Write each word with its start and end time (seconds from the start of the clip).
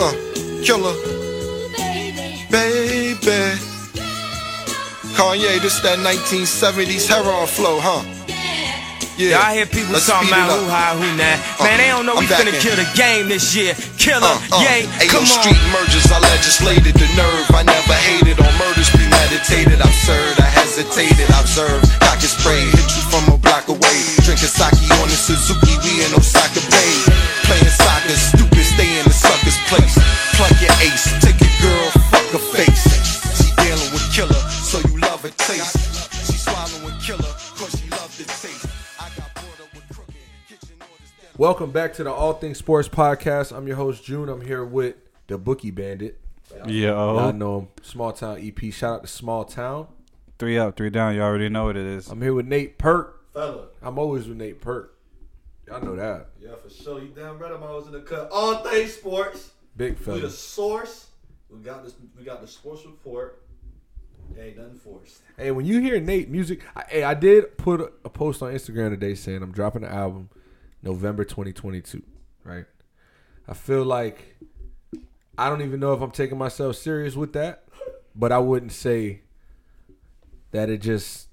Uh, 0.00 0.12
killer. 0.64 0.94
Baby. 2.50 3.40
Kanye, 5.12 5.60
this 5.60 5.80
that 5.84 6.00
1970s 6.00 7.04
heroin 7.06 7.46
flow, 7.46 7.76
huh? 7.80 8.00
Yeah, 9.20 9.36
I 9.36 9.52
hear 9.60 9.68
people 9.68 9.92
Let's 9.92 10.08
talking 10.08 10.32
about 10.32 10.48
who 10.48 10.64
high, 10.64 10.96
who 10.96 11.04
not. 11.20 11.36
Uh, 11.60 11.68
Man, 11.68 11.76
they 11.76 11.92
don't 11.92 12.08
know 12.08 12.16
I'm 12.16 12.24
we 12.24 12.32
finna 12.32 12.56
in. 12.56 12.64
kill 12.64 12.72
the 12.80 12.88
game 12.96 13.28
this 13.28 13.52
year. 13.52 13.76
Killer, 14.00 14.24
Uh, 14.24 14.40
uh, 14.56 14.64
yay, 14.64 14.88
Ayo, 14.96 15.12
come 15.12 15.28
on. 15.28 15.36
street 15.44 15.60
mergers, 15.76 16.08
I 16.08 16.24
legislated 16.24 16.96
the 16.96 17.04
nerve. 17.20 17.44
I 17.52 17.60
never 17.68 17.92
hated 18.00 18.40
on 18.40 18.48
murders 18.56 18.88
premeditated. 18.88 19.76
Absurd, 19.76 19.84
I 19.84 19.92
served, 19.92 20.40
I 20.40 20.48
hesitated, 20.56 21.28
observed. 21.36 21.84
Cock 22.00 22.16
and 22.24 22.32
spray, 22.32 22.64
hit 22.72 22.88
you 22.96 23.04
from 23.12 23.28
a 23.28 23.36
block 23.36 23.68
away. 23.68 23.98
Drinking 24.24 24.48
sake 24.48 24.80
on 24.96 25.04
the 25.12 25.18
Suzuki, 25.20 25.76
we 25.84 26.00
in 26.00 26.10
Osaka 26.16 26.64
Bay. 26.72 26.92
Playing 27.44 27.76
soccer, 27.76 28.16
stupid, 28.16 28.64
stay 28.72 28.88
in 28.96 29.04
the 29.04 29.12
sucker's 29.50 29.68
place. 29.68 29.94
Plug 30.36 30.60
your 30.60 30.72
ace, 30.80 31.12
take 31.20 31.40
your 31.40 31.50
girl, 31.60 31.90
fuck 32.10 32.26
her 32.32 32.38
face. 32.38 32.84
She 33.42 33.54
dealing 33.56 33.92
with 33.92 34.12
killer, 34.12 34.34
so 34.34 34.78
you 34.88 34.98
love 35.00 35.22
her 35.22 35.30
taste. 35.30 35.76
She 36.26 36.38
swallowing 36.38 36.98
killer, 37.00 37.22
cause 37.56 37.78
she 37.80 37.88
love 37.90 38.16
the 38.16 38.24
taste. 38.24 38.66
I 38.98 39.08
got 39.16 39.34
bored 39.34 39.60
up 39.60 39.74
with 39.74 39.88
crooked 39.90 40.14
kitchen 40.48 40.76
orders. 40.80 41.12
Welcome 41.38 41.70
back 41.70 41.92
to 41.94 42.04
the 42.04 42.12
All 42.12 42.34
Things 42.34 42.58
Sports 42.58 42.88
Podcast. 42.88 43.56
I'm 43.56 43.66
your 43.66 43.76
host 43.76 44.04
June. 44.04 44.28
I'm 44.28 44.40
here 44.40 44.64
with 44.64 44.96
the 45.26 45.38
Bookie 45.38 45.70
Bandit. 45.70 46.18
Yeah, 46.66 46.96
I 46.98 47.30
know 47.32 47.60
him. 47.60 47.68
Small 47.82 48.12
Town 48.12 48.38
EP. 48.40 48.72
Shout 48.72 48.96
out 48.96 49.02
to 49.02 49.08
Small 49.08 49.44
Town. 49.44 49.86
three 50.38 50.58
up, 50.58 50.76
three 50.76 50.90
down. 50.90 51.14
You 51.14 51.22
already 51.22 51.48
know 51.48 51.66
what 51.66 51.76
it 51.76 51.86
is. 51.86 52.08
I'm 52.08 52.20
here 52.20 52.34
with 52.34 52.46
Nate 52.46 52.76
Perk. 52.78 53.16
Fella. 53.32 53.68
I'm 53.80 53.98
always 53.98 54.26
with 54.26 54.36
Nate 54.38 54.60
Perk. 54.60 54.96
Y'all 55.70 55.84
know 55.84 55.96
that. 55.96 56.30
Yeah, 56.40 56.56
for 56.56 56.68
sure. 56.68 57.00
You 57.00 57.12
damn 57.14 57.38
right 57.38 57.52
I'm 57.52 57.62
always 57.62 57.86
in 57.86 57.92
the 57.92 58.00
cut. 58.00 58.28
All 58.32 58.56
things 58.64 58.94
sports. 58.94 59.52
Big 59.76 59.96
fella. 59.96 60.16
We 60.16 60.22
the 60.22 60.30
source. 60.30 61.06
We 61.48 61.60
got 61.60 61.84
this 61.84 61.94
we 62.18 62.24
got 62.24 62.40
the 62.40 62.48
sports 62.48 62.84
report. 62.84 63.42
Ain't 64.38 64.58
nothing 64.58 64.74
forced. 64.74 65.22
Hey, 65.36 65.50
when 65.50 65.66
you 65.66 65.80
hear 65.80 66.00
Nate 66.00 66.28
music, 66.28 66.60
I, 66.76 66.84
hey, 66.88 67.02
I 67.02 67.14
did 67.14 67.56
put 67.56 67.80
a, 67.80 67.92
a 68.04 68.10
post 68.10 68.42
on 68.42 68.52
Instagram 68.52 68.90
today 68.90 69.14
saying 69.14 69.42
I'm 69.42 69.52
dropping 69.52 69.82
the 69.82 69.90
album 69.90 70.28
November 70.82 71.24
2022. 71.24 72.02
Right. 72.44 72.64
I 73.48 73.54
feel 73.54 73.84
like 73.84 74.36
I 75.36 75.48
don't 75.48 75.62
even 75.62 75.80
know 75.80 75.92
if 75.92 76.00
I'm 76.00 76.10
taking 76.10 76.38
myself 76.38 76.76
serious 76.76 77.16
with 77.16 77.32
that, 77.32 77.64
but 78.14 78.30
I 78.30 78.38
wouldn't 78.38 78.72
say 78.72 79.22
that 80.52 80.68
it 80.68 80.78
just, 80.78 81.28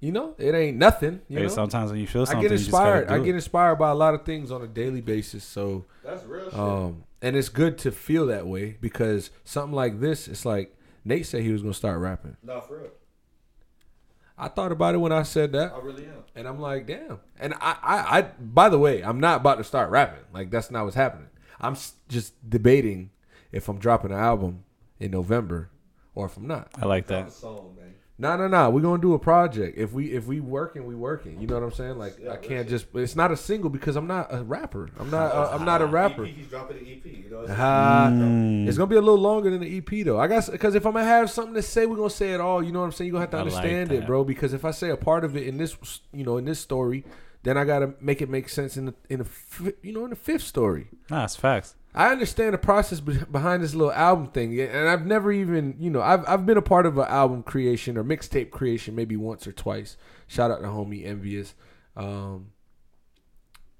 you 0.00 0.12
know, 0.12 0.34
it 0.38 0.54
ain't 0.54 0.76
nothing. 0.76 1.20
You 1.28 1.38
hey, 1.38 1.42
know, 1.44 1.48
sometimes 1.48 1.90
when 1.90 2.00
you 2.00 2.06
feel 2.06 2.22
I 2.22 2.24
something, 2.26 2.42
get 2.42 2.50
you 2.52 2.56
just 2.58 2.68
inspired. 2.68 3.08
do 3.08 3.14
I 3.14 3.18
get 3.18 3.34
inspired 3.34 3.76
by 3.76 3.90
a 3.90 3.94
lot 3.94 4.14
of 4.14 4.24
things 4.24 4.50
on 4.52 4.62
a 4.62 4.66
daily 4.68 5.00
basis. 5.00 5.44
So, 5.44 5.86
That's 6.04 6.24
real 6.24 6.44
shit. 6.50 6.58
um, 6.58 7.04
and 7.20 7.34
it's 7.36 7.48
good 7.48 7.78
to 7.78 7.90
feel 7.90 8.26
that 8.26 8.46
way 8.46 8.76
because 8.80 9.30
something 9.44 9.74
like 9.74 9.98
this, 10.00 10.28
it's 10.28 10.44
like 10.44 10.76
Nate 11.04 11.26
said 11.26 11.42
he 11.42 11.50
was 11.52 11.62
gonna 11.62 11.74
start 11.74 11.98
rapping. 12.00 12.36
no, 12.42 12.60
for 12.60 12.78
real. 12.78 12.90
I 14.40 14.46
thought 14.46 14.70
about 14.70 14.94
it 14.94 14.98
when 14.98 15.10
I 15.10 15.24
said 15.24 15.50
that. 15.52 15.72
I 15.72 15.78
really 15.80 16.04
am. 16.04 16.22
And 16.36 16.46
I'm 16.46 16.60
like, 16.60 16.86
damn. 16.86 17.18
And 17.40 17.54
I, 17.54 17.76
I, 17.82 18.18
I, 18.18 18.22
by 18.38 18.68
the 18.68 18.78
way, 18.78 19.02
I'm 19.02 19.18
not 19.18 19.40
about 19.40 19.56
to 19.58 19.64
start 19.64 19.90
rapping. 19.90 20.22
Like 20.32 20.50
that's 20.52 20.70
not 20.70 20.84
what's 20.84 20.94
happening. 20.94 21.26
I'm 21.60 21.76
just 22.08 22.34
debating 22.48 23.10
if 23.50 23.68
I'm 23.68 23.78
dropping 23.78 24.12
an 24.12 24.18
album 24.18 24.62
in 25.00 25.10
November 25.10 25.70
or 26.14 26.26
if 26.26 26.36
I'm 26.36 26.46
not. 26.46 26.68
I 26.80 26.86
like 26.86 27.08
Drop 27.08 27.24
that. 27.24 27.28
a 27.32 27.34
song, 27.34 27.74
man. 27.76 27.94
No, 28.20 28.36
no, 28.36 28.48
no. 28.48 28.68
We're 28.70 28.80
gonna 28.80 29.00
do 29.00 29.14
a 29.14 29.18
project. 29.18 29.78
If 29.78 29.92
we, 29.92 30.06
if 30.12 30.26
we 30.26 30.40
working, 30.40 30.84
we 30.86 30.96
working. 30.96 31.40
You 31.40 31.46
know 31.46 31.54
what 31.54 31.62
I'm 31.62 31.72
saying? 31.72 31.98
Like 31.98 32.18
Yeah, 32.20 32.32
I 32.32 32.36
can't 32.36 32.68
that's 32.68 32.82
just. 32.82 32.86
It's 32.94 33.14
not 33.14 33.30
a 33.30 33.36
single 33.36 33.70
because 33.70 33.94
I'm 33.94 34.08
not 34.08 34.26
a 34.34 34.42
rapper. 34.42 34.90
I'm 34.98 35.08
not. 35.08 35.32
Uh, 35.32 35.50
I'm 35.52 35.64
not 35.64 35.82
a 35.82 35.86
rapper. 35.86 36.24
EP, 36.24 36.34
he's 36.34 36.46
dropping 36.48 36.78
the 36.84 36.92
EP. 36.92 37.04
You 37.06 37.30
know 37.30 37.38
what 37.42 37.50
Ah, 37.50 38.08
Mm. 38.10 38.66
It's 38.66 38.76
gonna 38.76 38.88
be 38.88 38.96
a 38.96 39.00
little 39.00 39.20
longer 39.20 39.50
than 39.50 39.60
the 39.60 39.78
EP 39.78 40.04
though. 40.04 40.18
I 40.18 40.26
guess 40.26 40.48
because 40.50 40.74
if 40.74 40.84
I'm 40.84 40.94
gonna 40.94 41.04
have 41.04 41.30
something 41.30 41.54
to 41.54 41.62
say, 41.62 41.86
we're 41.86 41.96
gonna 41.96 42.10
say 42.10 42.32
it 42.32 42.40
all. 42.40 42.60
You 42.62 42.72
know 42.72 42.80
what 42.80 42.86
I'm 42.86 42.92
saying? 42.92 43.06
You 43.08 43.14
are 43.16 43.24
gonna 43.26 43.26
have 43.26 43.30
to 43.30 43.36
I 43.36 43.42
like 43.42 43.64
understand 43.64 43.92
it, 43.92 44.06
bro. 44.06 44.24
Because 44.24 44.52
if 44.52 44.64
I 44.64 44.72
say 44.72 44.90
a 44.90 44.96
part 44.96 45.24
of 45.24 45.36
it 45.36 45.46
in 45.46 45.56
this, 45.58 45.76
you 46.12 46.24
know, 46.24 46.38
in 46.38 46.44
this 46.44 46.58
story, 46.58 47.04
then 47.44 47.56
I 47.56 47.64
gotta 47.64 47.94
make 48.00 48.20
it 48.20 48.28
make 48.28 48.48
sense 48.48 48.76
in 48.76 48.86
the 48.86 48.94
in 49.08 49.20
the 49.20 49.74
you 49.82 49.92
know 49.92 50.02
in 50.02 50.10
the 50.10 50.16
fifth 50.16 50.42
story. 50.42 50.88
Nah, 51.08 51.24
it's 51.24 51.36
facts. 51.36 51.76
I 51.94 52.10
understand 52.10 52.54
the 52.54 52.58
process 52.58 53.00
behind 53.00 53.62
this 53.62 53.74
little 53.74 53.92
album 53.92 54.26
thing, 54.28 54.58
and 54.60 54.88
I've 54.88 55.06
never 55.06 55.32
even, 55.32 55.74
you 55.80 55.90
know, 55.90 56.02
I've 56.02 56.26
I've 56.28 56.46
been 56.46 56.58
a 56.58 56.62
part 56.62 56.86
of 56.86 56.98
an 56.98 57.06
album 57.08 57.42
creation 57.42 57.96
or 57.96 58.04
mixtape 58.04 58.50
creation 58.50 58.94
maybe 58.94 59.16
once 59.16 59.46
or 59.46 59.52
twice. 59.52 59.96
Shout 60.26 60.50
out 60.50 60.60
to 60.60 60.68
homie 60.68 61.04
Envious, 61.06 61.54
um, 61.96 62.48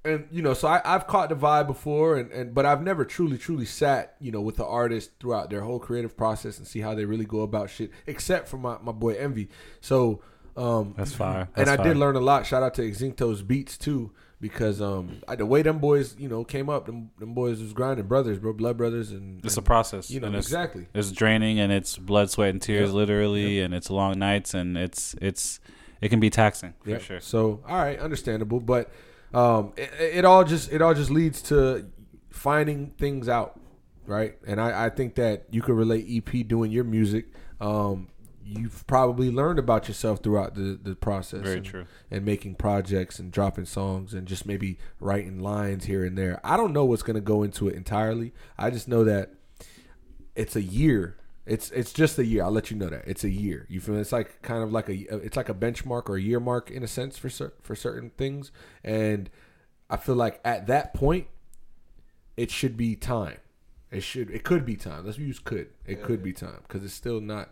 and 0.05 0.27
you 0.31 0.43
know, 0.43 0.55
so 0.55 0.69
I, 0.69 0.81
I've 0.85 1.07
caught 1.07 1.29
the 1.29 1.37
vibe 1.37 1.67
before, 1.67 2.17
and, 2.17 2.33
and 2.33 2.55
but 2.55 2.65
I've 2.65 2.83
never 2.83 3.05
truly 3.05 3.37
truly 3.37 3.67
sat, 3.67 4.17
you 4.21 4.33
know, 4.33 4.41
with 4.41 4.57
the 4.57 4.65
artist 4.67 5.11
throughout 5.21 5.51
their 5.51 5.61
whole 5.61 5.79
creative 5.79 6.17
process 6.17 6.59
and 6.59 6.67
see 6.67 6.81
how 6.81 6.95
they 6.95 7.05
really 7.05 7.27
go 7.27 7.41
about 7.43 7.69
shit, 7.71 7.91
except 8.07 8.49
for 8.49 8.57
my 8.57 8.79
my 8.83 8.93
boy 8.93 9.15
Envy. 9.15 9.49
So, 9.81 10.23
um, 10.57 10.95
That's 10.97 11.13
fire. 11.13 11.49
and 11.55 11.69
I 11.69 11.77
fire. 11.77 11.89
did 11.89 11.97
learn 11.99 12.17
a 12.17 12.21
lot. 12.21 12.47
Shout 12.47 12.63
out 12.63 12.75
to 12.75 12.83
Extincto's 12.83 13.43
beats 13.43 13.77
too, 13.77 14.13
because 14.41 14.81
um, 14.81 15.21
I, 15.27 15.35
the 15.37 15.47
way 15.47 15.63
them 15.63 15.79
boys, 15.79 16.15
you 16.19 16.29
know, 16.29 16.45
came 16.45 16.69
up, 16.71 16.87
them, 16.87 17.11
them 17.19 17.35
boys 17.35 17.61
was 17.61 17.73
grinding 17.73 18.07
brothers, 18.07 18.39
bro, 18.39 18.53
blood 18.53 18.77
brothers, 18.77 19.11
and 19.11 19.45
It's 19.45 19.57
a 19.57 19.63
process. 19.63 20.11
You 20.11 20.21
know 20.21 20.29
and 20.29 20.37
it's, 20.37 20.47
exactly. 20.47 20.87
It's 20.95 21.11
draining 21.13 21.59
and 21.59 21.73
it's 21.73 21.97
blood, 21.97 22.31
sweat, 22.31 22.51
and 22.51 22.63
tears, 22.63 22.89
Yep. 22.91 22.95
literally, 22.95 23.61
and 23.61 23.75
it's 23.75 23.91
long 23.91 24.19
nights 24.19 24.55
and 24.55 24.77
it's 24.77 25.15
it's 25.21 25.61
it 26.01 26.09
can 26.11 26.21
be 26.21 26.31
taxing 26.31 26.75
for 26.85 26.91
Yeah. 26.91 26.99
sure. 26.99 27.21
So 27.21 27.61
all 27.69 27.77
right, 27.77 27.99
understandable, 27.99 28.61
but 28.61 28.91
um, 29.35 29.73
it, 29.77 29.91
it 30.01 30.25
all 30.25 30.45
just 30.45 30.73
it 30.73 30.81
all 30.81 30.95
just 30.95 31.11
leads 31.11 31.43
to 31.43 31.91
finding 32.31 32.91
things 32.99 33.29
out, 33.29 33.59
right? 34.07 34.37
And 34.47 34.61
I, 34.61 34.87
I 34.87 34.91
think 34.91 35.17
that 35.17 35.47
you 35.51 35.63
could 35.63 35.75
relate 35.77 36.07
EP 36.09 36.47
doing 36.47 36.71
your 36.71 36.85
music. 36.85 37.27
Um, 37.61 38.09
you've 38.49 38.87
probably 38.87 39.31
learned 39.31 39.59
about 39.59 39.89
yourself 39.89 40.23
throughout 40.23 40.55
the, 40.55 40.79
the 40.83 40.95
process. 40.95 41.43
Very 41.43 41.59
and, 41.59 41.67
true. 41.67 41.87
And 42.11 42.25
making 42.25 42.55
projects 42.55 43.19
and 43.19 43.31
dropping 43.31 43.67
songs 43.67 44.15
and 44.15 44.27
just 44.27 44.47
maybe 44.47 44.79
writing 45.01 45.41
lines 45.41 45.85
here 45.85 46.05
and 46.05 46.17
there. 46.17 46.41
I 46.43 46.57
don't 46.57 46.73
know 46.73 46.85
what's 46.85 47.03
gonna 47.03 47.21
go 47.21 47.43
into 47.43 47.69
it 47.69 47.75
entirely. 47.75 48.33
I 48.57 48.71
just 48.71 48.89
know 48.89 49.05
that 49.05 49.35
it's 50.35 50.57
a 50.57 50.63
year. 50.63 51.17
It's 51.45 51.71
it's 51.71 51.93
just 51.93 52.19
a 52.19 52.25
year. 52.25 52.45
I'll 52.45 52.51
let 52.51 52.71
you 52.71 52.77
know 52.77 52.89
that 52.89 53.05
it's 53.07 53.25
a 53.25 53.31
year. 53.31 53.67
You 53.69 53.81
feel 53.81 53.97
it's 53.97 54.13
like 54.13 54.41
kind 54.43 54.63
of 54.63 54.73
like 54.73 54.89
a 54.89 55.07
uh, 55.11 55.19
it's 55.19 55.37
like 55.37 55.49
a 55.49 55.55
benchmark 55.55 56.09
or 56.09 56.17
a 56.17 56.21
year 56.21 56.41
mark 56.41 56.71
in 56.71 56.83
a 56.83 56.89
sense 56.89 57.19
for 57.19 57.29
cer- 57.29 57.55
for 57.63 57.75
certain 57.75 58.11
things, 58.11 58.53
and 58.85 59.31
I 59.91 59.97
feel 59.97 60.15
like 60.15 60.41
at 60.45 60.67
that 60.67 60.95
point, 60.95 61.27
it 62.37 62.51
should 62.51 62.77
be 62.77 62.97
time. 62.97 63.39
It 63.91 64.03
should 64.03 64.31
it 64.31 64.45
could 64.45 64.67
be 64.67 64.77
time. 64.77 65.07
Let's 65.07 65.19
use 65.19 65.39
could. 65.39 65.71
It 65.87 66.03
could 66.03 66.23
be 66.23 66.35
time 66.35 66.61
because 66.63 66.85
it's 66.85 66.93
still 66.93 67.21
not 67.21 67.51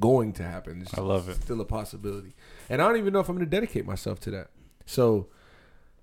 going 0.00 0.32
to 0.34 0.42
happen. 0.42 0.82
It's 0.82 0.96
I 0.96 1.00
love 1.00 1.28
it. 1.28 1.36
Still 1.42 1.60
a 1.60 1.64
possibility, 1.64 2.34
and 2.68 2.80
I 2.82 2.88
don't 2.88 2.98
even 2.98 3.12
know 3.12 3.20
if 3.20 3.28
I'm 3.28 3.36
going 3.36 3.46
to 3.46 3.50
dedicate 3.50 3.86
myself 3.86 4.20
to 4.20 4.30
that. 4.32 4.50
So 4.86 5.28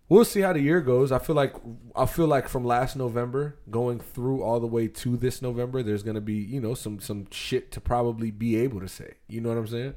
we'll 0.09 0.25
see 0.25 0.41
how 0.41 0.53
the 0.53 0.61
year 0.61 0.81
goes. 0.81 1.11
I 1.11 1.19
feel 1.19 1.35
like 1.35 1.55
I 1.95 2.05
feel 2.05 2.27
like 2.27 2.47
from 2.47 2.63
last 2.63 2.95
November 2.95 3.57
going 3.69 3.99
through 3.99 4.43
all 4.43 4.59
the 4.59 4.67
way 4.67 4.87
to 4.87 5.17
this 5.17 5.41
November, 5.41 5.83
there's 5.83 6.03
gonna 6.03 6.21
be 6.21 6.35
you 6.35 6.61
know 6.61 6.73
some 6.73 6.99
some 6.99 7.27
shit 7.31 7.71
to 7.71 7.81
probably 7.81 8.31
be 8.31 8.55
able 8.57 8.79
to 8.79 8.87
say. 8.87 9.15
You 9.27 9.41
know 9.41 9.49
what 9.49 9.57
I'm 9.57 9.67
saying? 9.67 9.95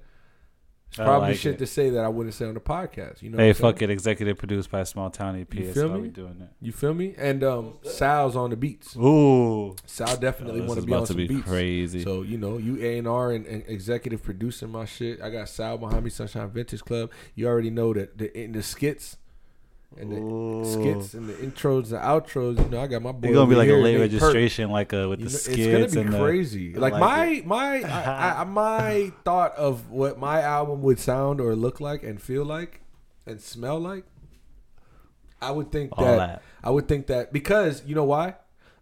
It's 0.88 0.97
probably 0.97 1.28
like 1.28 1.38
shit 1.38 1.54
it. 1.54 1.59
to 1.59 1.66
say 1.66 1.91
that 1.91 2.04
I 2.04 2.09
wouldn't 2.09 2.34
say 2.34 2.47
on 2.47 2.54
the 2.54 2.60
podcast. 2.60 3.22
You 3.22 3.31
know? 3.31 3.38
Hey, 3.38 3.53
saying? 3.53 3.54
fuck 3.54 3.82
it. 3.82 3.91
Executive 3.91 4.38
produced 4.38 4.71
by 4.71 4.82
Small 4.84 5.10
Town 5.10 5.38
EP. 5.38 5.53
You 5.54 5.72
feel 5.72 5.99
me? 5.99 6.09
doing 6.09 6.41
it. 6.41 6.49
You 6.60 6.72
feel 6.72 6.94
me? 6.94 7.15
And 7.19 7.44
um, 7.44 7.75
Sal's 7.82 8.37
on 8.37 8.50
the 8.50 8.56
beats. 8.56 8.97
Ooh, 8.97 9.77
Sal 9.87 10.16
definitely 10.16 10.62
want 10.62 10.81
to 10.81 10.87
be 10.87 10.93
on 10.93 11.03
to 11.03 11.06
some 11.09 11.16
be 11.16 11.28
beats. 11.28 11.47
crazy. 11.47 12.03
So 12.03 12.22
you 12.22 12.38
know, 12.38 12.59
you 12.59 12.82
A 12.82 12.98
and 12.98 13.06
R 13.06 13.32
and 13.32 13.47
executive 13.47 14.22
producing 14.22 14.71
my 14.71 14.87
shit. 14.87 15.21
I 15.21 15.31
got 15.31 15.48
Sal 15.48 15.78
behind 15.78 16.04
me, 16.04 16.10
Sunshine 16.10 16.50
Vintage 16.50 16.81
Club. 16.81 17.10
You 17.34 17.47
already 17.48 17.71
know 17.71 17.93
that 17.93 18.19
the 18.19 18.37
in 18.37 18.53
the 18.53 18.62
skits 18.62 19.19
and 19.97 20.12
the 20.12 20.16
Ooh. 20.16 20.65
skits 20.65 21.15
and 21.15 21.28
the 21.28 21.32
intros 21.34 21.93
and 21.93 22.00
outros. 22.03 22.62
You 22.62 22.69
know, 22.71 22.81
I 22.81 22.87
got 22.87 23.03
my 23.03 23.12
boy. 23.12 23.28
It's 23.28 23.34
gonna 23.34 23.49
be 23.50 23.56
like 23.56 23.69
a 23.71 23.72
late 23.75 23.97
registration, 23.98 24.71
like 24.71 24.92
uh, 24.92 25.09
with 25.09 25.21
You 25.21 25.27
the 25.27 25.33
know, 25.33 25.39
skits 25.39 25.59
it's 25.59 25.95
gonna 25.95 26.10
be 26.10 26.13
the- 26.16 26.22
crazy. 26.22 26.77
I 26.77 26.78
Like, 26.78 26.92
like 26.95 27.01
my 27.01 27.42
my 27.47 27.83
I, 27.91 28.41
I, 28.41 28.45
my 28.45 29.13
thought 29.24 29.54
of 29.57 29.91
what 29.91 30.18
my 30.18 30.42
album 30.42 30.83
would 30.83 30.98
sound 31.01 31.41
or 31.41 31.57
look 31.57 31.80
like 31.80 32.03
and 32.03 32.21
feel 32.21 32.45
like 32.45 32.83
and 33.27 33.41
smell 33.41 33.78
like. 33.80 34.04
I 35.41 35.53
would 35.53 35.71
think 35.71 35.95
that, 35.97 36.16
that. 36.16 36.42
I 36.65 36.71
would 36.71 36.89
think 36.89 37.07
that 37.07 37.33
because 37.33 37.83
you 37.86 37.95
know 37.95 38.04
why? 38.04 38.34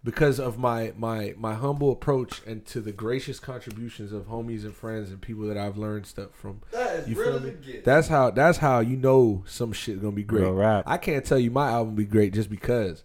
Because 0.07 0.39
of 0.39 0.57
my 0.57 0.93
my 0.97 1.35
my 1.37 1.55
humble 1.55 1.91
approach 1.91 2.41
and 2.47 2.65
to 2.67 2.81
the 2.81 2.93
gracious 2.93 3.41
contributions 3.41 4.13
of 4.13 4.29
homies 4.29 4.63
and 4.63 4.73
friends 4.75 5.11
and 5.11 5.21
people 5.21 5.49
that 5.49 5.59
I've 5.59 5.77
learned 5.77 6.07
stuff 6.07 6.31
from. 6.33 6.63
That 6.71 7.01
is 7.01 7.09
You 7.09 7.21
real 7.21 7.41
feel 7.41 7.51
me? 7.51 7.81
That's 7.85 8.07
how 8.07 8.31
that's 8.31 8.59
how 8.59 8.79
you 8.79 8.97
know 8.97 9.43
some 9.47 9.73
shit 9.73 10.01
gonna 10.01 10.13
be 10.13 10.23
great. 10.23 10.43
Real 10.43 10.55
rap. 10.55 10.85
I 10.87 10.97
can't 10.97 11.25
tell 11.25 11.41
you 11.41 11.51
my 11.51 11.71
album 11.71 11.97
be 11.97 12.05
great 12.05 12.33
just 12.33 12.49
because, 12.49 13.03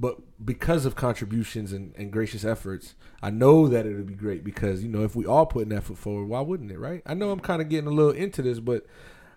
but 0.00 0.16
because 0.42 0.86
of 0.86 0.96
contributions 0.96 1.72
and, 1.72 1.94
and 1.96 2.10
gracious 2.10 2.44
efforts, 2.46 2.94
I 3.22 3.28
know 3.28 3.68
that 3.68 3.84
it'll 3.84 4.04
be 4.04 4.14
great 4.14 4.42
because 4.42 4.82
you 4.82 4.88
know 4.88 5.04
if 5.04 5.14
we 5.14 5.26
all 5.26 5.44
put 5.44 5.66
an 5.66 5.72
effort 5.72 5.98
forward, 5.98 6.28
why 6.28 6.40
wouldn't 6.40 6.72
it? 6.72 6.78
Right? 6.78 7.02
I 7.04 7.12
know 7.12 7.30
I'm 7.30 7.40
kind 7.40 7.60
of 7.60 7.68
getting 7.68 7.88
a 7.88 7.92
little 7.92 8.12
into 8.12 8.40
this, 8.40 8.58
but 8.58 8.86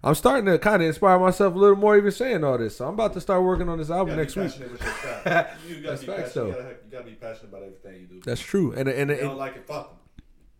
I'm 0.04 0.16
starting 0.16 0.46
to 0.46 0.58
kind 0.58 0.82
of 0.82 0.88
inspire 0.88 1.20
myself 1.20 1.54
a 1.54 1.58
little 1.58 1.76
more, 1.76 1.96
even 1.96 2.12
saying 2.12 2.44
all 2.44 2.58
this. 2.58 2.78
So 2.78 2.88
I'm 2.88 2.96
about 2.96 3.14
to 3.14 3.22
start 3.22 3.44
working 3.44 3.70
on 3.70 3.78
this 3.78 3.92
album 3.92 4.16
next 4.16 4.36
week. 4.36 4.50
passionate 4.50 4.72
with 4.72 4.82
your 4.82 4.92
craft. 4.92 5.60
You 5.68 5.76
gotta 5.76 5.88
That's 5.88 6.02
be 6.02 6.08
facts, 6.08 6.22
passionate. 6.22 6.34
though. 6.34 6.48
You 6.48 6.54
gotta, 6.54 6.70
you 6.70 6.92
gotta 6.92 7.04
be 7.06 7.12
passionate 7.12 7.50
about 7.50 7.64
everything 7.64 8.02
you 8.02 8.08
do. 8.08 8.22
That's 8.26 8.42
true, 8.42 8.74
and 8.74 8.90
and 8.90 9.12
and, 9.12 9.20
don't 9.20 9.38
like 9.38 9.56
it, 9.56 9.68
fuck 9.68 10.02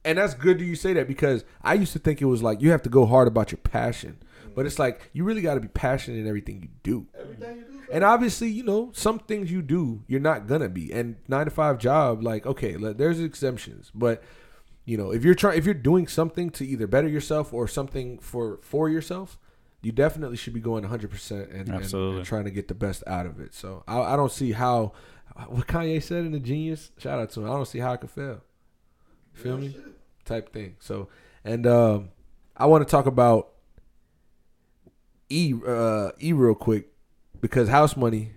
and 0.04 0.18
that's 0.18 0.34
good 0.34 0.60
that 0.60 0.66
you 0.66 0.76
say 0.76 0.94
that 0.94 1.08
because 1.08 1.44
I 1.62 1.76
used 1.76 1.94
to 1.94 2.00
think 2.00 2.22
it 2.22 2.26
was 2.26 2.42
like 2.42 2.62
you 2.62 2.72
have 2.72 2.82
to 2.84 2.90
go 2.90 3.06
hard 3.06 3.28
about 3.28 3.52
your 3.52 3.60
passion, 3.60 4.18
but 4.56 4.66
it's 4.66 4.80
like 4.80 5.10
you 5.14 5.24
really 5.24 5.42
got 5.42 5.56
to 5.56 5.60
be 5.60 5.68
passionate 5.68 6.20
in 6.20 6.28
everything 6.28 6.62
you 6.62 6.70
do. 6.84 7.08
Everything 7.20 7.58
you 7.58 7.64
do, 7.64 7.72
bro. 7.72 7.96
And 7.96 8.04
obviously, 8.04 8.50
you 8.50 8.64
know, 8.64 8.92
some 8.94 9.20
things 9.20 9.52
you 9.52 9.62
do, 9.62 10.04
you're 10.08 10.20
not 10.20 10.48
gonna 10.48 10.70
be. 10.70 10.92
And 10.92 11.18
nine 11.28 11.46
to 11.46 11.52
five 11.52 11.78
job, 11.78 12.24
like, 12.24 12.46
okay, 12.46 12.76
there's 12.76 13.20
exemptions, 13.20 13.92
but 13.94 14.24
you 14.92 14.98
know, 14.98 15.12
if 15.12 15.24
you're 15.24 15.36
trying, 15.36 15.58
if 15.58 15.66
you're 15.66 15.74
doing 15.92 16.06
something 16.08 16.50
to 16.52 16.66
either 16.66 16.86
better 16.88 17.08
yourself 17.08 17.54
or 17.54 17.68
something 17.68 18.20
for 18.20 18.60
for 18.62 18.90
yourself, 18.90 19.40
you 19.82 19.92
definitely 19.92 20.38
should 20.38 20.54
be 20.54 20.60
going 20.60 20.84
100 20.84 21.10
percent 21.10 21.50
and, 21.50 21.68
and- 21.84 21.90
and 22.18 22.26
trying 22.26 22.44
to 22.44 22.52
get 22.52 22.68
the 22.68 22.76
best 22.76 23.04
out 23.08 23.26
of 23.26 23.40
it. 23.40 23.54
So 23.54 23.84
I, 23.88 24.00
I 24.02 24.16
don't 24.16 24.32
see 24.32 24.52
how 24.52 24.92
what 25.48 25.66
Kanye 25.68 26.04
said 26.04 26.26
in 26.26 26.34
the 26.34 26.40
Genius. 26.40 26.92
Shout 26.98 27.20
out 27.20 27.30
to 27.32 27.40
him. 27.42 27.46
I 27.50 27.54
don't 27.54 27.68
see 27.68 27.80
how 27.80 27.94
I 27.94 27.98
could 27.98 28.12
fail. 28.12 28.42
Feel 29.34 29.58
me? 29.58 29.76
Type 30.26 30.52
thing. 30.52 30.76
So, 30.80 31.08
and 31.46 31.66
um, 31.66 32.10
I 32.58 32.66
want 32.66 32.86
to 32.86 32.92
talk 32.92 33.06
about 33.06 33.48
E 35.30 35.54
uh, 35.66 36.12
E 36.20 36.34
real 36.34 36.56
quick 36.56 36.88
because 37.40 37.70
House 37.70 37.96
Money. 37.96 38.34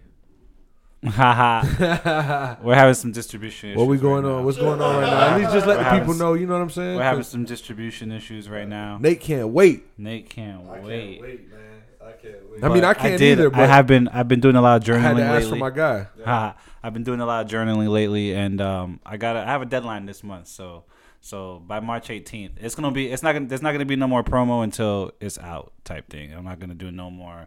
Haha. 1.06 2.56
We're 2.62 2.74
having 2.74 2.94
some 2.94 3.12
distribution. 3.12 3.70
Issues. 3.70 3.78
What 3.78 3.88
we 3.88 3.98
going 3.98 4.24
right 4.24 4.30
on? 4.32 4.38
now. 4.38 4.44
What's 4.44 4.58
going 4.58 4.80
on 4.80 4.96
right 5.02 5.10
now? 5.10 5.28
At 5.34 5.38
least 5.40 5.52
just 5.52 5.66
let 5.66 5.78
We're 5.78 5.84
the 5.84 5.98
people 5.98 6.14
s- 6.14 6.18
know. 6.20 6.34
You 6.34 6.46
know 6.46 6.54
what 6.54 6.62
I'm 6.62 6.70
saying? 6.70 6.96
We're 6.96 7.02
having 7.02 7.18
'Cause 7.20 7.28
some 7.28 7.44
distribution 7.44 8.12
issues 8.12 8.48
right 8.48 8.68
now. 8.68 8.98
Nate 9.00 9.20
can't 9.20 9.48
wait. 9.48 9.86
Nate 9.98 10.28
can't 10.30 10.62
I 10.68 10.74
can't 10.74 10.84
wait. 10.84 11.20
wait. 11.20 11.50
man. 11.50 11.58
I 12.00 12.12
can't 12.12 12.34
wait. 12.50 12.64
I 12.64 12.68
mean, 12.68 12.84
I 12.84 12.94
can't 12.94 13.18
did, 13.18 13.38
either. 13.38 13.50
But 13.50 13.60
I 13.60 13.66
have 13.66 13.86
been. 13.86 14.08
I've 14.08 14.28
been 14.28 14.40
doing 14.40 14.56
a 14.56 14.60
lot 14.62 14.76
of 14.82 14.88
I 14.88 14.92
journaling 14.92 15.00
had 15.02 15.16
to 15.16 15.22
ask 15.22 15.34
lately. 15.44 15.50
for 15.50 15.56
my 15.56 15.70
guy. 15.70 16.06
Ha, 16.24 16.54
I've 16.82 16.92
been 16.94 17.04
doing 17.04 17.20
a 17.20 17.26
lot 17.26 17.44
of 17.44 17.50
journaling 17.50 17.88
lately, 17.88 18.34
and 18.34 18.60
um, 18.60 19.00
I 19.04 19.16
got. 19.16 19.36
I 19.36 19.44
have 19.46 19.62
a 19.62 19.66
deadline 19.66 20.06
this 20.06 20.22
month, 20.22 20.48
so 20.48 20.84
so 21.20 21.62
by 21.66 21.80
March 21.80 22.08
18th, 22.08 22.52
it's 22.60 22.74
gonna 22.74 22.90
be. 22.90 23.08
It's 23.10 23.22
not 23.22 23.32
gonna. 23.32 23.46
There's 23.46 23.62
not 23.62 23.72
gonna 23.72 23.84
be 23.86 23.96
no 23.96 24.06
more 24.06 24.22
promo 24.22 24.62
until 24.62 25.12
it's 25.20 25.38
out, 25.38 25.72
type 25.84 26.08
thing. 26.10 26.32
I'm 26.34 26.44
not 26.44 26.60
gonna 26.60 26.74
do 26.74 26.90
no 26.90 27.10
more 27.10 27.46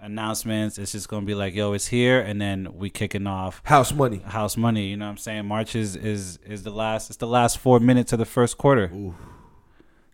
announcements. 0.00 0.78
It's 0.78 0.92
just 0.92 1.08
gonna 1.08 1.26
be 1.26 1.34
like, 1.34 1.54
yo, 1.54 1.72
it's 1.72 1.86
here, 1.88 2.20
and 2.20 2.40
then 2.40 2.68
we 2.74 2.90
kicking 2.90 3.26
off 3.26 3.60
House 3.64 3.92
Money. 3.92 4.18
house 4.18 4.56
money. 4.56 4.86
You 4.88 4.96
know 4.96 5.06
what 5.06 5.12
I'm 5.12 5.16
saying? 5.18 5.46
March 5.46 5.74
is 5.76 5.96
is 5.96 6.38
is 6.46 6.62
the 6.62 6.70
last. 6.70 7.10
It's 7.10 7.16
the 7.18 7.26
last 7.26 7.58
four 7.58 7.80
minutes 7.80 8.12
of 8.12 8.18
the 8.18 8.24
first 8.24 8.58
quarter. 8.58 8.90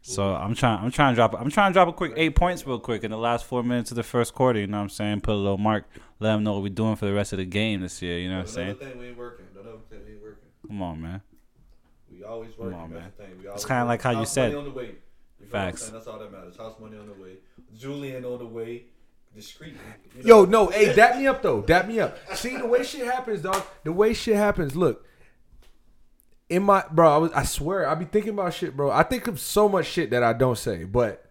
So 0.03 0.35
I'm 0.35 0.55
trying. 0.55 0.85
I'm 0.85 0.91
trying 0.93 1.15
to 1.15 1.17
drop. 1.17 1.35
I'm 1.35 1.51
trying 1.51 1.71
to 1.71 1.73
drop 1.73 1.89
a 1.89 1.93
quick 1.93 2.13
eight 2.17 2.37
points 2.37 2.65
real 2.67 2.79
quick 2.79 3.03
in 3.03 3.11
the 3.11 3.19
last 3.19 3.45
four 3.45 3.63
minutes 3.65 3.91
of 3.91 3.97
the 3.97 4.05
first 4.05 4.35
quarter. 4.35 4.61
You 4.61 4.69
know 4.69 4.77
what 4.77 4.85
I'm 4.85 4.89
saying? 4.89 5.21
Put 5.23 5.35
a 5.35 5.37
little 5.37 5.59
mark. 5.59 5.89
Let 6.21 6.33
them 6.35 6.45
know 6.45 6.53
what 6.55 6.63
we're 6.63 6.69
doing 6.69 6.95
for 6.97 7.07
the 7.07 7.13
rest 7.13 7.33
of 7.33 7.39
the 7.39 7.45
game 7.45 7.81
this 7.81 8.01
year. 8.01 8.19
You 8.19 8.31
know 8.31 8.39
what 8.39 8.49
I'm 8.57 8.63
Another 8.63 8.79
saying? 8.79 8.93
thing 8.93 9.01
we 9.01 9.07
ain't 9.09 9.19
working. 9.19 9.47
Another 9.53 9.79
thing 9.91 10.01
we 10.07 10.13
ain't 10.13 10.23
working. 10.23 10.49
Come 10.69 10.83
on, 10.83 11.03
man. 11.03 11.23
We 12.11 12.23
always 12.23 12.57
working. 12.57 12.79
on, 12.79 12.93
man. 12.93 13.13
the 13.17 13.25
thing. 13.25 13.39
We 13.41 13.49
always 13.49 13.65
kinda 13.65 13.85
like 13.85 14.01
how 14.01 14.13
you 14.13 14.27
said. 14.27 14.53
Money 14.53 14.59
on 14.59 14.65
the 14.73 14.79
way. 14.79 14.85
You 14.85 14.93
feel 14.93 15.49
what 15.51 15.59
I'm 15.59 15.71
Facts. 15.73 15.89
That's 15.91 16.07
all 16.07 16.19
that 16.21 16.33
matters. 16.33 16.57
House 16.57 16.77
money 16.81 16.97
on 16.99 17.07
the 17.09 17.13
way. 17.21 17.33
Julian 17.77 18.25
on 18.25 18.39
the 18.39 18.47
way. 18.47 18.85
Discreet. 19.37 19.75
You 20.17 20.23
Yo, 20.23 20.45
no, 20.47 20.69
hey, 20.69 20.95
dap 20.95 21.19
me 21.19 21.27
up 21.27 21.43
though. 21.43 21.61
Dap 21.61 21.87
me 21.87 22.01
up. 22.01 22.17
See 22.35 22.57
the 22.57 22.67
way 22.67 22.83
shit 22.83 23.05
happens, 23.05 23.43
dog. 23.43 23.63
The 23.85 23.93
way 23.93 24.15
shit 24.15 24.35
happens. 24.35 24.75
Look, 24.75 25.05
in 26.49 26.63
my 26.63 26.85
bro, 26.91 27.15
I 27.15 27.19
was 27.19 27.33
I 27.33 27.45
swear 27.45 27.87
I 27.87 27.95
be 27.97 28.07
thinking 28.07 28.33
about 28.33 28.55
shit, 28.55 28.75
bro. 28.75 28.91
I 28.91 29.03
think 29.03 29.27
of 29.27 29.39
so 29.39 29.69
much 29.69 29.85
shit 29.85 30.09
that 30.11 30.23
I 30.23 30.33
don't 30.33 30.57
say, 30.57 30.85
but 30.85 31.31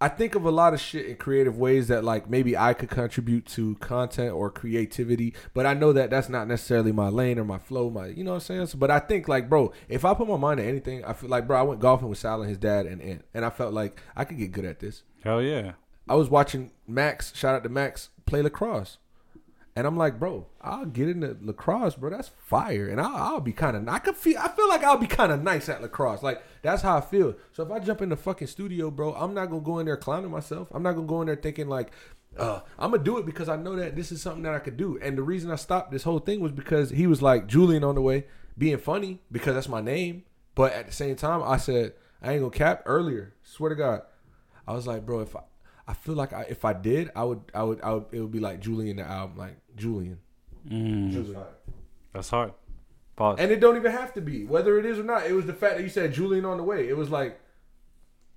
I 0.00 0.08
think 0.08 0.36
of 0.36 0.44
a 0.44 0.50
lot 0.52 0.74
of 0.74 0.80
shit 0.80 1.06
in 1.06 1.16
creative 1.16 1.58
ways 1.58 1.88
that 1.88 2.04
like 2.04 2.30
maybe 2.30 2.56
I 2.56 2.72
could 2.72 2.88
contribute 2.88 3.46
to 3.46 3.74
content 3.76 4.32
or 4.32 4.52
creativity, 4.52 5.34
but 5.52 5.66
I 5.66 5.74
know 5.74 5.92
that 5.92 6.10
that's 6.10 6.28
not 6.28 6.46
necessarily 6.46 6.92
my 6.92 7.08
lane 7.08 7.36
or 7.36 7.44
my 7.44 7.58
flow, 7.58 7.90
my 7.90 8.06
you 8.06 8.22
know 8.22 8.30
what 8.30 8.36
I'm 8.36 8.40
saying. 8.42 8.66
So, 8.66 8.78
but 8.78 8.92
I 8.92 9.00
think 9.00 9.26
like, 9.26 9.50
bro, 9.50 9.72
if 9.88 10.04
I 10.04 10.14
put 10.14 10.28
my 10.28 10.36
mind 10.36 10.58
to 10.58 10.64
anything, 10.64 11.04
I 11.04 11.14
feel 11.14 11.28
like, 11.28 11.48
bro, 11.48 11.58
I 11.58 11.62
went 11.62 11.80
golfing 11.80 12.08
with 12.08 12.18
Sal 12.18 12.42
and 12.42 12.48
his 12.48 12.58
dad 12.58 12.86
and 12.86 13.02
Ant, 13.02 13.24
and 13.34 13.44
I 13.44 13.50
felt 13.50 13.74
like 13.74 14.00
I 14.14 14.24
could 14.24 14.38
get 14.38 14.52
good 14.52 14.64
at 14.64 14.78
this. 14.78 15.02
Hell 15.24 15.42
yeah. 15.42 15.72
I 16.10 16.14
was 16.14 16.28
watching 16.28 16.72
Max, 16.88 17.32
shout 17.36 17.54
out 17.54 17.62
to 17.62 17.68
Max, 17.68 18.08
play 18.26 18.42
lacrosse. 18.42 18.98
And 19.76 19.86
I'm 19.86 19.96
like, 19.96 20.18
bro, 20.18 20.48
I'll 20.60 20.84
get 20.84 21.08
into 21.08 21.36
lacrosse, 21.40 21.94
bro. 21.94 22.10
That's 22.10 22.26
fire, 22.26 22.88
and 22.88 23.00
I'll, 23.00 23.14
I'll 23.14 23.40
be 23.40 23.52
kind 23.52 23.76
of. 23.76 23.86
I 23.88 24.00
could 24.00 24.16
feel. 24.16 24.36
I 24.40 24.48
feel 24.48 24.68
like 24.68 24.82
I'll 24.82 24.96
be 24.96 25.06
kind 25.06 25.30
of 25.30 25.40
nice 25.40 25.68
at 25.68 25.80
lacrosse. 25.80 26.24
Like 26.24 26.42
that's 26.62 26.82
how 26.82 26.96
I 26.96 27.00
feel. 27.00 27.36
So 27.52 27.62
if 27.62 27.70
I 27.70 27.78
jump 27.78 28.02
in 28.02 28.08
the 28.08 28.16
fucking 28.16 28.48
studio, 28.48 28.90
bro, 28.90 29.14
I'm 29.14 29.34
not 29.34 29.50
gonna 29.50 29.62
go 29.62 29.78
in 29.78 29.86
there 29.86 29.96
clowning 29.96 30.32
myself. 30.32 30.66
I'm 30.72 30.82
not 30.82 30.94
gonna 30.94 31.06
go 31.06 31.20
in 31.20 31.28
there 31.28 31.36
thinking 31.36 31.68
like, 31.68 31.92
uh, 32.36 32.62
I'm 32.76 32.90
gonna 32.90 33.04
do 33.04 33.18
it 33.18 33.24
because 33.24 33.48
I 33.48 33.54
know 33.54 33.76
that 33.76 33.94
this 33.94 34.10
is 34.10 34.20
something 34.20 34.42
that 34.42 34.54
I 34.54 34.58
could 34.58 34.76
do. 34.76 34.98
And 35.00 35.16
the 35.16 35.22
reason 35.22 35.52
I 35.52 35.56
stopped 35.56 35.92
this 35.92 36.02
whole 36.02 36.18
thing 36.18 36.40
was 36.40 36.50
because 36.50 36.90
he 36.90 37.06
was 37.06 37.22
like 37.22 37.46
Julian 37.46 37.84
on 37.84 37.94
the 37.94 38.02
way, 38.02 38.26
being 38.58 38.78
funny 38.78 39.20
because 39.30 39.54
that's 39.54 39.68
my 39.68 39.80
name. 39.80 40.24
But 40.56 40.72
at 40.72 40.88
the 40.88 40.92
same 40.92 41.14
time, 41.14 41.40
I 41.44 41.56
said 41.56 41.92
I 42.20 42.32
ain't 42.32 42.40
gonna 42.40 42.50
cap 42.50 42.82
earlier. 42.84 43.34
Swear 43.44 43.68
to 43.68 43.76
God, 43.76 44.02
I 44.66 44.72
was 44.72 44.88
like, 44.88 45.06
bro, 45.06 45.20
if 45.20 45.36
I, 45.36 45.42
I 45.90 45.94
feel 45.94 46.14
like 46.14 46.32
I, 46.32 46.42
if 46.48 46.64
I 46.64 46.72
did, 46.72 47.10
I 47.16 47.24
would, 47.24 47.40
I 47.52 47.62
would, 47.64 47.80
I 47.82 47.92
would, 47.94 48.04
it 48.12 48.20
would 48.20 48.30
be 48.30 48.38
like 48.38 48.60
Julian 48.60 48.96
the 48.98 49.02
album, 49.02 49.36
like 49.36 49.56
Julian, 49.76 50.18
Mm, 50.70 51.36
that's 52.12 52.30
hard. 52.30 52.52
Pause. 53.16 53.38
and 53.40 53.50
it 53.50 53.60
don't 53.60 53.76
even 53.76 53.90
have 53.92 54.12
to 54.14 54.20
be 54.20 54.44
whether 54.44 54.78
it 54.78 54.86
is 54.86 54.98
or 54.98 55.02
not. 55.04 55.26
It 55.26 55.32
was 55.32 55.46
the 55.46 55.52
fact 55.54 55.76
that 55.76 55.82
you 55.82 55.88
said 55.88 56.12
Julian 56.12 56.44
on 56.44 56.56
the 56.58 56.62
way. 56.62 56.88
It 56.88 56.96
was 56.96 57.10
like, 57.10 57.40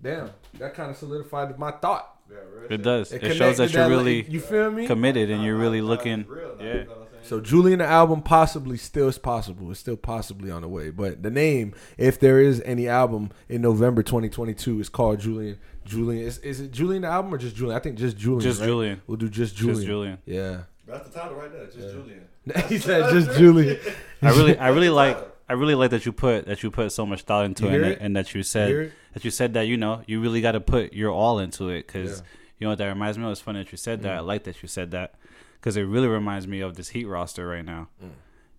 damn, 0.01 0.29
that 0.59 0.73
kind 0.73 0.89
of 0.89 0.97
solidified 0.97 1.57
my 1.59 1.71
thought. 1.71 2.09
Yeah, 2.29 2.37
real 2.53 2.71
it 2.71 2.81
does. 2.81 3.11
It, 3.11 3.23
It, 3.23 3.35
shows 3.35 3.57
that 3.57 3.71
you're 3.71 3.83
that, 3.83 3.89
really 3.89 4.23
like, 4.23 4.31
you 4.31 4.39
feel 4.39 4.71
me? 4.71 4.87
committed 4.87 5.29
and 5.29 5.43
you're 5.43 5.57
really 5.57 5.81
looking. 5.81 6.25
real 6.27 6.55
now, 6.57 6.63
Yeah. 6.65 6.83
You 7.23 7.29
know 7.31 7.37
what 7.37 7.41
I'm 7.41 7.45
saying? 7.45 7.45
So 7.45 7.49
Julian 7.61 7.79
the 7.79 7.85
album 7.85 8.21
possibly 8.21 8.77
still 8.77 9.07
is 9.07 9.17
possible. 9.17 9.71
It's 9.71 9.79
still 9.79 9.97
possibly 9.97 10.51
on 10.51 10.61
the 10.61 10.67
way. 10.67 10.89
But 10.89 11.23
the 11.23 11.31
name, 11.31 11.73
if 11.97 12.19
there 12.19 12.39
is 12.39 12.61
any 12.65 12.87
album 12.87 13.31
in 13.49 13.61
November 13.61 14.03
2022, 14.03 14.79
is 14.79 14.89
called 14.89 15.19
Julian. 15.19 15.57
Julian 15.85 16.25
is, 16.25 16.37
is 16.39 16.59
it 16.61 16.71
Julian 16.71 17.01
the 17.01 17.09
album 17.09 17.33
or 17.33 17.37
just 17.37 17.55
Julian? 17.55 17.75
I 17.75 17.79
think 17.79 17.97
just 17.97 18.17
Julian. 18.17 18.41
Just 18.41 18.59
right? 18.61 18.67
Julian. 18.67 19.01
We'll 19.07 19.17
do 19.17 19.29
just 19.29 19.55
Julian. 19.55 19.75
Just 19.75 19.87
Julian. 19.87 20.17
Yeah. 20.25 20.63
That's 20.87 21.09
the 21.09 21.19
title 21.19 21.35
right 21.35 21.51
there. 21.51 21.65
Just 21.65 21.77
Julian. 21.93 22.27
he 22.69 22.77
said 22.77 23.09
just 23.11 23.37
Julian. 23.37 23.79
I 24.21 24.29
really, 24.29 24.57
I 24.57 24.67
really 24.69 24.89
like. 25.01 25.17
I 25.49 25.53
really 25.53 25.75
like 25.75 25.91
that 25.91 26.05
you 26.05 26.13
put 26.13 26.45
that 26.45 26.63
you 26.63 26.71
put 26.71 26.91
so 26.93 27.05
much 27.05 27.23
thought 27.23 27.45
into 27.45 27.67
it, 27.67 27.73
and, 27.73 27.83
it? 27.85 27.99
that, 27.99 28.01
and 28.05 28.15
that 28.15 28.33
you 28.33 28.43
said 28.43 28.71
it? 28.71 28.93
that 29.13 29.25
you 29.25 29.29
said 29.29 29.53
that 29.55 29.63
you 29.63 29.75
know 29.75 30.01
you 30.07 30.21
really 30.21 30.39
got 30.39 30.53
to 30.53 30.61
put 30.61 30.93
your 30.93 31.11
all 31.11 31.37
into 31.39 31.67
it 31.69 31.85
because 31.85 32.19
Yeah. 32.19 32.25
you 32.59 32.65
know 32.65 32.69
what 32.71 32.77
that 32.77 32.87
reminds 32.87 33.17
me 33.17 33.25
of. 33.25 33.31
It's 33.33 33.41
funny 33.41 33.61
that 33.61 33.71
you 33.71 33.77
said 33.77 34.01
that. 34.03 34.13
I 34.17 34.21
Mm. 34.21 34.25
like 34.25 34.43
that 34.45 34.61
you 34.63 34.69
said 34.69 34.91
that 34.91 35.15
because 35.63 35.77
it 35.77 35.83
really 35.83 36.09
reminds 36.09 36.45
me 36.45 36.59
of 36.59 36.75
this 36.75 36.89
Heat 36.89 37.05
roster 37.05 37.47
right 37.47 37.63
now. 37.63 37.87
Mm. 38.03 38.09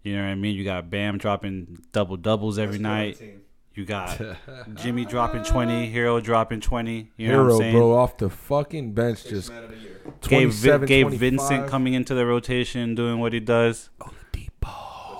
You 0.05 0.17
know 0.17 0.23
what 0.23 0.29
I 0.31 0.35
mean? 0.37 0.55
You 0.56 0.65
got 0.65 0.89
Bam 0.89 1.19
dropping 1.19 1.79
double 1.93 2.17
doubles 2.17 2.58
every 2.58 2.79
Let's 2.79 2.82
night. 2.82 3.19
team. 3.19 3.43
You 3.75 3.84
got 3.84 4.19
Jimmy 4.77 5.05
dropping 5.05 5.43
twenty, 5.44 5.93
Herro 5.93 6.23
dropping 6.23 6.61
twenty. 6.63 7.11
You 7.19 7.29
know 7.29 7.43
what 7.44 7.51
Herro, 7.51 7.55
I'm 7.56 7.58
saying? 7.61 7.75
bro, 7.77 7.93
off 7.94 8.17
the 8.17 8.31
fucking 8.31 8.93
bench, 8.94 9.19
Six 9.19 9.31
just 9.31 9.51
man 9.53 9.65
of 9.65 9.70
the 9.70 9.77
year. 9.77 10.01
Gabe, 10.23 10.49
Vin- 10.51 10.79
27, 10.87 10.89
25. 10.89 11.19
Vincent 11.20 11.69
coming 11.69 11.93
into 11.94 12.15
the 12.15 12.25
rotation, 12.25 12.94
doing 12.94 13.19
what 13.19 13.32
he 13.34 13.41
does. 13.41 13.91
But 13.99 14.13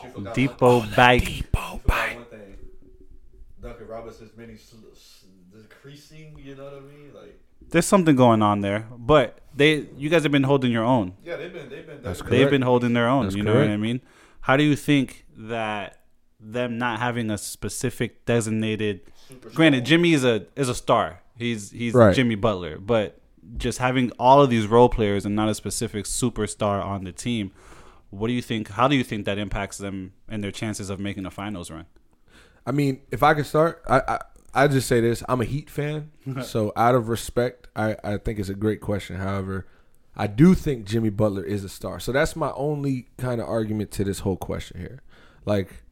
you 0.05 0.11
forgot 0.15 0.35
Depot 0.35 0.81
bike. 0.97 1.23
One, 1.23 1.33
you 1.33 1.43
forgot 1.43 2.15
one 2.17 2.25
thing. 2.27 2.57
Duncan 3.61 3.87
Robinson's 3.89 4.37
mini 4.37 4.57
sl- 4.57 4.77
s- 4.93 5.25
decreasing. 5.53 6.39
You 6.43 6.55
know 6.55 6.65
what 6.65 6.75
I 6.75 6.81
mean? 6.81 7.11
Like, 7.15 7.41
There's 7.71 7.87
something 7.87 8.17
going 8.17 8.43
on 8.43 8.61
there, 8.61 8.87
but 8.97 9.41
they, 9.55 9.87
you 9.97 10.09
guys 10.09 10.23
have 10.23 10.33
been 10.33 10.43
holding 10.45 10.71
your 10.73 10.85
own. 10.85 11.15
yeah, 11.25 11.37
they've 11.37 11.53
been, 11.53 11.69
they've 11.69 11.87
been. 11.87 12.03
That's 12.03 12.21
they've 12.21 12.29
correct. 12.31 12.51
Been 12.51 12.63
holding 12.63 12.93
their 12.93 13.09
own. 13.09 13.25
That's 13.25 13.37
you 13.37 13.43
know 13.43 13.55
what 13.55 13.69
I 13.69 13.77
mean? 13.77 14.01
How 14.41 14.57
do 14.57 14.63
you 14.63 14.77
think 14.77 15.27
that 15.37 16.01
them 16.41 16.77
not 16.79 16.99
having 17.01 17.31
a 17.31 17.39
specific 17.39 18.25
designated? 18.27 19.01
super 19.29 19.51
Granted, 19.51 19.79
strong. 19.79 19.87
Jimmy 19.87 20.13
is 20.13 20.25
a 20.25 20.47
is 20.57 20.69
a 20.69 20.75
star. 20.75 21.21
He's 21.37 21.71
he's 21.71 21.95
Right. 21.95 22.15
Jimmy 22.15 22.35
Butler, 22.35 22.79
but 22.79 23.21
just 23.57 23.79
having 23.79 24.11
all 24.19 24.41
of 24.43 24.51
these 24.51 24.67
role 24.67 24.89
players 24.89 25.25
and 25.27 25.35
not 25.37 25.49
a 25.49 25.55
specific 25.55 26.05
superstar 26.05 26.85
on 26.85 27.05
the 27.05 27.13
team, 27.13 27.53
what 28.11 28.29
do 28.29 28.33
you 28.35 28.43
think? 28.43 28.69
How 28.71 28.87
do 28.89 28.97
you 28.97 29.05
think 29.05 29.25
that 29.27 29.39
impacts 29.39 29.79
them 29.79 30.13
and 30.29 30.43
their 30.45 30.53
chances 30.53 30.91
of 30.91 31.01
making 31.01 31.27
a 31.27 31.31
finals 31.31 31.71
run? 31.71 31.87
I 32.67 32.73
mean, 32.73 33.01
if 33.11 33.23
I 33.23 33.35
could 33.35 33.47
start, 33.47 33.83
I, 33.87 34.01
I 34.09 34.21
I 34.55 34.69
just 34.69 34.89
say 34.89 35.01
this: 35.01 35.23
I'm 35.29 35.41
a 35.41 35.45
Heat 35.45 35.69
fan, 35.69 36.11
so 36.43 36.73
out 36.77 36.95
of 36.95 37.09
respect, 37.09 37.69
I 37.75 37.97
I 38.05 38.17
think 38.19 38.39
it's 38.39 38.49
a 38.49 38.55
great 38.55 38.81
question. 38.81 39.17
However, 39.17 39.67
I 40.17 40.27
do 40.27 40.55
think 40.55 40.87
Jimmy 40.87 41.11
Butler 41.11 41.45
is 41.45 41.65
a 41.65 41.69
star, 41.69 41.99
so 41.99 42.13
that's 42.13 42.37
my 42.37 42.53
only 42.53 43.09
kind 43.19 43.41
of 43.41 43.49
argument 43.49 43.91
to 43.93 44.05
this 44.05 44.21
whole 44.21 44.37
question 44.37 44.81
here. 44.81 45.03
Like, 45.45 45.83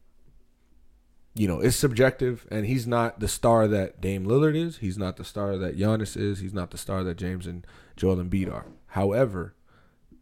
you 1.35 1.47
know, 1.47 1.59
it's 1.59 1.75
subjective, 1.75 2.47
and 2.49 2.65
he's 2.65 2.87
not 2.87 3.19
the 3.19 3.27
star 3.27 3.67
that 3.67 3.99
Dame 3.99 4.25
Lillard 4.25 4.55
is. 4.55 4.77
He's 4.77 4.97
not 4.97 5.17
the 5.17 5.25
star 5.25 5.57
that 5.57 5.77
Giannis 5.77 6.15
is. 6.15 6.39
He's 6.39 6.53
not 6.53 6.71
the 6.71 6.77
star 6.77 7.03
that 7.03 7.17
James 7.17 7.45
and 7.45 7.67
Joel 7.97 8.17
Embiid 8.17 8.51
are. 8.51 8.67
However, 8.87 9.55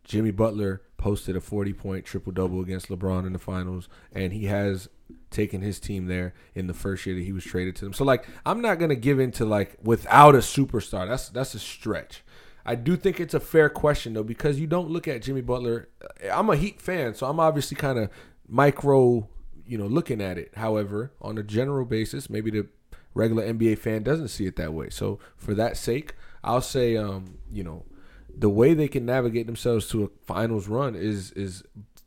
Jimmy 0.04 0.32
Butler 0.32 0.82
posted 0.98 1.36
a 1.36 1.42
40 1.42 1.74
point 1.74 2.06
triple 2.06 2.32
double 2.32 2.62
against 2.62 2.88
LeBron 2.90 3.26
in 3.26 3.34
the 3.34 3.40
finals, 3.40 3.88
and 4.12 4.34
he 4.34 4.46
has 4.46 4.90
taken 5.30 5.62
his 5.62 5.80
team 5.80 6.08
there 6.08 6.34
in 6.56 6.68
the 6.68 6.74
first 6.74 7.06
year 7.06 7.16
that 7.16 7.24
he 7.24 7.32
was 7.32 7.44
traded 7.44 7.76
to 7.78 7.86
them. 7.86 7.94
So 7.94 8.04
like, 8.04 8.26
I'm 8.46 8.62
not 8.62 8.80
gonna 8.80 8.96
give 8.96 9.20
into 9.20 9.46
like 9.46 9.78
without 9.82 10.36
a 10.36 10.40
superstar. 10.40 11.08
That's 11.08 11.30
that's 11.30 11.54
a 11.54 11.60
stretch. 11.60 12.24
I 12.66 12.76
do 12.76 12.96
think 12.96 13.20
it's 13.20 13.34
a 13.34 13.40
fair 13.40 13.70
question 13.70 14.14
though 14.14 14.24
because 14.24 14.60
you 14.60 14.68
don't 14.68 14.90
look 14.90 15.08
at 15.08 15.22
Jimmy 15.22 15.42
Butler. 15.42 15.90
I'm 16.32 16.50
a 16.50 16.56
Heat 16.56 16.82
fan, 16.82 17.16
so 17.16 17.28
I'm 17.28 17.40
obviously 17.40 17.76
kind 17.76 17.98
of 17.98 18.10
micro, 18.48 19.28
you 19.66 19.78
know, 19.78 19.88
looking 19.88 20.22
at 20.22 20.38
it. 20.38 20.52
However, 20.56 21.12
on 21.22 21.38
a 21.38 21.44
general 21.44 21.86
basis, 21.86 22.30
maybe 22.30 22.52
the 22.52 22.68
regular 23.14 23.44
NBA 23.52 23.80
fan 23.80 24.04
doesn't 24.04 24.30
see 24.30 24.46
it 24.46 24.56
that 24.58 24.74
way. 24.74 24.90
So 24.90 25.20
for 25.36 25.54
that 25.56 25.78
sake, 25.78 26.14
I'll 26.44 26.62
say, 26.62 26.98
um, 26.98 27.40
you 27.52 27.64
know, 27.64 27.86
the 28.34 28.50
way 28.50 28.74
they 28.74 28.88
can 28.88 29.06
navigate 29.06 29.46
themselves 29.46 29.88
to 29.90 30.04
a 30.06 30.10
finals 30.26 30.68
run 30.68 30.96
is 30.96 31.32
is 31.32 31.64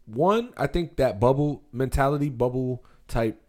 one. 0.07 0.53
I 0.57 0.67
think 0.67 0.97
that 0.97 1.21
bubble 1.21 1.63
mentality, 1.73 2.29
bubble 2.29 2.85
type 3.15 3.41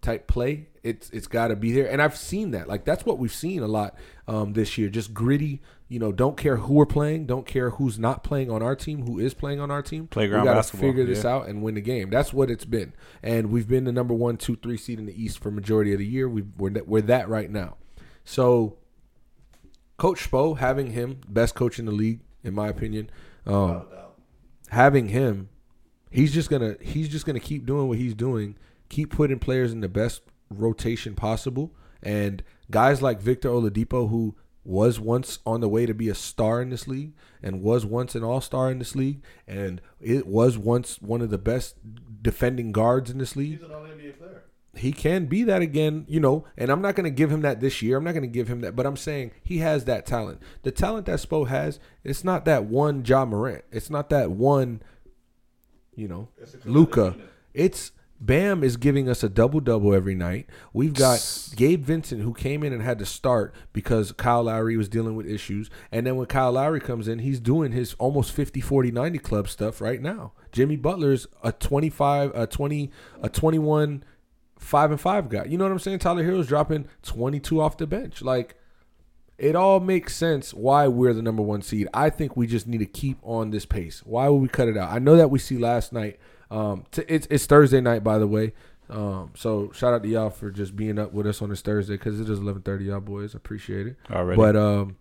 type 0.00 0.26
play. 0.26 0.68
It's 0.82 1.10
it's 1.10 1.26
got 1.26 1.48
to 1.48 1.56
be 1.56 1.72
there, 1.72 1.90
and 1.90 2.00
I've 2.00 2.16
seen 2.16 2.52
that. 2.52 2.68
Like 2.68 2.84
that's 2.84 3.04
what 3.04 3.18
we've 3.18 3.32
seen 3.32 3.62
a 3.62 3.68
lot 3.68 3.96
um, 4.28 4.52
this 4.54 4.78
year. 4.78 4.88
Just 4.88 5.12
gritty. 5.12 5.60
You 5.88 5.98
know, 5.98 6.12
don't 6.12 6.36
care 6.36 6.56
who 6.56 6.74
we're 6.74 6.86
playing, 6.86 7.26
don't 7.26 7.44
care 7.44 7.70
who's 7.70 7.98
not 7.98 8.22
playing 8.22 8.48
on 8.48 8.62
our 8.62 8.76
team, 8.76 9.04
who 9.04 9.18
is 9.18 9.34
playing 9.34 9.58
on 9.58 9.72
our 9.72 9.82
team. 9.82 10.06
Playground 10.06 10.42
we 10.42 10.46
gotta 10.46 10.58
basketball, 10.60 10.88
figure 10.88 11.04
this 11.04 11.24
yeah. 11.24 11.30
out 11.30 11.48
and 11.48 11.62
win 11.64 11.74
the 11.74 11.80
game. 11.80 12.10
That's 12.10 12.32
what 12.32 12.48
it's 12.48 12.64
been, 12.64 12.92
and 13.24 13.50
we've 13.50 13.66
been 13.66 13.82
the 13.82 13.90
number 13.92 14.14
one, 14.14 14.36
two, 14.36 14.54
three 14.54 14.76
seed 14.76 15.00
in 15.00 15.06
the 15.06 15.22
East 15.22 15.40
for 15.40 15.50
majority 15.50 15.92
of 15.92 15.98
the 15.98 16.06
year. 16.06 16.28
We 16.28 16.42
we're 16.56 16.70
that- 16.70 16.86
we're 16.86 17.02
that 17.02 17.28
right 17.28 17.50
now. 17.50 17.76
So, 18.24 18.76
Coach 19.96 20.30
Spo 20.30 20.56
having 20.58 20.92
him 20.92 21.22
best 21.28 21.56
coach 21.56 21.80
in 21.80 21.86
the 21.86 21.92
league, 21.92 22.20
in 22.44 22.54
my 22.54 22.68
opinion. 22.68 23.10
Um, 23.44 23.54
Without 23.54 23.88
a 23.90 23.96
doubt. 23.96 24.18
having 24.68 25.08
him, 25.08 25.48
he's 26.08 26.32
just 26.32 26.50
gonna 26.50 26.76
he's 26.80 27.08
just 27.08 27.26
gonna 27.26 27.40
keep 27.40 27.66
doing 27.66 27.88
what 27.88 27.98
he's 27.98 28.14
doing, 28.14 28.56
keep 28.90 29.10
putting 29.10 29.38
players 29.38 29.72
in 29.72 29.80
the 29.80 29.88
best 29.88 30.20
rotation 30.50 31.14
possible, 31.14 31.72
and 32.02 32.42
guys 32.70 33.00
like 33.00 33.22
Victor 33.22 33.48
Oladipo, 33.48 34.10
who 34.10 34.36
was 34.62 35.00
once 35.00 35.38
on 35.46 35.60
the 35.62 35.68
way 35.68 35.86
to 35.86 35.94
be 35.94 36.10
a 36.10 36.14
star 36.14 36.60
in 36.60 36.68
this 36.68 36.86
league 36.86 37.14
and 37.42 37.62
was 37.62 37.86
once 37.86 38.14
an 38.14 38.22
all 38.22 38.42
star 38.42 38.70
in 38.70 38.78
this 38.78 38.94
league, 38.94 39.22
and 39.46 39.80
it 40.00 40.26
was 40.26 40.58
once 40.58 41.00
one 41.00 41.22
of 41.22 41.30
the 41.30 41.38
best 41.38 41.76
defending 42.20 42.70
guards 42.70 43.10
in 43.10 43.16
this 43.16 43.34
league 43.34 43.58
He's 43.58 43.62
an 43.62 43.72
all 43.72 43.80
NBA 43.80 44.18
player. 44.18 44.42
he 44.74 44.92
can 44.92 45.24
be 45.26 45.44
that 45.44 45.62
again, 45.62 46.04
you 46.08 46.20
know, 46.20 46.44
and 46.58 46.70
I'm 46.70 46.82
not 46.82 46.94
going 46.94 47.04
to 47.04 47.10
give 47.10 47.30
him 47.32 47.40
that 47.40 47.60
this 47.60 47.80
year. 47.80 47.96
I'm 47.96 48.04
not 48.04 48.12
going 48.12 48.22
to 48.22 48.28
give 48.28 48.48
him 48.48 48.60
that, 48.60 48.76
but 48.76 48.84
I'm 48.84 48.98
saying 48.98 49.30
he 49.42 49.58
has 49.58 49.86
that 49.86 50.04
talent. 50.04 50.40
The 50.62 50.70
talent 50.72 51.06
that 51.06 51.20
Spo 51.20 51.48
has, 51.48 51.80
it's 52.04 52.22
not 52.22 52.44
that 52.44 52.64
one 52.64 53.02
Ja 53.04 53.24
Morant. 53.24 53.64
It's 53.72 53.88
not 53.88 54.10
that 54.10 54.30
one, 54.30 54.82
you 55.94 56.06
know, 56.06 56.28
Luka. 56.66 57.16
It's 57.54 57.92
Bam 58.20 58.62
is 58.62 58.76
giving 58.76 59.08
us 59.08 59.22
a 59.22 59.28
double 59.30 59.60
double 59.60 59.94
every 59.94 60.14
night. 60.14 60.48
We've 60.74 60.92
got 60.92 61.48
Gabe 61.56 61.82
Vincent 61.82 62.20
who 62.22 62.34
came 62.34 62.62
in 62.62 62.72
and 62.72 62.82
had 62.82 62.98
to 62.98 63.06
start 63.06 63.54
because 63.72 64.12
Kyle 64.12 64.44
Lowry 64.44 64.76
was 64.76 64.90
dealing 64.90 65.16
with 65.16 65.26
issues. 65.26 65.70
And 65.90 66.06
then 66.06 66.16
when 66.16 66.26
Kyle 66.26 66.52
Lowry 66.52 66.80
comes 66.80 67.08
in, 67.08 67.20
he's 67.20 67.40
doing 67.40 67.72
his 67.72 67.94
almost 67.94 68.32
50 68.32 68.60
40 68.60 68.90
90 68.90 69.18
club 69.20 69.48
stuff 69.48 69.80
right 69.80 70.02
now. 70.02 70.32
Jimmy 70.52 70.76
Butler's 70.76 71.26
a 71.42 71.52
25 71.52 72.32
a 72.34 72.46
20 72.46 72.90
a 73.22 73.28
21 73.30 74.04
5 74.58 74.90
and 74.90 75.00
5 75.00 75.28
guy. 75.30 75.44
You 75.44 75.56
know 75.56 75.64
what 75.64 75.72
I'm 75.72 75.78
saying? 75.78 76.00
Tyler 76.00 76.22
Herro's 76.22 76.46
dropping 76.46 76.86
22 77.02 77.60
off 77.60 77.78
the 77.78 77.86
bench. 77.86 78.20
Like 78.20 78.54
it 79.40 79.56
all 79.56 79.80
makes 79.80 80.14
sense 80.14 80.52
why 80.54 80.86
we're 80.86 81.14
the 81.14 81.22
number 81.22 81.42
one 81.42 81.62
seed. 81.62 81.88
I 81.94 82.10
think 82.10 82.36
we 82.36 82.46
just 82.46 82.66
need 82.66 82.78
to 82.78 82.86
keep 82.86 83.18
on 83.22 83.50
this 83.50 83.64
pace. 83.66 84.02
Why 84.04 84.28
would 84.28 84.42
we 84.42 84.48
cut 84.48 84.68
it 84.68 84.76
out? 84.76 84.90
I 84.90 84.98
know 84.98 85.16
that 85.16 85.30
we 85.30 85.38
see 85.38 85.56
last 85.58 85.92
night. 85.92 86.18
Um, 86.50 86.84
t- 86.90 87.04
it's 87.08 87.26
it's 87.30 87.46
Thursday 87.46 87.80
night, 87.80 88.04
by 88.04 88.18
the 88.18 88.26
way. 88.26 88.52
Um, 88.88 89.30
so 89.36 89.70
shout 89.72 89.94
out 89.94 90.02
to 90.02 90.08
y'all 90.08 90.30
for 90.30 90.50
just 90.50 90.74
being 90.76 90.98
up 90.98 91.12
with 91.12 91.26
us 91.26 91.40
on 91.40 91.48
this 91.48 91.60
Thursday 91.62 91.94
because 91.94 92.20
it 92.20 92.28
is 92.28 92.38
11:30, 92.40 92.86
y'all 92.86 93.00
boys. 93.00 93.34
Appreciate 93.34 93.86
it. 93.86 93.96
Already. 94.10 94.36
But 94.36 94.56
um, 94.56 94.96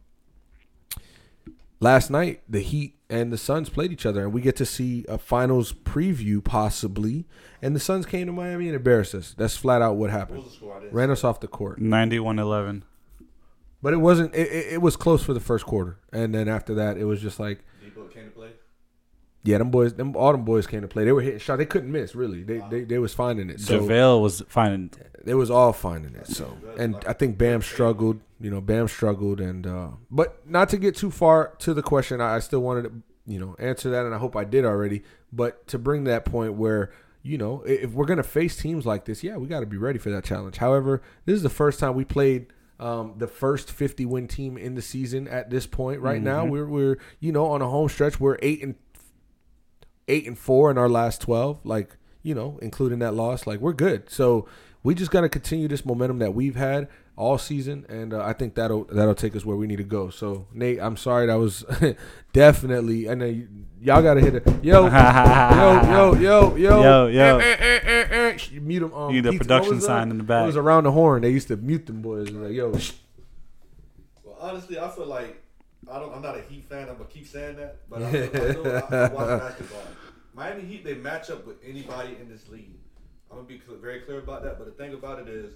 last 1.80 2.10
night 2.10 2.42
the 2.48 2.60
Heat 2.60 2.96
and 3.10 3.34
the 3.34 3.38
Suns 3.38 3.70
played 3.70 3.92
each 3.92 4.06
other, 4.06 4.22
and 4.22 4.32
we 4.34 4.42
get 4.42 4.56
to 4.58 4.66
see 4.66 5.06
a 5.10 5.18
finals 5.18 5.74
preview 5.74 6.44
possibly. 6.44 7.26
And 7.62 7.76
the 7.76 7.80
Suns 7.80 8.06
came 8.06 8.28
to 8.28 8.32
Miami 8.34 8.68
and 8.68 8.76
embarrassed 8.76 9.16
us. 9.16 9.34
That's 9.38 9.58
flat 9.58 9.82
out 9.82 9.94
what 9.94 10.02
What 10.02 10.12
happened. 10.12 10.44
was 10.44 10.52
the 10.52 10.56
score? 10.56 10.78
I 10.78 10.80
didn't 10.82 10.94
Ran 10.94 11.10
us 11.12 11.24
off 11.24 11.40
the 11.40 11.48
court. 11.48 11.80
91-11. 11.82 12.84
But 13.82 13.94
it 13.94 13.98
wasn't. 13.98 14.36
It, 14.36 14.48
it, 14.48 14.74
it 14.74 14.82
was 14.82 14.96
close 14.96 15.24
for 15.24 15.34
the 15.34 15.40
first 15.40 15.66
quarter, 15.66 16.00
and 16.12 16.36
then 16.36 16.48
after 16.48 16.74
that, 16.76 16.98
it 16.98 17.06
was 17.06 17.22
just 17.22 17.40
like. 17.40 17.60
Debo 17.84 18.12
came 18.14 18.26
to 18.26 18.32
play. 18.32 18.50
yeah, 19.44 19.58
them 19.58 19.72
boys, 19.72 19.94
them 19.94 20.16
all 20.16 20.32
them 20.34 20.44
boys 20.44 20.68
came 20.68 20.82
to 20.82 20.88
play. 20.88 21.06
They 21.06 21.12
were 21.14 21.22
hitting 21.22 21.40
shots. 21.40 21.60
They 21.60 21.66
couldn't 21.66 21.92
miss. 21.92 22.14
Really, 22.14 22.44
they 22.44 22.62
they, 22.70 22.84
they 22.84 23.00
was 23.00 23.14
finding 23.14 23.50
it. 23.50 23.62
So 23.62 23.80
JaVale 23.80 24.22
was 24.22 24.44
finding 24.48 24.92
it. 25.00 25.26
they 25.26 25.34
was 25.34 25.50
all 25.50 25.72
finding 25.72 26.14
it. 26.16 26.28
So, 26.28 26.58
and 26.78 26.96
I 27.08 27.14
think 27.14 27.38
Bam 27.38 27.62
struggled. 27.62 28.20
You 28.42 28.52
know, 28.52 28.60
Bam 28.62 28.88
struggled, 28.90 29.40
and 29.40 29.66
uh 29.66 29.90
but 30.12 30.46
not 30.46 30.70
to 30.70 30.78
get 30.78 30.96
too 30.96 31.12
far 31.12 31.56
to 31.60 31.74
the 31.74 31.82
question. 31.82 32.20
I, 32.20 32.36
I 32.36 32.40
still 32.40 32.60
wanted 32.62 32.84
to, 32.84 32.92
you 33.28 33.40
know, 33.40 33.56
answer 33.60 33.90
that, 33.92 34.06
and 34.06 34.14
I 34.14 34.18
hope 34.18 34.36
I 34.36 34.44
did 34.44 34.66
already. 34.66 35.04
But 35.32 35.68
to 35.68 35.80
bring 35.80 36.04
that 36.04 36.26
point 36.26 36.54
where. 36.54 36.92
You 37.22 37.38
know, 37.38 37.64
if 37.64 37.92
we're 37.92 38.06
gonna 38.06 38.24
face 38.24 38.56
teams 38.56 38.86
like 38.86 39.04
this, 39.04 39.26
yeah, 39.26 39.36
we 39.36 39.50
got 39.50 39.60
to 39.60 39.66
be 39.66 39.76
ready 39.76 40.00
for 40.00 40.10
that 40.10 40.24
challenge. 40.24 40.56
However, 40.56 41.02
this 41.26 41.36
is 41.36 41.44
the 41.44 41.50
first 41.50 41.78
time 41.78 41.94
we 41.94 42.06
played 42.06 42.48
um, 42.80 43.16
the 43.18 43.28
first 43.28 43.72
50 43.72 44.06
win 44.06 44.28
team 44.28 44.58
in 44.58 44.76
the 44.76 44.82
season 44.82 45.28
at 45.28 45.50
this 45.50 45.68
point. 45.68 46.02
Right 46.02 46.22
now, 46.22 46.46
we're 46.46 46.68
we're 46.68 46.98
you 47.20 47.32
know 47.32 47.48
on 47.48 47.62
a 47.62 47.68
home 47.68 47.90
stretch. 47.90 48.20
We're 48.20 48.38
eight 48.42 48.64
and 48.64 48.76
eight 50.10 50.28
and 50.28 50.38
four 50.38 50.72
in 50.72 50.78
our 50.78 50.90
last 50.90 51.22
12 51.22 51.60
like 51.64 51.96
you 52.24 52.34
know 52.34 52.58
including 52.62 53.00
that 53.00 53.14
loss 53.14 53.46
like 53.46 53.60
we're 53.60 53.74
good 53.74 54.10
so 54.10 54.48
we 54.82 54.96
just 54.96 55.12
got 55.12 55.22
to 55.22 55.30
continue 55.30 55.68
this 55.68 55.86
momentum 55.86 56.20
that 56.20 56.34
we've 56.34 56.56
had 56.56 56.88
all 57.20 57.38
season 57.38 57.86
and 57.90 58.14
uh, 58.14 58.24
i 58.24 58.32
think 58.32 58.56
that'll 58.56 58.86
that'll 58.86 59.14
take 59.14 59.36
us 59.36 59.44
where 59.46 59.58
we 59.58 59.68
need 59.68 59.76
to 59.78 59.84
go 59.84 60.10
so 60.10 60.48
nate 60.54 60.80
i'm 60.80 60.96
sorry 60.96 61.28
that 61.28 61.38
was 61.38 61.66
definitely 62.34 63.10
i 63.10 63.14
know 63.14 63.26
you, 63.26 63.48
y'all 63.82 64.02
gotta 64.02 64.22
hit 64.22 64.36
it 64.36 64.44
yo 64.64 64.88
yo 64.88 65.84
yo 65.84 66.14
yo 66.16 66.56
yo 66.56 66.82
Yo, 66.82 67.08
yo. 67.08 67.38
Eh, 67.40 67.44
eh, 67.44 67.56
eh, 67.60 67.80
eh, 67.84 68.06
eh. 68.34 68.38
Sh- 68.38 68.52
mute 68.54 68.80
them 68.80 68.94
um, 68.94 69.14
You 69.14 69.22
need 69.22 69.28
a 69.28 69.32
Pete- 69.32 69.42
what 69.42 69.48
production 69.48 69.76
was 69.76 69.84
that? 69.84 69.88
sign 69.88 70.12
in 70.12 70.18
the 70.18 70.24
back. 70.24 70.38
it 70.38 70.40
back. 70.40 70.46
was 70.48 70.56
around 70.58 70.86
the 70.86 70.92
horn 70.92 71.22
they 71.22 71.30
used 71.32 71.50
to 71.50 71.58
mute 71.58 71.86
them 71.88 72.02
boys 72.02 72.30
like 72.32 72.54
yo 72.54 72.72
Well, 74.24 74.38
honestly, 74.40 74.80
I 74.80 74.90
feel 74.90 75.06
like 75.06 75.44
I 75.92 76.00
don't. 76.00 76.14
I'm 76.14 76.22
not 76.22 76.38
a 76.38 76.42
Heat 76.44 76.66
fan. 76.70 76.88
I'm 76.88 76.96
gonna 76.98 77.10
keep 77.10 77.28
saying 77.28 77.58
that, 77.58 77.78
but 77.90 78.04
I, 78.04 78.12
feel, 78.12 78.24
I, 78.24 78.54
feel, 78.54 78.68
I, 78.68 78.96
I 78.96 79.10
watch 79.10 79.40
basketball. 79.42 79.82
Miami 80.36 80.62
Heat, 80.64 80.84
they 80.86 80.94
match 80.94 81.30
up 81.32 81.48
with 81.48 81.58
anybody 81.68 82.16
in 82.22 82.30
this 82.30 82.48
league. 82.48 82.76
I'm 83.32 83.38
gonna 83.38 83.48
be 83.48 83.60
cl- 83.66 83.80
very 83.80 84.02
clear 84.02 84.20
about 84.20 84.44
that. 84.44 84.58
But 84.60 84.66
the 84.68 84.72
thing 84.84 84.94
about 84.94 85.20
it 85.20 85.28
is, 85.28 85.54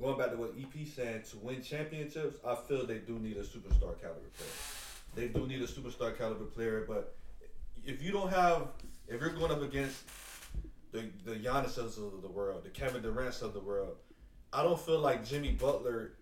going 0.00 0.18
back 0.18 0.30
to 0.30 0.36
what 0.36 0.54
EP 0.58 0.86
saying, 0.86 1.22
to 1.30 1.36
win 1.38 1.62
championships, 1.62 2.38
I 2.46 2.54
feel 2.54 2.86
they 2.86 2.98
do 2.98 3.18
need 3.18 3.36
a 3.36 3.42
superstar 3.42 4.00
caliber 4.00 4.30
player. 4.36 4.50
They 5.14 5.28
do 5.28 5.46
need 5.46 5.60
a 5.60 5.66
superstar 5.66 6.16
caliber 6.16 6.44
player. 6.44 6.84
But 6.88 7.16
if 7.84 8.02
you 8.02 8.12
don't 8.12 8.30
have, 8.30 8.68
if 9.08 9.20
you're 9.20 9.30
going 9.30 9.52
up 9.52 9.62
against 9.62 10.04
the 10.92 11.10
the 11.24 11.36
Giannis's 11.36 11.98
of 11.98 12.22
the 12.22 12.28
world, 12.28 12.64
the 12.64 12.70
Kevin 12.70 13.02
Durant's 13.02 13.42
of 13.42 13.52
the 13.52 13.60
world, 13.60 13.96
I 14.52 14.62
don't 14.62 14.80
feel 14.80 14.98
like 14.98 15.24
Jimmy 15.24 15.52
Butler 15.52 16.12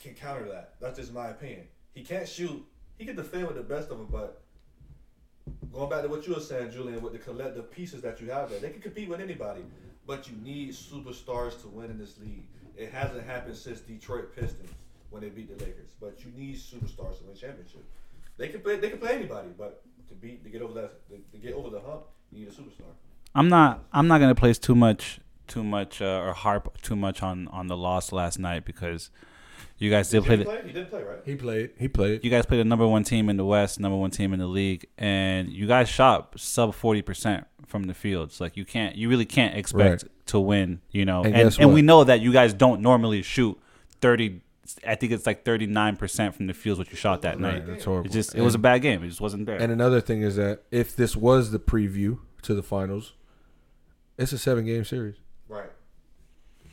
can 0.00 0.14
counter 0.14 0.48
that. 0.48 0.74
That's 0.80 0.98
just 0.98 1.12
my 1.12 1.28
opinion. 1.28 1.66
He 1.94 2.02
can't 2.02 2.28
shoot. 2.28 2.64
He 2.98 3.04
can 3.04 3.16
defend 3.16 3.46
with 3.46 3.56
the 3.56 3.62
best 3.62 3.90
of 3.90 3.98
them, 3.98 4.08
but 4.10 4.42
going 5.72 5.90
back 5.90 6.02
to 6.02 6.08
what 6.08 6.26
you 6.26 6.34
were 6.34 6.40
saying, 6.40 6.70
Julian, 6.70 7.02
with 7.02 7.12
the 7.12 7.18
collective 7.18 7.70
pieces 7.70 8.00
that 8.02 8.20
you 8.20 8.30
have 8.30 8.50
there, 8.50 8.58
they 8.58 8.70
can 8.70 8.80
compete 8.80 9.08
with 9.08 9.20
anybody. 9.20 9.62
But 10.06 10.28
you 10.28 10.36
need 10.42 10.70
superstars 10.70 11.60
to 11.62 11.68
win 11.68 11.90
in 11.90 11.98
this 11.98 12.18
league. 12.18 12.46
It 12.76 12.92
hasn't 12.92 13.24
happened 13.26 13.56
since 13.56 13.80
Detroit 13.80 14.34
Pistons 14.34 14.70
when 15.10 15.22
they 15.22 15.28
beat 15.28 15.56
the 15.56 15.64
Lakers. 15.64 15.90
But 16.00 16.24
you 16.24 16.32
need 16.36 16.56
superstars 16.56 17.18
to 17.18 17.24
win 17.24 17.36
championship. 17.36 17.84
They 18.36 18.48
can 18.48 18.60
play. 18.60 18.76
They 18.76 18.90
can 18.90 18.98
play 18.98 19.14
anybody, 19.14 19.48
but 19.56 19.82
to 20.08 20.14
beat 20.14 20.44
to 20.44 20.50
get 20.50 20.62
over 20.62 20.74
that 20.74 21.32
to 21.32 21.38
get 21.38 21.54
over 21.54 21.70
the 21.70 21.80
hump, 21.80 22.02
you 22.30 22.40
need 22.40 22.48
a 22.48 22.52
superstar. 22.52 22.92
I'm 23.34 23.48
not. 23.48 23.84
I'm 23.92 24.08
not 24.08 24.18
gonna 24.18 24.34
place 24.34 24.58
too 24.58 24.74
much, 24.74 25.20
too 25.46 25.64
much, 25.64 26.02
uh, 26.02 26.20
or 26.22 26.32
harp 26.34 26.80
too 26.82 26.96
much 26.96 27.22
on 27.22 27.48
on 27.48 27.68
the 27.68 27.76
loss 27.76 28.12
last 28.12 28.38
night 28.38 28.64
because 28.64 29.10
you 29.78 29.90
guys 29.90 30.08
did 30.10 30.24
Did 30.24 30.26
play. 30.26 30.36
he 30.36 30.42
The, 30.42 30.44
play? 30.50 30.62
He 30.66 30.72
didn't 30.72 30.90
play, 30.90 31.02
right? 31.02 31.18
he 31.24 31.36
played 31.36 31.70
he 31.78 31.88
played 31.88 32.24
you 32.24 32.30
guys 32.30 32.46
played 32.46 32.60
the 32.60 32.64
number 32.64 32.86
one 32.86 33.04
team 33.04 33.28
in 33.28 33.36
the 33.36 33.44
West, 33.44 33.78
number 33.80 33.96
one 33.96 34.10
team 34.10 34.32
in 34.32 34.38
the 34.38 34.46
league, 34.46 34.86
and 34.98 35.50
you 35.50 35.66
guys 35.66 35.88
shot 35.88 36.32
sub 36.38 36.74
forty 36.74 37.02
percent 37.02 37.46
from 37.66 37.84
the 37.84 37.94
fields. 37.94 38.40
Like 38.40 38.56
you 38.56 38.64
can't, 38.64 38.94
you 38.96 39.08
really 39.08 39.24
can't 39.26 39.56
expect 39.56 40.02
Right. 40.04 40.12
to 40.26 40.40
win. 40.40 40.80
You 40.90 41.04
know, 41.04 41.24
And 41.24 41.34
and 41.36 41.58
and, 41.60 41.74
we 41.74 41.82
know 41.82 42.04
that 42.04 42.20
you 42.20 42.32
guys 42.32 42.54
don't 42.54 42.80
normally 42.80 43.22
shoot 43.22 43.58
thirty. 44.00 44.40
I 44.86 44.94
think 44.96 45.12
it's 45.12 45.26
like 45.26 45.44
thirty 45.44 45.66
nine 45.66 45.96
percent 45.96 46.34
from 46.34 46.46
the 46.46 46.54
fields 46.54 46.78
what 46.78 46.90
you 46.90 46.96
shot 46.96 47.22
that 47.22 47.38
night. 47.38 47.66
That's 47.66 47.84
horrible. 47.84 48.08
It 48.10 48.12
just 48.12 48.34
it 48.34 48.40
was 48.40 48.54
a 48.54 48.58
bad 48.58 48.82
game. 48.82 49.02
It 49.04 49.08
just 49.08 49.20
wasn't 49.20 49.46
there. 49.46 49.56
And 49.58 49.70
another 49.72 50.00
thing 50.00 50.22
is 50.22 50.36
that 50.36 50.62
if 50.70 50.96
this 50.96 51.14
was 51.16 51.50
the 51.50 51.58
preview 51.60 52.18
to 52.42 52.54
the 52.54 52.62
finals, 52.62 53.12
it's 54.18 54.32
a 54.32 54.38
seven 54.38 54.64
game 54.64 54.84
series, 54.84 55.16
Right. 55.48 55.70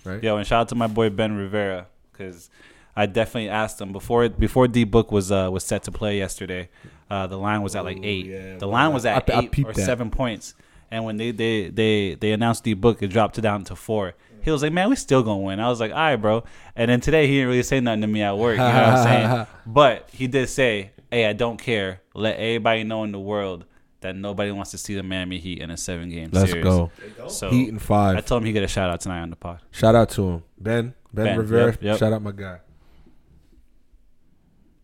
right? 0.05 0.23
Yo, 0.23 0.37
and 0.37 0.47
shout 0.47 0.61
out 0.61 0.69
to 0.69 0.75
my 0.75 0.87
boy 0.87 1.09
Ben 1.09 1.35
Rivera 1.35 1.87
because 2.11 2.49
I 2.95 3.05
definitely 3.07 3.49
asked 3.49 3.81
him 3.81 3.91
before 3.91 4.29
before 4.29 4.67
D 4.67 4.83
Book 4.83 5.11
was 5.11 5.31
uh, 5.31 5.49
was 5.51 5.63
set 5.63 5.83
to 5.83 5.91
play 5.91 6.17
yesterday. 6.17 6.69
Uh, 7.09 7.27
the 7.27 7.37
line 7.37 7.61
was 7.61 7.75
at 7.75 7.83
like 7.83 7.97
Ooh, 7.97 8.03
eight. 8.03 8.25
yeah. 8.27 8.57
the 8.57 8.67
line 8.67 8.93
was 8.93 9.05
at 9.05 9.29
I- 9.29 9.33
I 9.35 9.39
eight 9.41 9.51
peeped 9.51 9.69
or 9.69 9.73
that. 9.73 9.85
seven 9.85 10.09
points, 10.09 10.55
And 10.91 11.03
when 11.05 11.17
they 11.17 11.31
they 11.31 11.69
they 11.69 12.15
they 12.15 12.31
announced 12.31 12.63
the 12.63 12.73
book, 12.75 13.01
it 13.01 13.07
dropped 13.07 13.37
it 13.37 13.41
down 13.41 13.63
to 13.65 13.75
four. 13.75 14.13
He 14.41 14.51
was 14.51 14.61
like, 14.61 14.73
"Man, 14.73 14.89
we 14.89 14.95
still 14.95 15.23
gonna 15.23 15.39
win." 15.41 15.59
I 15.59 15.69
was 15.69 15.79
like, 15.79 15.91
"All 15.91 15.97
right, 15.97 16.15
bro." 16.17 16.43
And 16.75 16.89
then 16.91 16.99
today 17.01 17.27
he 17.27 17.35
didn't 17.35 17.49
really 17.49 17.63
say 17.63 17.79
nothing 17.79 18.01
to 18.01 18.07
me 18.07 18.21
at 18.21 18.37
work. 18.37 18.53
You 18.57 18.63
know 18.63 18.65
what 18.67 18.75
I'm 18.75 19.03
saying? 19.03 19.47
But 19.65 20.09
he 20.11 20.27
did 20.27 20.49
say, 20.49 20.91
"Hey, 21.09 21.25
I 21.25 21.33
don't 21.33 21.57
care. 21.57 22.01
Let 22.13 22.35
everybody 22.37 22.83
know 22.83 23.03
in 23.05 23.11
the 23.13 23.19
world 23.19 23.65
that 24.01 24.15
nobody 24.17 24.51
wants 24.51 24.71
to 24.71 24.77
see 24.77 24.95
the 24.95 25.03
Miami 25.03 25.39
Heat 25.39 25.59
in 25.59 25.71
a 25.71 25.77
seven 25.77 26.09
game 26.09 26.29
Let's 26.33 26.51
series." 26.51 26.63
go. 26.65 26.91
So 27.29 27.49
Heat 27.51 27.69
and 27.69 27.81
five. 27.81 28.17
I 28.17 28.21
told 28.21 28.41
him 28.41 28.47
he 28.47 28.51
get 28.53 28.63
a 28.63 28.67
shout 28.67 28.89
out 28.89 28.99
tonight 29.01 29.21
on 29.21 29.29
the 29.29 29.35
pod. 29.37 29.59
Shout 29.71 29.95
out 29.95 30.09
to 30.11 30.21
him, 30.29 30.43
Ben. 30.59 30.93
Ben, 31.13 31.25
Ben, 31.25 31.37
Rivera. 31.39 31.65
yep, 31.71 31.81
yep. 31.81 31.97
Shout 31.99 32.11
out 32.11 32.21
my 32.21 32.31
guy. 32.33 32.59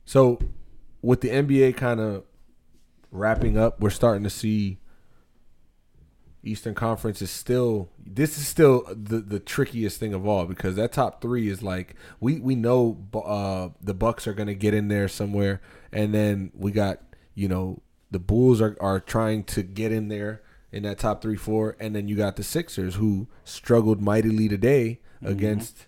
So, 0.10 0.40
with 1.04 1.22
the 1.22 1.30
NBA 1.30 1.78
kind 1.78 2.00
of 2.00 2.24
wrapping 3.12 3.60
up, 3.60 3.80
we're 3.80 3.92
starting 3.92 4.24
to 4.24 4.30
see 4.32 4.80
Eastern 6.42 6.74
Conference 6.74 7.22
is 7.22 7.30
still. 7.30 7.90
This 8.04 8.36
is 8.40 8.48
still 8.48 8.86
the 8.90 9.20
the 9.20 9.40
trickiest 9.40 10.00
thing 10.00 10.16
of 10.16 10.26
all 10.26 10.48
because 10.48 10.76
that 10.78 10.94
top 10.94 11.22
three 11.22 11.48
is 11.48 11.62
like 11.62 11.94
we 12.20 12.40
we 12.40 12.56
know 12.56 13.06
uh, 13.14 13.70
the 13.84 13.94
Bucks 13.94 14.26
are 14.26 14.34
going 14.34 14.48
to 14.48 14.56
get 14.56 14.74
in 14.74 14.88
there 14.88 15.08
somewhere, 15.08 15.62
and 15.92 16.12
then 16.12 16.52
we 16.56 16.72
got 16.72 17.02
you 17.36 17.48
know 17.48 17.84
the 18.10 18.18
Bulls 18.18 18.62
are 18.62 18.76
are 18.82 19.00
trying 19.00 19.44
to 19.44 19.62
get 19.62 19.92
in 19.92 20.08
there 20.08 20.42
in 20.72 20.82
that 20.82 20.98
top 20.98 21.22
three 21.22 21.38
four, 21.38 21.78
and 21.80 21.96
then 21.96 22.08
you 22.08 22.16
got 22.16 22.36
the 22.36 22.44
Sixers 22.44 22.96
who 22.96 23.28
struggled 23.44 24.02
mightily 24.02 24.48
today 24.48 25.02
against 25.22 25.86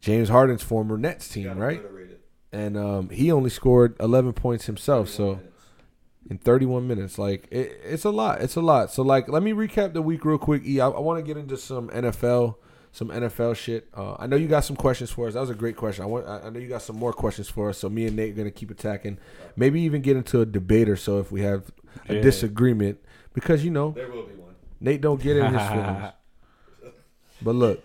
James 0.00 0.30
Harden's 0.30 0.62
former 0.62 0.96
Nets 0.96 1.28
team, 1.28 1.58
right? 1.58 1.80
obliterated. 1.80 2.09
And 2.52 2.76
um, 2.76 3.10
he 3.10 3.30
only 3.30 3.50
scored 3.50 3.94
11 4.00 4.32
points 4.32 4.66
himself, 4.66 5.08
so 5.08 5.36
minutes. 5.36 5.46
in 6.30 6.38
31 6.38 6.86
minutes, 6.88 7.16
like 7.18 7.46
it, 7.52 7.80
it's 7.84 8.04
a 8.04 8.10
lot. 8.10 8.40
It's 8.40 8.56
a 8.56 8.60
lot. 8.60 8.90
So 8.90 9.02
like, 9.02 9.28
let 9.28 9.42
me 9.42 9.52
recap 9.52 9.92
the 9.92 10.02
week 10.02 10.24
real 10.24 10.36
quick. 10.38 10.64
E, 10.66 10.80
I, 10.80 10.88
I 10.88 10.98
want 10.98 11.18
to 11.18 11.22
get 11.22 11.36
into 11.40 11.56
some 11.56 11.88
NFL, 11.90 12.56
some 12.90 13.08
NFL 13.08 13.54
shit. 13.54 13.86
Uh, 13.96 14.16
I 14.18 14.26
know 14.26 14.34
you 14.34 14.48
got 14.48 14.64
some 14.64 14.74
questions 14.74 15.10
for 15.10 15.28
us. 15.28 15.34
That 15.34 15.40
was 15.40 15.50
a 15.50 15.54
great 15.54 15.76
question. 15.76 16.02
I 16.02 16.06
want. 16.08 16.26
I, 16.26 16.40
I 16.46 16.50
know 16.50 16.58
you 16.58 16.66
got 16.68 16.82
some 16.82 16.96
more 16.96 17.12
questions 17.12 17.48
for 17.48 17.68
us. 17.68 17.78
So 17.78 17.88
me 17.88 18.06
and 18.06 18.16
Nate 18.16 18.32
are 18.32 18.36
gonna 18.36 18.50
keep 18.50 18.72
attacking. 18.72 19.18
Maybe 19.54 19.80
even 19.82 20.02
get 20.02 20.16
into 20.16 20.40
a 20.40 20.46
debate 20.46 20.88
or 20.88 20.96
so 20.96 21.20
if 21.20 21.30
we 21.30 21.42
have 21.42 21.70
a 22.08 22.14
Yeah. 22.16 22.20
disagreement, 22.20 22.98
because 23.32 23.64
you 23.64 23.70
know 23.70 23.92
There 23.92 24.08
will 24.10 24.24
be 24.24 24.34
one. 24.34 24.54
Nate 24.80 25.00
don't 25.00 25.22
get 25.22 25.36
in 25.36 25.54
his 25.54 25.68
feelings. 25.68 26.12
But 27.42 27.54
look, 27.54 27.84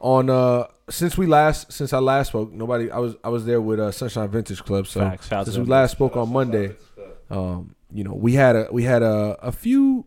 on 0.00 0.28
uh 0.28 0.66
since 0.90 1.18
we 1.18 1.26
last 1.26 1.72
since 1.72 1.92
I 1.92 1.98
last 1.98 2.28
spoke, 2.28 2.52
nobody 2.52 2.90
I 2.90 2.98
was 2.98 3.16
I 3.22 3.28
was 3.28 3.44
there 3.44 3.60
with 3.60 3.80
uh 3.80 3.92
Sunshine 3.92 4.28
Vintage 4.28 4.62
Club. 4.64 4.86
So 4.86 5.00
Facts. 5.00 5.28
Since 5.46 5.58
we 5.58 5.64
last 5.64 5.92
spoke 5.92 6.16
on 6.16 6.32
Monday, 6.32 6.76
um, 7.30 7.74
you 7.92 8.04
know, 8.04 8.14
we 8.14 8.34
had 8.34 8.56
a 8.56 8.68
we 8.70 8.84
had 8.84 9.02
a, 9.02 9.36
a 9.40 9.52
few 9.52 10.06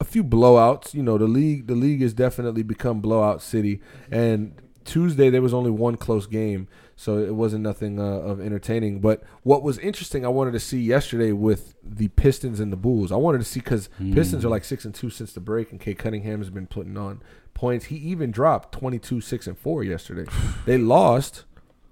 a 0.00 0.04
few 0.04 0.24
blowouts. 0.24 0.94
You 0.94 1.02
know, 1.02 1.18
the 1.18 1.26
league 1.26 1.66
the 1.66 1.74
league 1.74 2.02
has 2.02 2.14
definitely 2.14 2.62
become 2.62 3.00
blowout 3.00 3.42
city. 3.42 3.80
And 4.10 4.60
Tuesday 4.84 5.30
there 5.30 5.42
was 5.42 5.52
only 5.52 5.70
one 5.70 5.96
close 5.96 6.26
game, 6.26 6.68
so 6.94 7.18
it 7.18 7.34
wasn't 7.34 7.62
nothing 7.62 7.98
uh, 7.98 8.04
of 8.04 8.40
entertaining. 8.40 9.00
But 9.00 9.22
what 9.42 9.62
was 9.62 9.78
interesting, 9.78 10.24
I 10.24 10.28
wanted 10.28 10.52
to 10.52 10.60
see 10.60 10.80
yesterday 10.80 11.32
with 11.32 11.74
the 11.82 12.08
Pistons 12.08 12.60
and 12.60 12.72
the 12.72 12.76
Bulls. 12.76 13.10
I 13.10 13.16
wanted 13.16 13.38
to 13.38 13.44
see 13.44 13.60
because 13.60 13.88
Pistons 13.98 14.44
are 14.44 14.48
like 14.48 14.64
six 14.64 14.84
and 14.84 14.94
two 14.94 15.10
since 15.10 15.32
the 15.32 15.40
break, 15.40 15.72
and 15.72 15.80
Cade 15.80 15.98
Cunningham 15.98 16.38
has 16.38 16.50
been 16.50 16.66
putting 16.66 16.96
on 16.96 17.20
points. 17.56 17.86
He 17.86 17.96
even 17.96 18.30
dropped 18.30 18.72
22, 18.72 19.20
six 19.20 19.46
and 19.46 19.58
four 19.58 19.82
yesterday. 19.82 20.30
they 20.66 20.78
lost, 20.78 21.44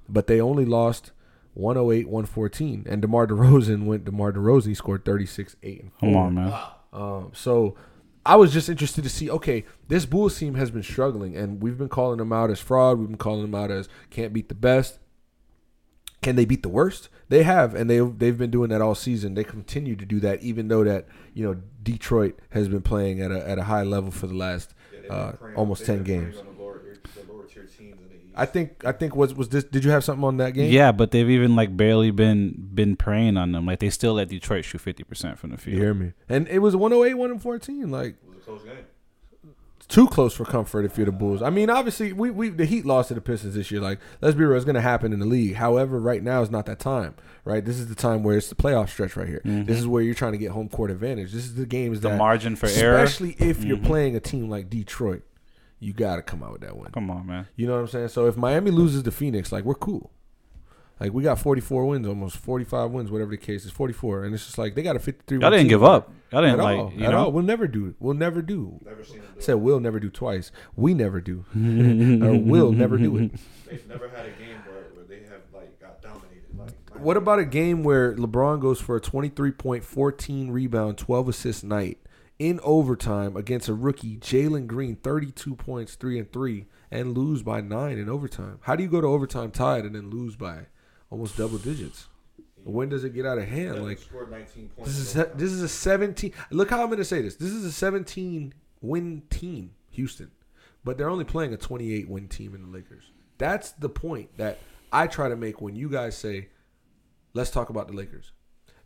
but 0.08 0.28
they 0.28 0.40
only 0.40 0.64
lost. 0.64 1.10
108, 1.54 2.08
114. 2.08 2.86
And 2.88 3.00
DeMar 3.00 3.28
DeRozan 3.28 3.84
went 3.86 4.04
DeMar 4.04 4.32
DeRozan. 4.32 4.66
He 4.66 4.74
scored 4.74 5.04
36, 5.04 5.54
8, 5.62 5.82
and 5.82 5.92
4. 5.92 6.08
Come 6.08 6.16
on, 6.16 6.34
man. 6.34 6.52
Um, 6.92 7.30
so 7.32 7.76
I 8.26 8.36
was 8.36 8.52
just 8.52 8.68
interested 8.68 9.04
to 9.04 9.10
see. 9.10 9.30
Okay, 9.30 9.64
this 9.88 10.06
Bulls 10.06 10.38
team 10.38 10.54
has 10.54 10.70
been 10.70 10.82
struggling, 10.82 11.36
and 11.36 11.62
we've 11.62 11.78
been 11.78 11.88
calling 11.88 12.18
them 12.18 12.32
out 12.32 12.50
as 12.50 12.60
fraud. 12.60 12.98
We've 12.98 13.08
been 13.08 13.18
calling 13.18 13.42
them 13.42 13.54
out 13.54 13.70
as 13.70 13.88
can't 14.10 14.32
beat 14.32 14.48
the 14.48 14.54
best. 14.54 14.98
Can 16.22 16.36
they 16.36 16.46
beat 16.46 16.62
the 16.62 16.70
worst? 16.70 17.10
They 17.28 17.42
have, 17.42 17.74
and 17.74 17.90
they 17.90 17.98
they've 17.98 18.38
been 18.38 18.50
doing 18.50 18.70
that 18.70 18.80
all 18.80 18.94
season. 18.94 19.34
They 19.34 19.44
continue 19.44 19.94
to 19.94 20.06
do 20.06 20.20
that, 20.20 20.42
even 20.42 20.68
though 20.68 20.84
that 20.84 21.06
you 21.34 21.44
know 21.44 21.60
Detroit 21.82 22.38
has 22.50 22.68
been 22.68 22.82
playing 22.82 23.20
at 23.20 23.30
a 23.30 23.46
at 23.46 23.58
a 23.58 23.64
high 23.64 23.82
level 23.82 24.10
for 24.10 24.26
the 24.26 24.34
last 24.34 24.74
uh, 25.10 25.32
almost 25.56 25.84
ten 25.84 26.02
games. 26.02 26.36
On 26.38 26.46
the 26.46 26.62
lower, 26.62 26.80
the 27.14 27.32
lower 27.32 27.44
tier 27.44 27.64
teams 27.64 28.00
in 28.00 28.08
the 28.08 28.14
East. 28.14 28.34
I 28.34 28.46
think 28.46 28.84
I 28.84 28.92
think 28.92 29.14
was 29.14 29.34
was 29.34 29.48
this? 29.48 29.64
Did 29.64 29.84
you 29.84 29.90
have 29.90 30.04
something 30.04 30.24
on 30.24 30.36
that 30.38 30.52
game? 30.54 30.70
Yeah, 30.72 30.92
but 30.92 31.10
they've 31.10 31.28
even 31.30 31.54
like 31.56 31.76
barely 31.76 32.10
been 32.10 32.54
been 32.74 32.96
preying 32.96 33.36
on 33.36 33.52
them. 33.52 33.66
Like 33.66 33.78
they 33.80 33.90
still 33.90 34.14
let 34.14 34.28
Detroit 34.28 34.64
shoot 34.64 34.80
fifty 34.80 35.04
percent 35.04 35.38
from 35.38 35.50
the 35.50 35.56
you 35.56 35.62
field. 35.62 35.78
hear 35.78 35.94
me? 35.94 36.12
And 36.28 36.48
it 36.48 36.58
was 36.60 36.74
108, 36.74 37.14
114. 37.14 37.90
Like 37.90 38.08
it 38.08 38.16
was 38.28 38.36
a 38.38 38.40
close 38.40 38.62
game. 38.62 38.72
Too 39.86 40.06
close 40.08 40.34
for 40.34 40.44
comfort 40.44 40.84
if 40.84 40.96
you're 40.96 41.06
the 41.06 41.12
Bulls. 41.12 41.42
I 41.42 41.50
mean, 41.50 41.70
obviously, 41.70 42.12
we, 42.12 42.30
we 42.30 42.48
the 42.48 42.64
Heat 42.64 42.84
lost 42.86 43.08
to 43.08 43.14
the 43.14 43.20
Pistons 43.20 43.54
this 43.54 43.70
year. 43.70 43.80
Like, 43.80 43.98
let's 44.20 44.36
be 44.36 44.44
real, 44.44 44.56
it's 44.56 44.64
going 44.64 44.74
to 44.74 44.80
happen 44.80 45.12
in 45.12 45.20
the 45.20 45.26
league. 45.26 45.54
However, 45.56 46.00
right 46.00 46.22
now 46.22 46.42
is 46.42 46.50
not 46.50 46.66
that 46.66 46.78
time. 46.78 47.14
Right, 47.44 47.62
this 47.62 47.78
is 47.78 47.88
the 47.88 47.94
time 47.94 48.22
where 48.22 48.38
it's 48.38 48.48
the 48.48 48.54
playoff 48.54 48.88
stretch 48.88 49.16
right 49.16 49.28
here. 49.28 49.42
This 49.44 49.78
is 49.78 49.86
where 49.86 50.02
you're 50.02 50.14
trying 50.14 50.32
to 50.32 50.38
get 50.38 50.52
home 50.52 50.70
court 50.70 50.90
advantage. 50.90 51.32
This 51.32 51.44
is 51.44 51.56
the 51.56 51.66
games 51.66 52.00
The 52.00 52.08
that 52.08 52.18
margin 52.18 52.56
for 52.56 52.66
error. 52.68 52.94
Mm-hmm. 52.96 53.04
especially 53.04 53.36
if 53.38 53.62
you're 53.62 53.76
playing 53.76 54.16
a 54.16 54.20
team 54.20 54.48
like 54.48 54.70
Detroit, 54.70 55.22
you 55.78 55.92
got 55.92 56.16
to 56.16 56.22
come 56.22 56.42
out 56.42 56.52
with 56.52 56.62
that 56.62 56.74
win. 56.76 56.90
Come 56.92 57.10
on, 57.10 57.26
man. 57.26 57.46
You 57.56 57.66
know 57.66 57.74
what 57.74 57.80
I'm 57.80 57.88
saying? 57.88 58.08
So 58.08 58.26
if 58.26 58.38
Miami 58.38 58.70
loses 58.70 59.02
to 59.02 59.10
Phoenix, 59.10 59.52
like 59.52 59.64
we're 59.64 59.74
cool. 59.74 60.10
Like 61.00 61.12
we 61.12 61.22
got 61.24 61.40
44 61.40 61.86
wins, 61.86 62.06
almost 62.06 62.36
45 62.36 62.90
wins, 62.92 63.10
whatever 63.10 63.32
the 63.32 63.36
case 63.36 63.64
is, 63.64 63.72
44, 63.72 64.24
and 64.24 64.34
it's 64.34 64.44
just 64.44 64.58
like 64.58 64.74
they 64.74 64.82
got 64.82 64.94
a 64.94 65.00
53. 65.00 65.38
Y'all 65.38 65.50
didn't 65.50 65.68
give 65.68 65.82
up. 65.82 66.12
Y'all 66.30 66.42
didn't 66.42 66.58
like 66.58 66.78
all. 66.78 66.92
you 66.92 67.04
at 67.04 67.14
all. 67.14 67.32
We'll 67.32 67.42
never 67.42 67.66
do. 67.66 67.94
We'll 67.98 68.14
never 68.14 68.42
do. 68.42 68.80
Never 68.84 69.02
seen 69.02 69.20
them 69.20 69.32
do 69.34 69.40
said 69.40 69.54
we'll 69.54 69.80
never 69.80 69.98
do 69.98 70.08
twice. 70.08 70.52
We 70.76 70.94
never 70.94 71.20
do. 71.20 71.44
or 71.54 72.38
will 72.38 72.72
never 72.72 72.96
do 72.96 73.16
it. 73.16 73.32
They've 73.66 73.88
never 73.88 74.08
had 74.08 74.26
a 74.26 74.30
game 74.30 74.58
where, 74.66 74.84
where 74.94 75.04
they 75.04 75.26
have 75.28 75.42
like 75.52 75.80
got 75.80 76.00
dominated. 76.00 76.56
Like 76.56 76.70
What 77.00 77.16
about 77.16 77.40
a 77.40 77.44
game 77.44 77.82
where 77.82 78.14
LeBron 78.14 78.60
goes 78.60 78.80
for 78.80 78.94
a 78.94 79.00
23 79.00 79.50
point, 79.50 79.84
14 79.84 80.50
rebound, 80.52 80.96
12 80.98 81.28
assist 81.28 81.64
night 81.64 81.98
in 82.38 82.60
overtime 82.62 83.36
against 83.36 83.68
a 83.68 83.74
rookie, 83.74 84.16
Jalen 84.16 84.68
Green, 84.68 84.96
32 84.96 85.54
points, 85.56 85.94
3 85.94 86.18
and 86.20 86.32
3, 86.32 86.66
and 86.90 87.16
lose 87.16 87.42
by 87.42 87.60
9 87.60 87.98
in 87.98 88.08
overtime? 88.08 88.58
How 88.62 88.76
do 88.76 88.82
you 88.82 88.88
go 88.88 89.00
to 89.00 89.06
overtime 89.06 89.50
tied 89.50 89.84
and 89.84 89.94
then 89.94 90.10
lose 90.10 90.36
by 90.36 90.66
almost 91.14 91.36
double 91.36 91.58
digits? 91.58 92.08
When 92.64 92.88
does 92.88 93.04
it 93.04 93.14
get 93.14 93.24
out 93.24 93.38
of 93.38 93.46
hand? 93.46 93.74
Like 93.76 93.82
Like 93.82 93.98
scored 93.98 94.30
19 94.32 94.68
points. 94.70 94.90
this 94.90 94.98
is 94.98 95.14
in 95.14 95.22
se- 95.22 95.30
this 95.36 95.52
is 95.52 95.62
a 95.62 95.68
17. 95.68 96.32
Look 96.50 96.70
how 96.70 96.80
I'm 96.80 96.88
going 96.88 96.98
to 96.98 97.04
say 97.04 97.22
this. 97.22 97.36
This 97.36 97.50
is 97.50 97.64
a 97.64 97.70
17 97.70 98.52
win 98.80 99.22
team, 99.30 99.74
Houston, 99.90 100.32
but 100.82 100.98
they're 100.98 101.08
only 101.08 101.24
playing 101.24 101.54
a 101.54 101.56
28 101.56 102.08
win 102.08 102.26
team 102.26 102.54
in 102.54 102.62
the 102.62 102.68
Lakers. 102.68 103.04
That's 103.38 103.70
the 103.72 103.88
point 103.88 104.36
that 104.38 104.58
I 104.92 105.06
try 105.06 105.28
to 105.28 105.36
make 105.36 105.60
when 105.60 105.76
you 105.76 105.88
guys 105.88 106.16
say, 106.16 106.48
"Let's 107.32 107.50
talk 107.50 107.68
about 107.70 107.86
the 107.86 107.94
Lakers," 107.94 108.32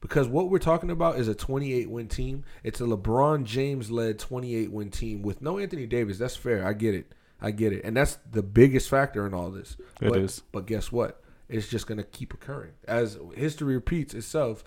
because 0.01 0.29
what 0.29 0.51
we're 0.51 0.59
talking 0.59 0.91
about 0.91 1.19
is 1.19 1.29
a 1.29 1.35
28 1.35 1.89
win 1.89 2.09
team. 2.09 2.45
It's 2.63 2.81
a 2.81 2.85
LeBron 2.85 3.45
James 3.45 3.91
led 3.91 4.19
28 4.19 4.71
win 4.71 4.91
team 4.91 5.23
with 5.23 5.41
no 5.41 5.59
Anthony 5.59 5.87
Davis. 5.87 6.19
That's 6.19 6.37
fair. 6.37 6.67
I 6.67 6.75
get 6.75 6.95
it. 6.95 7.15
I 7.41 7.53
get 7.53 7.73
it, 7.73 7.85
and 7.85 7.97
that's 7.97 8.19
the 8.31 8.43
biggest 8.43 8.91
factor 8.91 9.27
in 9.27 9.33
all 9.33 9.51
this. 9.51 9.77
It 10.03 10.09
but, 10.11 10.19
is. 10.19 10.43
But 10.53 10.67
guess 10.67 10.91
what? 10.91 11.23
It's 11.49 11.69
just 11.69 11.87
going 11.87 11.99
to 11.99 12.05
keep 12.05 12.35
occurring 12.35 12.73
as 12.87 13.19
history 13.35 13.75
repeats 13.75 14.15
itself. 14.15 14.63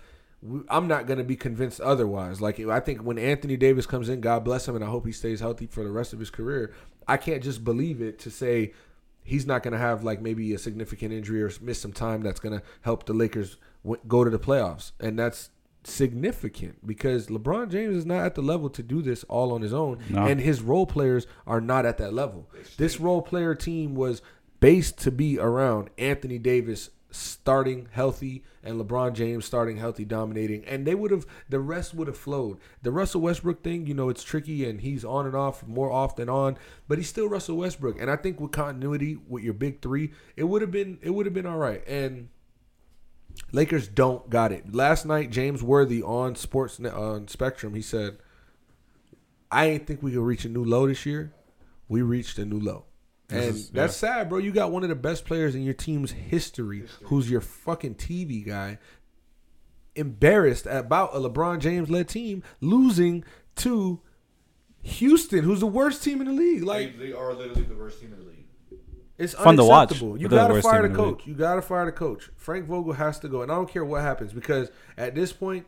I'm 0.69 0.87
not 0.87 1.05
going 1.05 1.19
to 1.19 1.23
be 1.23 1.35
convinced 1.35 1.79
otherwise. 1.81 2.41
Like 2.41 2.59
I 2.59 2.79
think 2.79 3.01
when 3.03 3.19
Anthony 3.19 3.55
Davis 3.57 3.85
comes 3.85 4.09
in, 4.09 4.21
God 4.21 4.43
bless 4.43 4.67
him, 4.67 4.75
and 4.75 4.83
I 4.83 4.87
hope 4.87 5.05
he 5.05 5.11
stays 5.11 5.39
healthy 5.39 5.67
for 5.67 5.83
the 5.83 5.91
rest 5.91 6.13
of 6.13 6.19
his 6.19 6.31
career. 6.31 6.73
I 7.07 7.17
can't 7.17 7.43
just 7.43 7.63
believe 7.63 8.01
it 8.01 8.17
to 8.19 8.31
say 8.31 8.73
he's 9.23 9.45
not 9.45 9.61
going 9.61 9.73
to 9.73 9.77
have 9.77 10.03
like 10.03 10.19
maybe 10.21 10.51
a 10.53 10.57
significant 10.57 11.13
injury 11.13 11.43
or 11.43 11.51
miss 11.61 11.79
some 11.79 11.93
time 11.93 12.23
that's 12.23 12.39
going 12.39 12.57
to 12.59 12.65
help 12.81 13.05
the 13.05 13.13
Lakers 13.13 13.57
w- 13.83 14.01
go 14.07 14.23
to 14.23 14.31
the 14.31 14.39
playoffs, 14.39 14.93
and 14.99 15.19
that's 15.19 15.51
significant 15.83 16.85
because 16.87 17.27
LeBron 17.27 17.69
James 17.69 17.95
is 17.95 18.05
not 18.05 18.25
at 18.25 18.35
the 18.35 18.41
level 18.41 18.69
to 18.69 18.81
do 18.83 19.01
this 19.01 19.23
all 19.25 19.51
on 19.51 19.61
his 19.61 19.73
own, 19.73 19.99
No. 20.09 20.25
and 20.25 20.39
his 20.39 20.61
role 20.61 20.85
players 20.87 21.27
are 21.45 21.61
not 21.61 21.85
at 21.85 21.97
that 21.99 22.13
level. 22.13 22.49
This 22.77 22.99
role 22.99 23.21
player 23.21 23.53
team 23.55 23.93
was 23.93 24.21
based 24.61 24.97
to 24.99 25.11
be 25.11 25.37
around 25.37 25.89
Anthony 25.97 26.39
Davis 26.39 26.91
starting 27.09 27.89
healthy 27.91 28.43
and 28.63 28.79
LeBron 28.79 29.13
James 29.13 29.43
starting 29.43 29.77
healthy, 29.77 30.05
dominating, 30.05 30.63
and 30.65 30.87
they 30.87 30.95
would 30.95 31.11
have 31.11 31.25
the 31.49 31.59
rest 31.59 31.93
would 31.93 32.07
have 32.07 32.17
flowed. 32.17 32.57
The 32.83 32.91
Russell 32.91 33.21
Westbrook 33.21 33.63
thing, 33.63 33.85
you 33.85 33.93
know, 33.93 34.07
it's 34.07 34.23
tricky 34.23 34.69
and 34.69 34.79
he's 34.79 35.03
on 35.03 35.25
and 35.25 35.35
off 35.35 35.67
more 35.67 35.91
off 35.91 36.15
than 36.15 36.29
on, 36.29 36.57
but 36.87 36.97
he's 36.97 37.09
still 37.09 37.27
Russell 37.27 37.57
Westbrook. 37.57 37.99
And 37.99 38.09
I 38.09 38.15
think 38.15 38.39
with 38.39 38.51
continuity 38.51 39.17
with 39.27 39.43
your 39.43 39.53
big 39.53 39.81
three, 39.81 40.11
it 40.37 40.45
would 40.45 40.61
have 40.61 40.71
been 40.71 40.99
it 41.01 41.09
would 41.09 41.25
have 41.25 41.35
been 41.35 41.45
all 41.45 41.57
right. 41.57 41.85
And 41.87 42.29
Lakers 43.51 43.87
don't 43.87 44.29
got 44.29 44.51
it. 44.51 44.73
Last 44.73 45.05
night, 45.05 45.31
James 45.31 45.61
Worthy 45.61 46.01
on 46.01 46.35
Sports 46.35 46.79
on 46.79 47.27
Spectrum, 47.27 47.73
he 47.73 47.81
said, 47.81 48.17
"I 49.51 49.65
ain't 49.65 49.87
think 49.87 50.01
we 50.01 50.11
could 50.11 50.21
reach 50.21 50.45
a 50.45 50.49
new 50.49 50.63
low 50.63 50.87
this 50.87 51.05
year. 51.05 51.33
We 51.89 52.01
reached 52.01 52.37
a 52.37 52.45
new 52.45 52.59
low." 52.59 52.85
And 53.31 53.55
is- 53.55 53.69
that's 53.69 53.95
sad, 53.95 54.29
bro. 54.29 54.37
You 54.39 54.51
got 54.51 54.71
one 54.71 54.83
of 54.83 54.89
the 54.89 54.95
best 54.95 55.25
players 55.25 55.55
in 55.55 55.63
your 55.63 55.73
team's 55.73 56.11
history, 56.11 56.85
who's 57.03 57.29
your 57.29 57.41
fucking 57.41 57.95
TV 57.95 58.45
guy, 58.45 58.77
embarrassed 59.95 60.65
about 60.67 61.15
a 61.15 61.19
LeBron 61.19 61.59
James 61.59 61.89
led 61.89 62.07
team 62.07 62.43
losing 62.59 63.23
to 63.57 63.99
Houston, 64.83 65.43
who's 65.43 65.59
the 65.59 65.67
worst 65.67 66.03
team 66.03 66.21
in 66.21 66.27
the 66.27 66.33
league. 66.33 66.63
Like 66.63 66.97
they, 66.97 67.07
they 67.07 67.13
are 67.13 67.33
literally 67.33 67.63
the 67.63 67.75
worst 67.75 67.99
team 67.99 68.13
in 68.13 68.19
the 68.19 68.25
league. 68.25 68.45
it's 69.17 69.33
Fun 69.33 69.57
to 69.57 69.63
watch, 69.63 69.89
unacceptable. 69.89 70.17
You 70.17 70.27
but 70.27 70.31
they're 70.31 70.39
the 70.39 70.43
gotta 70.43 70.53
worst 70.55 70.67
fire 70.67 70.81
the 70.81 70.87
in 70.87 70.93
the 70.93 70.97
coach. 70.97 71.27
You 71.27 71.33
gotta 71.33 71.61
fire 71.61 71.85
the 71.85 71.91
coach. 71.91 72.29
Frank 72.35 72.65
Vogel 72.65 72.93
has 72.93 73.19
to 73.19 73.27
go, 73.27 73.41
and 73.41 73.51
I 73.51 73.55
don't 73.55 73.69
care 73.69 73.85
what 73.85 74.01
happens 74.01 74.33
because 74.33 74.71
at 74.97 75.13
this 75.15 75.33
point, 75.33 75.67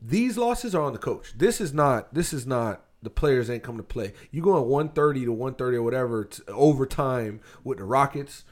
these 0.00 0.36
losses 0.38 0.74
are 0.74 0.82
on 0.82 0.92
the 0.92 0.98
coach. 0.98 1.34
This 1.36 1.60
is 1.60 1.72
not. 1.72 2.12
This 2.14 2.32
is 2.32 2.46
not. 2.46 2.84
The 3.02 3.10
players 3.10 3.48
ain't 3.48 3.62
come 3.62 3.76
to 3.76 3.82
play. 3.82 4.12
You 4.30 4.42
going 4.42 4.64
one 4.66 4.88
thirty 4.88 5.24
to 5.24 5.32
one 5.32 5.54
thirty 5.54 5.76
or 5.76 5.82
whatever 5.82 6.24
to 6.24 6.44
overtime 6.46 7.40
with 7.62 7.78
the 7.78 7.84
Rockets. 7.84 8.44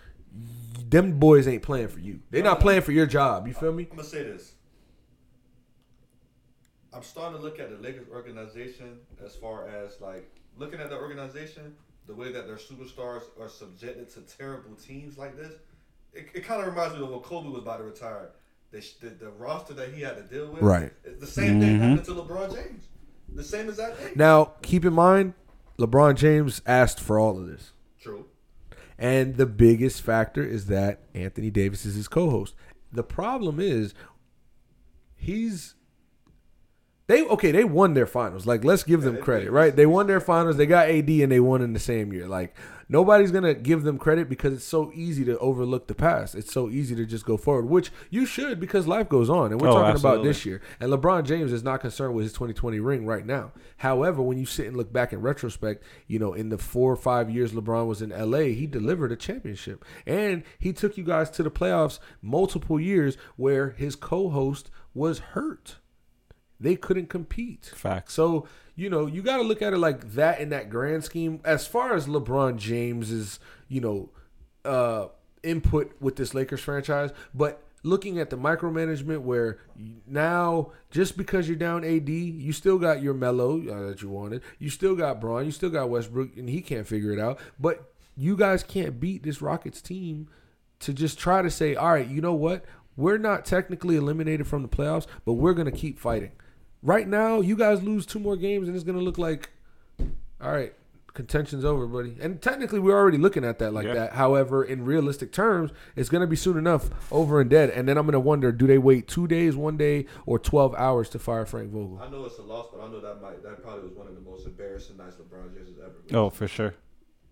Them 0.89 1.19
boys 1.19 1.49
ain't 1.49 1.63
playing 1.63 1.89
for 1.89 1.99
you. 1.99 2.21
They're 2.31 2.43
not 2.43 2.61
playing 2.61 2.83
for 2.83 2.93
your 2.93 3.07
job. 3.07 3.49
You 3.49 3.55
feel 3.55 3.73
me? 3.73 3.89
I'm 3.91 3.97
gonna 3.97 4.09
say 4.09 4.23
this. 4.23 4.53
I'm 6.93 7.03
starting 7.03 7.39
to 7.39 7.45
look 7.45 7.59
at 7.59 7.71
the 7.71 7.77
Lakers 7.77 8.09
organization 8.11 8.99
as 9.25 9.35
far 9.35 9.69
as 9.69 10.01
like 10.01 10.31
looking 10.57 10.81
at 10.81 10.91
the 10.91 10.97
organization, 10.97 11.75
the 12.07 12.15
way 12.15 12.31
that 12.33 12.47
their 12.47 12.57
superstars 12.57 13.23
are 13.41 13.49
subjected 13.49 14.11
to 14.11 14.21
terrible 14.21 14.75
teams 14.77 15.19
like 15.19 15.37
this. 15.37 15.55
It, 16.13 16.29
it 16.35 16.45
kind 16.45 16.61
of 16.61 16.69
reminds 16.69 16.95
me 16.95 17.03
of 17.03 17.11
when 17.11 17.21
Kobe 17.21 17.49
was 17.49 17.63
about 17.63 17.79
to 17.79 17.85
retire. 17.85 18.31
The, 18.73 18.85
the, 19.01 19.11
the 19.11 19.31
roster 19.31 19.75
that 19.75 19.95
he 19.95 20.03
had 20.03 20.17
to 20.17 20.23
deal 20.23 20.51
with. 20.51 20.61
Right. 20.61 20.93
It's 21.05 21.21
the 21.21 21.27
same 21.27 21.61
thing 21.61 21.79
mm-hmm. 21.79 21.83
happened 21.83 22.05
to 22.07 22.15
LeBron 22.15 22.53
James. 22.53 22.89
The 23.37 23.45
same 23.45 23.69
exact 23.69 23.97
thing. 23.97 24.13
Now, 24.17 24.53
keep 24.63 24.85
in 24.85 24.93
mind, 24.93 25.35
LeBron 25.79 26.17
James 26.17 26.63
asked 26.67 27.01
for 27.01 27.19
all 27.19 27.39
of 27.39 27.47
this. 27.47 27.73
True. 28.01 28.27
And 28.99 29.37
the 29.37 29.47
biggest 29.47 30.01
factor 30.01 30.43
is 30.43 30.67
that 30.67 31.01
Anthony 31.15 31.51
Davis 31.51 31.85
is 31.85 31.97
his 31.97 32.09
co-host. 32.09 32.55
The 32.91 33.03
problem 33.03 33.61
is 33.61 33.93
he's 35.15 35.75
they 37.09 37.23
okay, 37.27 37.53
they 37.53 37.65
won 37.65 37.95
their 37.95 38.07
finals. 38.07 38.47
Like 38.47 38.65
let's 38.65 38.83
give 38.83 39.03
them 39.03 39.19
credit, 39.19 39.51
right? 39.51 39.75
They 39.75 39.87
won 39.87 40.07
their 40.07 40.21
finals. 40.21 40.57
They 40.57 40.67
got 40.67 40.89
AD 40.89 41.09
and 41.09 41.31
they 41.31 41.41
won 41.41 41.63
in 41.63 41.73
the 41.73 41.79
same 41.79 42.13
year. 42.13 42.27
Like 42.27 42.57
nobody's 42.89 43.31
going 43.33 43.45
to 43.45 43.55
give 43.55 43.83
them 43.83 43.99
credit 43.99 44.29
because 44.29 44.53
it's 44.53 44.65
so 44.65 44.91
easy 44.95 45.25
to 45.25 45.37
overlook 45.39 45.87
the 45.89 45.95
past. 45.95 46.35
It's 46.35 46.53
so 46.53 46.69
easy 46.69 46.95
to 46.97 47.05
just 47.07 47.25
go 47.25 47.37
forward, 47.37 47.67
which 47.67 47.91
you 48.11 48.27
should 48.27 48.59
because 48.61 48.87
life 48.87 49.09
goes 49.09 49.29
on. 49.31 49.53
And 49.53 49.61
we're 49.61 49.69
Oh, 49.69 49.73
talking 49.75 49.93
absolutely. 49.95 50.21
about 50.21 50.29
this 50.29 50.45
year. 50.47 50.61
And 50.81 50.93
LeBron 50.93 51.25
James 51.25 51.53
is 51.53 51.63
not 51.65 51.81
concerned 51.81 52.15
with 52.15 52.25
his 52.25 52.33
2020 52.33 52.79
ring 52.81 53.07
right 53.07 53.27
now. 53.27 53.53
However, 53.79 54.21
when 54.23 54.39
you 54.39 54.47
sit 54.47 54.67
and 54.67 54.77
look 54.77 54.93
back 54.93 55.13
in 55.13 55.21
retrospect, 55.21 55.85
you 56.07 56.19
know, 56.19 56.33
in 56.33 56.49
the 56.49 56.59
four 56.59 56.93
or 56.93 56.97
five 56.97 57.31
years 57.31 57.53
LeBron 57.53 57.87
was 57.87 58.03
in 58.03 58.11
LA, 58.11 58.51
he 58.55 58.67
delivered 58.67 59.13
a 59.13 59.17
championship. 59.17 59.85
And 60.07 60.43
he 60.59 60.73
took 60.73 60.97
you 60.97 61.05
guys 61.05 61.31
to 61.31 61.43
the 61.45 61.51
playoffs 61.51 61.99
multiple 62.23 62.81
years 62.81 63.17
where 63.37 63.71
his 63.71 63.95
co 63.97 64.29
host 64.31 64.71
was 64.95 65.19
hurt. 65.21 65.77
They 66.59 66.77
couldn't 66.77 67.09
compete. 67.09 67.73
Facts. 67.75 68.15
So, 68.15 68.47
you 68.75 68.89
know, 68.91 69.07
you 69.07 69.23
got 69.23 69.39
to 69.39 69.43
look 69.43 69.63
at 69.63 69.73
it 69.73 69.79
like 69.79 70.13
that 70.15 70.41
in 70.41 70.49
that 70.51 70.71
grand 70.71 71.05
scheme. 71.05 71.41
As 71.45 71.67
far 71.67 71.95
as 71.95 72.07
LeBron 72.07 72.57
James's, 72.57 73.39
you 73.69 73.81
know, 73.81 74.11
uh, 74.65 75.09
input 75.43 75.93
with 76.01 76.17
this 76.17 76.35
Lakers 76.35 76.61
franchise, 76.61 77.11
but 77.35 77.63
looking 77.83 78.19
at 78.19 78.31
the 78.31 78.37
micromanagement 78.37 79.21
where 79.21 79.59
now 80.07 80.73
just 80.91 81.17
because 81.17 81.47
you're 81.49 81.57
down 81.57 81.85
AD, 81.85 82.09
you 82.09 82.53
still 82.53 82.79
got 82.79 83.01
your 83.01 83.15
Melo 83.15 83.61
uh, 83.61 83.89
that 83.89 84.03
you 84.03 84.09
wanted. 84.09 84.43
You 84.59 84.71
still 84.71 84.97
got 84.97 85.21
Braun. 85.21 85.45
You 85.45 85.53
still 85.53 85.71
got 85.71 85.89
Westbrook, 85.89 86.37
and 86.37 86.49
he 86.49 86.61
can't 86.61 86.87
figure 86.87 87.13
it 87.13 87.21
out. 87.21 87.39
But 87.61 87.93
you 88.17 88.37
guys 88.37 88.63
can't 88.63 88.99
beat 88.99 89.23
this 89.23 89.41
Rockets 89.41 89.81
team 89.81 90.29
to 90.81 90.93
just 90.93 91.19
try 91.19 91.43
to 91.43 91.51
say, 91.51 91.75
all 91.75 91.93
right, 91.93 92.09
you 92.09 92.21
know 92.21 92.35
what? 92.35 92.65
We're 92.97 93.19
not 93.19 93.45
technically 93.45 93.97
eliminated 93.97 94.47
from 94.47 94.63
the 94.63 94.69
playoffs, 94.69 95.07
but 95.25 95.35
we're 95.35 95.55
going 95.55 95.71
to 95.71 95.77
keep 95.77 95.99
fighting. 95.99 96.33
Right 96.87 97.09
now, 97.09 97.41
you 97.41 97.57
guys 97.57 97.83
lose 97.83 98.07
two 98.07 98.21
more 98.21 98.37
games, 98.37 98.69
and 98.69 98.77
it's 98.77 98.85
going 98.85 98.97
to 98.97 99.03
look 99.03 99.19
like, 99.19 99.51
all 100.41 100.53
right, 100.53 100.73
contention's 101.15 101.65
over, 101.65 101.85
buddy. 101.89 102.17
And 102.21 102.41
technically, 102.41 102.79
we're 102.79 102.97
already 102.97 103.19
looking 103.19 103.45
at 103.45 103.59
that 103.59 103.73
like 103.75 103.87
Yeah. 103.87 103.95
that. 103.95 104.13
However, 104.13 104.63
in 104.63 104.85
realistic 104.85 105.33
terms, 105.33 105.73
it's 105.97 106.09
going 106.09 106.21
to 106.21 106.29
be 106.29 106.37
soon 106.37 106.57
enough 106.57 106.89
over 107.11 107.41
and 107.41 107.51
dead. 107.51 107.71
And 107.71 107.89
then 107.89 107.99
I'm 107.99 108.05
going 108.07 108.13
to 108.13 108.21
wonder, 108.21 108.53
do 108.53 108.69
they 108.69 108.79
wait 108.79 109.09
two 109.09 109.27
days, 109.27 109.57
one 109.57 109.77
day, 109.77 110.07
or 110.27 110.39
12 110.39 110.77
hours 110.77 111.09
to 111.11 111.19
fire 111.19 111.45
Frank 111.45 111.73
Vogel? 111.73 111.99
I 112.01 112.09
know 112.09 112.25
it's 112.25 112.39
a 112.39 112.43
loss, 112.43 112.69
but 112.73 112.81
I 112.81 112.89
know 112.89 113.01
that 113.01 113.21
might 113.21 113.43
that 113.43 113.65
probably 113.65 113.89
was 113.89 113.93
one 113.99 114.07
of 114.07 114.15
the 114.15 114.21
most 114.21 114.47
embarrassing 114.47 114.97
nights 114.97 115.17
LeBron 115.17 115.55
James 115.57 115.69
has 115.71 115.79
ever. 115.83 115.95
Oh, 116.17 116.31
for 116.31 116.47
sure, 116.47 116.75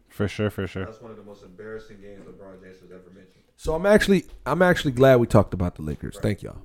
for 0.08 0.26
sure, 0.26 0.50
for 0.50 0.66
sure. 0.66 0.86
That's 0.86 1.00
one 1.00 1.12
of 1.12 1.16
the 1.16 1.22
most 1.22 1.44
embarrassing 1.44 1.98
games 2.00 2.26
LeBron 2.26 2.60
James 2.60 2.80
has 2.80 2.90
ever 2.90 3.08
mentioned. 3.14 3.44
So 3.56 3.76
I'm 3.76 3.86
actually, 3.86 4.24
I'm 4.44 4.62
actually 4.62 4.92
glad 4.92 5.20
we 5.20 5.28
talked 5.28 5.54
about 5.54 5.76
the 5.76 5.82
Lakers. 5.82 6.18
Thank 6.20 6.42
y'all. 6.42 6.58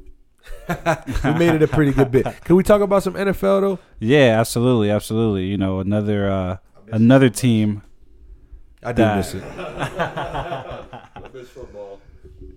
we 1.23 1.33
made 1.33 1.55
it 1.55 1.61
a 1.63 1.67
pretty 1.67 1.91
good 1.91 2.11
bit. 2.11 2.25
Can 2.43 2.55
we 2.55 2.63
talk 2.63 2.81
about 2.81 3.03
some 3.03 3.13
NFL 3.13 3.61
though? 3.61 3.79
Yeah, 3.99 4.39
absolutely, 4.39 4.89
absolutely. 4.91 5.45
You 5.45 5.57
know, 5.57 5.79
another 5.79 6.29
uh, 6.29 6.57
another 6.91 7.29
team. 7.29 7.81
I 8.83 8.93
did 8.93 8.97
That- 9.05 9.17
miss 9.17 9.33
it. 9.33 9.43
I 9.43 10.85
football. 11.45 11.99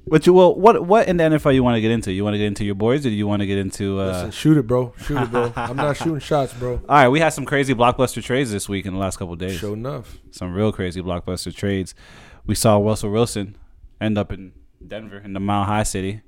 But 0.06 0.26
you 0.26 0.32
well, 0.34 0.54
what 0.54 0.84
what 0.84 1.08
in 1.08 1.16
the 1.16 1.24
NFL 1.24 1.54
you 1.54 1.62
want 1.62 1.76
to 1.76 1.80
get 1.80 1.90
into? 1.90 2.12
You 2.12 2.22
want 2.24 2.34
to 2.34 2.38
get 2.38 2.46
into 2.46 2.64
your 2.64 2.74
boys, 2.74 3.06
or 3.06 3.08
do 3.08 3.14
you 3.14 3.26
want 3.26 3.40
to 3.40 3.46
get 3.46 3.56
into? 3.58 4.00
Uh, 4.00 4.06
Listen, 4.06 4.30
shoot 4.32 4.56
it, 4.58 4.66
bro. 4.66 4.92
Shoot 5.04 5.22
it, 5.22 5.30
bro. 5.30 5.52
I'm 5.56 5.76
not 5.76 5.96
shooting 5.96 6.18
shots, 6.20 6.52
bro. 6.52 6.74
all 6.88 6.96
right, 6.96 7.08
we 7.08 7.20
had 7.20 7.30
some 7.30 7.44
crazy 7.44 7.72
blockbuster 7.74 8.22
trades 8.22 8.50
this 8.50 8.68
week 8.68 8.84
in 8.84 8.92
the 8.94 8.98
last 8.98 9.16
couple 9.16 9.32
of 9.34 9.38
days. 9.38 9.58
Sure 9.58 9.74
enough. 9.74 10.18
Some 10.30 10.52
real 10.52 10.72
crazy 10.72 11.00
blockbuster 11.00 11.54
trades. 11.54 11.94
We 12.44 12.54
saw 12.56 12.76
Russell 12.78 13.10
Wilson 13.10 13.56
end 14.00 14.18
up 14.18 14.32
in 14.32 14.52
Denver 14.86 15.18
in 15.18 15.32
the 15.32 15.40
Mile 15.40 15.64
High 15.64 15.84
City 15.84 16.20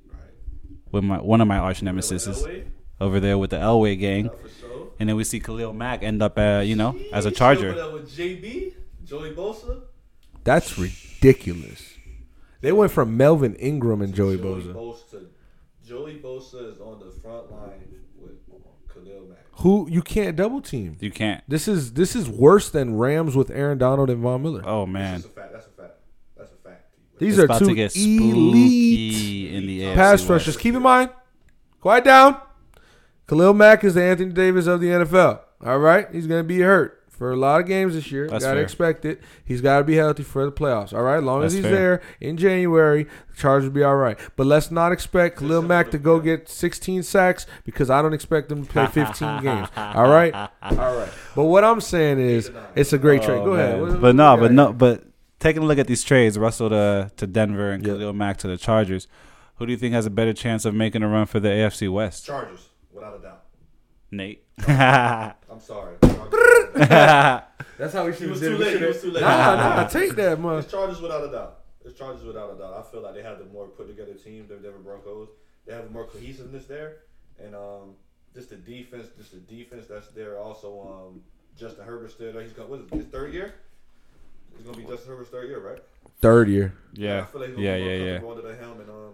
with 0.91 1.03
my 1.03 1.17
one 1.17 1.41
of 1.41 1.47
my 1.47 1.57
arch 1.57 1.81
nemesis 1.81 2.27
Elway, 2.27 2.65
over 2.99 3.19
there 3.19 3.37
with 3.37 3.49
the 3.51 3.57
Elway 3.57 3.99
gang, 3.99 4.29
for 4.29 4.49
sure. 4.49 4.87
and 4.99 5.09
then 5.09 5.15
we 5.15 5.23
see 5.23 5.39
Khalil 5.39 5.73
Mack 5.73 6.03
end 6.03 6.21
up, 6.21 6.37
uh, 6.37 6.61
you 6.63 6.75
know, 6.75 6.97
as 7.13 7.25
a 7.25 7.31
Charger. 7.31 7.73
with 7.91 8.09
JB, 8.15 8.73
Joey 9.03 9.31
Bosa, 9.33 9.81
That's 10.43 10.77
ridiculous. 10.77 11.93
They 12.61 12.71
went 12.71 12.91
from 12.91 13.15
Melvin 13.17 13.55
Ingram 13.55 14.01
and 14.01 14.13
Joey 14.13 14.37
Bosa. 14.37 14.73
Bosa. 14.73 15.25
Joey 15.85 16.15
Bosa 16.23 16.71
is 16.73 16.79
on 16.79 16.99
the 16.99 17.11
front 17.21 17.51
line 17.51 17.93
with 18.17 18.33
Khalil 18.91 19.27
Mack. 19.29 19.37
Who 19.59 19.87
you 19.89 20.01
can't 20.01 20.35
double 20.35 20.61
team. 20.61 20.97
You 20.99 21.11
can't. 21.11 21.43
This 21.47 21.67
is 21.67 21.93
this 21.93 22.15
is 22.15 22.27
worse 22.27 22.69
than 22.71 22.97
Rams 22.97 23.35
with 23.35 23.51
Aaron 23.51 23.77
Donald 23.77 24.09
and 24.09 24.21
Von 24.21 24.41
Miller. 24.41 24.63
Oh 24.65 24.85
man, 24.87 25.21
That's 25.21 25.25
a 25.25 25.29
fact. 25.29 25.53
That's 25.53 25.67
a 25.67 25.69
fact. 25.69 25.93
That's 26.37 26.51
a 26.51 26.55
fact. 26.55 26.83
These 27.17 27.37
it's 27.37 27.41
are 27.41 27.45
about 27.45 27.59
two 27.59 27.67
to 27.67 27.75
get 27.75 27.95
elite 27.95 29.53
in 29.53 29.67
the 29.67 29.81
AFC 29.81 29.93
pass 29.95 30.19
West. 30.21 30.29
rushers. 30.29 30.57
Keep 30.57 30.75
in 30.75 30.81
mind, 30.81 31.09
quiet 31.79 32.03
down. 32.03 32.39
Khalil 33.27 33.53
Mack 33.53 33.83
is 33.83 33.93
the 33.95 34.03
Anthony 34.03 34.31
Davis 34.33 34.67
of 34.67 34.79
the 34.81 34.87
NFL. 34.87 35.39
All 35.65 35.79
right, 35.79 36.07
he's 36.11 36.27
going 36.27 36.41
to 36.41 36.47
be 36.47 36.59
hurt 36.61 37.01
for 37.09 37.31
a 37.31 37.35
lot 37.35 37.61
of 37.61 37.65
games 37.65 37.95
this 37.95 38.11
year. 38.11 38.27
That's 38.27 38.43
Got 38.43 38.55
to 38.55 38.59
expect 38.59 39.05
it. 39.05 39.21
He's 39.45 39.61
got 39.61 39.77
to 39.79 39.83
be 39.83 39.95
healthy 39.95 40.21
for 40.21 40.45
the 40.45 40.51
playoffs. 40.51 40.93
All 40.93 41.01
right, 41.01 41.17
as 41.17 41.23
long 41.23 41.43
as 41.43 41.53
he's 41.53 41.63
fair. 41.63 41.71
there 41.71 42.01
in 42.19 42.37
January, 42.37 43.05
the 43.05 43.35
Chargers 43.37 43.69
will 43.69 43.73
be 43.73 43.83
all 43.83 43.95
right. 43.95 44.19
But 44.35 44.45
let's 44.47 44.69
not 44.69 44.91
expect 44.91 45.39
Khalil 45.39 45.61
Mack 45.63 45.89
to 45.91 45.97
go 45.97 46.19
get 46.19 46.49
16 46.49 47.01
sacks 47.03 47.47
because 47.63 47.89
I 47.89 48.01
don't 48.01 48.13
expect 48.13 48.51
him 48.51 48.63
to 48.65 48.71
play 48.71 48.85
15 48.91 49.41
games. 49.41 49.69
All 49.77 50.09
right, 50.09 50.33
all 50.35 50.49
right. 50.97 51.09
But 51.35 51.45
what 51.45 51.63
I'm 51.63 51.81
saying 51.81 52.19
is, 52.19 52.51
it's 52.75 52.93
a 52.93 52.97
great 52.97 53.23
trade. 53.23 53.39
Oh, 53.39 53.45
Go 53.45 53.53
ahead. 53.53 53.71
man. 53.79 53.81
What- 53.81 53.91
But 53.93 54.01
what 54.01 54.15
no, 54.15 54.35
but 54.37 54.41
got 54.47 54.51
no, 54.51 54.73
but 54.73 55.03
taking 55.39 55.63
a 55.63 55.65
look 55.65 55.77
at 55.77 55.87
these 55.87 56.03
trades, 56.03 56.37
Russell 56.37 56.69
to 56.69 57.11
to 57.17 57.27
Denver 57.27 57.71
and 57.71 57.85
Yeah. 57.85 57.93
Khalil 57.93 58.13
Mack 58.13 58.37
to 58.37 58.47
the 58.47 58.57
Chargers. 58.57 59.07
Who 59.57 59.65
do 59.65 59.71
you 59.71 59.77
think 59.77 59.93
has 59.93 60.05
a 60.05 60.09
better 60.09 60.33
chance 60.33 60.65
of 60.65 60.73
making 60.73 61.01
a 61.03 61.07
run 61.07 61.25
for 61.27 61.39
the 61.39 61.49
AFC 61.49 61.89
West? 61.91 62.25
Chargers, 62.25 62.69
without 62.91 63.17
a 63.17 63.21
doubt. 63.21 63.43
Nate. 64.11 64.43
I'm 64.67 65.59
sorry. 65.59 65.95
Chargers 66.01 66.73
without 66.73 66.87
a. 66.91 67.43
That's 67.77 67.93
how 67.93 68.05
we 68.05 68.13
should 68.13 68.29
was 68.29 68.41
have 68.41 68.51
too 68.51 68.57
did 68.57 68.67
it. 68.75 68.81
late. 68.81 68.87
Was 68.87 69.01
too 69.01 69.11
late. 69.11 69.21
Nah, 69.21 69.55
nah, 69.55 69.87
take 69.87 70.15
that, 70.15 70.39
man. 70.39 70.59
It's 70.59 70.71
Chargers 70.71 71.01
without 71.01 71.23
a 71.23 71.31
doubt. 71.31 71.59
It's 71.85 71.97
Chargers 71.97 72.23
without 72.23 72.53
a 72.53 72.57
doubt. 72.57 72.73
I 72.73 72.91
feel 72.91 73.01
like 73.01 73.13
they 73.15 73.21
have 73.23 73.37
the 73.39 73.45
more 73.45 73.67
put 73.67 73.87
together 73.87 74.13
team 74.13 74.47
than 74.47 74.61
the 74.61 74.69
Denver 74.69 74.79
Broncos. 74.83 75.29
They 75.65 75.73
have 75.73 75.89
more 75.91 76.05
cohesiveness 76.05 76.65
there, 76.65 76.97
and 77.43 77.55
um, 77.55 77.95
just 78.33 78.49
the 78.49 78.55
defense, 78.55 79.07
just 79.17 79.31
the 79.31 79.39
defense 79.39 79.87
that's 79.87 80.07
there. 80.09 80.37
Also, 80.39 80.81
um, 80.81 81.21
Justin 81.57 81.85
Herbert's 81.85 82.13
still 82.13 82.31
there. 82.33 82.41
He's 82.41 82.53
got 82.53 82.69
what 82.69 82.79
is 82.81 82.85
it, 82.91 82.95
his 82.95 83.05
third 83.07 83.33
year? 83.33 83.55
It's 84.55 84.63
gonna 84.63 84.77
be 84.77 84.83
Justin 84.83 85.11
Herbert's 85.11 85.29
third 85.29 85.49
year, 85.49 85.59
right? 85.59 85.79
Third 86.21 86.49
year. 86.49 86.73
I 86.75 87.01
yeah, 87.01 87.25
feel 87.25 87.41
like 87.41 87.51
yeah, 87.57 87.75
yeah, 87.75 87.93
yeah. 87.93 88.19
comfortable 88.19 88.31
under 88.31 88.47
the 88.47 88.55
helm, 88.55 88.79
and 88.79 88.89
um, 88.89 89.13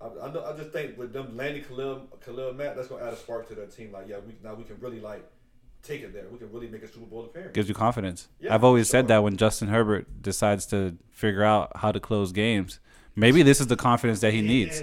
I, 0.00 0.26
I, 0.26 0.32
know, 0.32 0.44
I 0.44 0.56
just 0.56 0.70
think 0.70 0.98
with 0.98 1.12
them 1.12 1.36
landing 1.36 1.64
Khalil, 1.64 2.08
Khalil 2.24 2.52
Mack, 2.54 2.76
that's 2.76 2.88
gonna 2.88 3.04
add 3.04 3.12
a 3.12 3.16
spark 3.16 3.48
to 3.48 3.54
their 3.54 3.66
team. 3.66 3.92
Like, 3.92 4.08
yeah, 4.08 4.18
we 4.24 4.34
now 4.42 4.54
we 4.54 4.64
can 4.64 4.78
really 4.80 5.00
like 5.00 5.28
take 5.82 6.02
it 6.02 6.12
there. 6.12 6.24
We 6.30 6.38
can 6.38 6.52
really 6.52 6.68
make 6.68 6.82
a 6.82 6.88
Super 6.88 7.06
Bowl 7.06 7.24
appearance. 7.24 7.54
Gives 7.54 7.68
you 7.68 7.74
confidence. 7.74 8.28
Yeah, 8.40 8.54
I've 8.54 8.64
always 8.64 8.86
sure. 8.86 8.92
said 8.92 9.08
that 9.08 9.22
when 9.22 9.36
Justin 9.36 9.68
Herbert 9.68 10.22
decides 10.22 10.66
to 10.66 10.96
figure 11.10 11.42
out 11.42 11.72
how 11.76 11.92
to 11.92 12.00
close 12.00 12.32
games, 12.32 12.80
maybe 13.16 13.42
this 13.42 13.60
is 13.60 13.66
the 13.68 13.76
confidence 13.76 14.20
that 14.20 14.32
he 14.32 14.42
needs. 14.42 14.82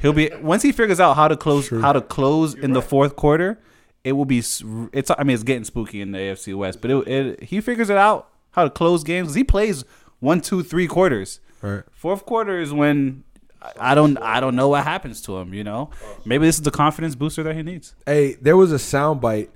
He'll 0.00 0.12
be 0.12 0.30
once 0.40 0.62
he 0.62 0.72
figures 0.72 1.00
out 1.00 1.14
how 1.14 1.28
to 1.28 1.36
close 1.36 1.68
how 1.68 1.92
to 1.92 2.00
close 2.00 2.54
in 2.54 2.72
the 2.72 2.82
fourth 2.82 3.16
quarter. 3.16 3.58
It 4.04 4.12
will 4.12 4.24
be. 4.24 4.38
It's. 4.38 4.62
I 4.62 5.24
mean, 5.24 5.34
it's 5.34 5.42
getting 5.42 5.64
spooky 5.64 6.00
in 6.00 6.12
the 6.12 6.18
AFC 6.18 6.54
West, 6.54 6.80
but 6.80 6.90
it, 6.90 7.08
it 7.08 7.42
he 7.42 7.60
figures 7.60 7.90
it 7.90 7.96
out 7.96 8.30
how 8.56 8.64
to 8.64 8.70
close 8.70 9.04
games. 9.04 9.34
He 9.34 9.44
plays 9.44 9.84
one, 10.18 10.40
two, 10.40 10.62
three 10.64 10.88
quarters. 10.88 11.40
Right. 11.62 11.84
Fourth 11.92 12.26
quarter 12.26 12.58
is 12.58 12.72
when 12.72 13.22
I 13.78 13.94
don't 13.94 14.16
I 14.18 14.40
don't 14.40 14.56
know 14.56 14.68
what 14.68 14.84
happens 14.84 15.20
to 15.22 15.36
him. 15.36 15.54
You 15.54 15.62
know, 15.62 15.90
maybe 16.24 16.46
this 16.46 16.56
is 16.56 16.62
the 16.62 16.70
confidence 16.70 17.14
booster 17.14 17.42
that 17.44 17.54
he 17.54 17.62
needs. 17.62 17.94
Hey, 18.06 18.34
there 18.40 18.56
was 18.56 18.72
a 18.72 18.78
sound 18.78 19.20
bite, 19.20 19.50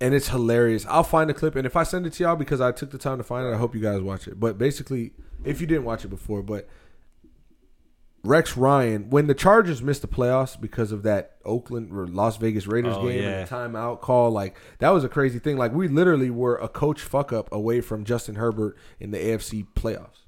and 0.00 0.14
it's 0.14 0.28
hilarious. 0.28 0.86
I'll 0.86 1.04
find 1.04 1.30
the 1.30 1.34
clip, 1.34 1.54
and 1.54 1.66
if 1.66 1.76
I 1.76 1.82
send 1.84 2.06
it 2.06 2.14
to 2.14 2.24
y'all 2.24 2.36
because 2.36 2.60
I 2.60 2.72
took 2.72 2.90
the 2.90 2.98
time 2.98 3.18
to 3.18 3.24
find 3.24 3.46
it, 3.46 3.52
I 3.52 3.58
hope 3.58 3.74
you 3.74 3.80
guys 3.80 4.00
watch 4.00 4.26
it. 4.26 4.40
But 4.40 4.58
basically, 4.58 5.12
if 5.44 5.60
you 5.60 5.66
didn't 5.66 5.84
watch 5.84 6.04
it 6.04 6.08
before, 6.08 6.42
but 6.42 6.68
Rex 8.24 8.56
Ryan, 8.56 9.10
when 9.10 9.26
the 9.26 9.34
Chargers 9.34 9.82
missed 9.82 10.02
the 10.02 10.08
playoffs 10.08 10.58
because 10.60 10.92
of 10.92 11.02
that 11.04 11.36
Oakland 11.44 11.92
or 11.96 12.06
Las 12.06 12.36
Vegas 12.38 12.66
Raiders 12.66 12.96
Oh, 12.96 13.06
game 13.08 13.22
yeah. 13.22 13.40
and 13.40 13.48
the 13.48 13.54
timeout 13.54 14.00
call, 14.00 14.30
like 14.30 14.56
that 14.78 14.90
was 14.90 15.04
a 15.04 15.08
crazy 15.08 15.38
thing. 15.38 15.56
Like 15.58 15.72
we 15.72 15.88
literally 15.88 16.30
were 16.30 16.56
a 16.56 16.68
coach 16.68 17.00
fuck 17.02 17.32
up 17.32 17.52
away 17.52 17.80
from 17.80 18.04
Justin 18.04 18.36
Herbert 18.36 18.76
in 18.98 19.10
the 19.10 19.18
AFC 19.18 19.66
playoffs. 19.76 20.20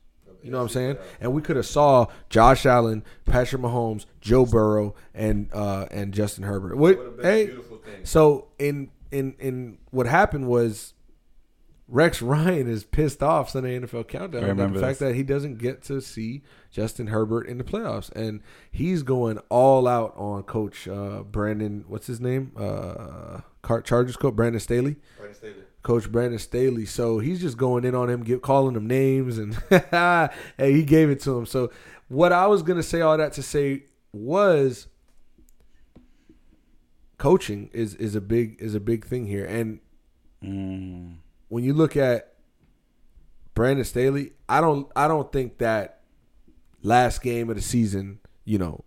You 0.42 0.52
know 0.52 0.58
what 0.58 0.64
I'm 0.64 0.68
saying? 0.68 0.96
And 1.20 1.32
we 1.32 1.42
could 1.42 1.56
have 1.56 1.66
saw 1.66 2.06
Josh 2.28 2.66
Allen, 2.66 3.02
Patrick 3.24 3.60
Mahomes, 3.62 4.06
Joe 4.20 4.46
Burrow, 4.46 4.94
and 5.12 5.48
uh, 5.52 5.86
and 5.90 6.14
Justin 6.14 6.44
Herbert. 6.44 6.76
What, 6.76 6.98
Would've 6.98 7.16
been 7.16 7.26
a 7.26 7.28
hey, 7.28 7.46
beautiful 7.46 7.78
thing. 7.78 8.04
so 8.04 8.48
in 8.58 8.90
in 9.10 9.34
in 9.40 9.78
what 9.90 10.06
happened 10.06 10.46
was 10.46 10.92
Rex 11.88 12.20
Ryan 12.22 12.68
is 12.68 12.84
pissed 12.84 13.22
off 13.22 13.50
Sunday 13.50 13.78
NFL 13.78 14.08
Countdown 14.08 14.42
I 14.42 14.46
about 14.46 14.56
remember 14.56 14.78
the 14.80 14.86
fact 14.86 14.98
this. 14.98 15.08
that 15.08 15.14
he 15.14 15.22
doesn't 15.22 15.58
get 15.58 15.82
to 15.84 16.00
see 16.00 16.42
Justin 16.70 17.08
Herbert 17.08 17.46
in 17.46 17.58
the 17.58 17.64
playoffs, 17.64 18.10
and 18.12 18.40
he's 18.70 19.02
going 19.02 19.38
all 19.48 19.86
out 19.86 20.14
on 20.16 20.42
Coach 20.42 20.88
uh, 20.88 21.22
Brandon. 21.22 21.84
What's 21.86 22.06
his 22.06 22.20
name? 22.20 22.52
Uh, 22.56 23.40
Chargers 23.84 24.16
coach 24.16 24.34
Brandon 24.34 24.60
Staley. 24.60 24.96
Brandon 25.16 25.36
Staley. 25.36 25.54
Coach 25.82 26.10
Brandon 26.10 26.38
Staley. 26.38 26.86
So 26.86 27.20
he's 27.20 27.40
just 27.40 27.56
going 27.56 27.84
in 27.84 27.94
on 27.94 28.10
him, 28.10 28.24
get, 28.24 28.42
calling 28.42 28.74
him 28.74 28.86
names, 28.86 29.38
and 29.38 29.54
hey, 29.90 30.72
he 30.72 30.82
gave 30.82 31.10
it 31.10 31.20
to 31.20 31.38
him. 31.38 31.46
So 31.46 31.70
what 32.08 32.32
I 32.32 32.46
was 32.46 32.62
gonna 32.62 32.82
say, 32.82 33.00
all 33.00 33.16
that 33.16 33.32
to 33.34 33.42
say 33.42 33.84
was, 34.12 34.88
coaching 37.18 37.70
is 37.72 37.94
is 37.94 38.14
a 38.14 38.20
big 38.20 38.56
is 38.60 38.74
a 38.74 38.80
big 38.80 39.04
thing 39.06 39.26
here, 39.26 39.44
and 39.44 39.80
Mm. 40.44 41.16
When 41.48 41.64
you 41.64 41.74
look 41.74 41.96
at 41.96 42.34
Brandon 43.54 43.84
Staley, 43.84 44.32
I 44.48 44.60
don't 44.60 44.88
I 44.94 45.08
don't 45.08 45.32
think 45.32 45.58
that 45.58 46.00
last 46.82 47.22
game 47.22 47.50
of 47.50 47.56
the 47.56 47.62
season, 47.62 48.20
you 48.44 48.58
know, 48.58 48.84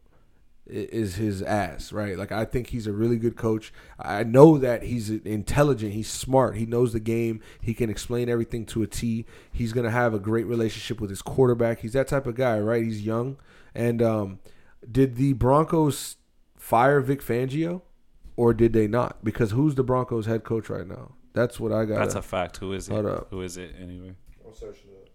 is 0.69 1.15
his 1.15 1.41
ass, 1.41 1.91
right? 1.91 2.17
Like 2.17 2.31
I 2.31 2.45
think 2.45 2.67
he's 2.67 2.87
a 2.87 2.91
really 2.93 3.17
good 3.17 3.35
coach. 3.35 3.73
I 3.99 4.23
know 4.23 4.57
that 4.57 4.83
he's 4.83 5.09
intelligent, 5.09 5.93
he's 5.93 6.09
smart, 6.09 6.55
he 6.55 6.65
knows 6.65 6.93
the 6.93 6.99
game, 6.99 7.41
he 7.61 7.73
can 7.73 7.89
explain 7.89 8.29
everything 8.29 8.65
to 8.67 8.83
a 8.83 8.87
T. 8.87 9.25
He's 9.51 9.73
going 9.73 9.85
to 9.85 9.91
have 9.91 10.13
a 10.13 10.19
great 10.19 10.45
relationship 10.45 11.01
with 11.01 11.09
his 11.09 11.21
quarterback. 11.21 11.79
He's 11.79 11.93
that 11.93 12.07
type 12.07 12.27
of 12.27 12.35
guy, 12.35 12.59
right? 12.59 12.83
He's 12.83 13.05
young. 13.05 13.37
And 13.73 14.01
um 14.01 14.39
did 14.89 15.15
the 15.15 15.33
Broncos 15.33 16.17
fire 16.57 17.01
Vic 17.01 17.21
Fangio 17.21 17.81
or 18.35 18.53
did 18.53 18.73
they 18.73 18.87
not? 18.87 19.23
Because 19.23 19.51
who's 19.51 19.75
the 19.75 19.83
Broncos 19.83 20.25
head 20.25 20.43
coach 20.43 20.69
right 20.69 20.87
now? 20.87 21.13
That's 21.33 21.59
what 21.59 21.71
I 21.71 21.85
got. 21.85 21.99
That's 21.99 22.15
a 22.15 22.21
fact. 22.21 22.57
Who 22.57 22.73
is 22.73 22.89
it? 22.89 23.05
Up. 23.05 23.27
Who 23.29 23.41
is 23.41 23.57
it 23.57 23.75
anyway? 23.79 24.13
I'm 24.45 24.53
searching 24.53 24.89
it. 24.91 25.11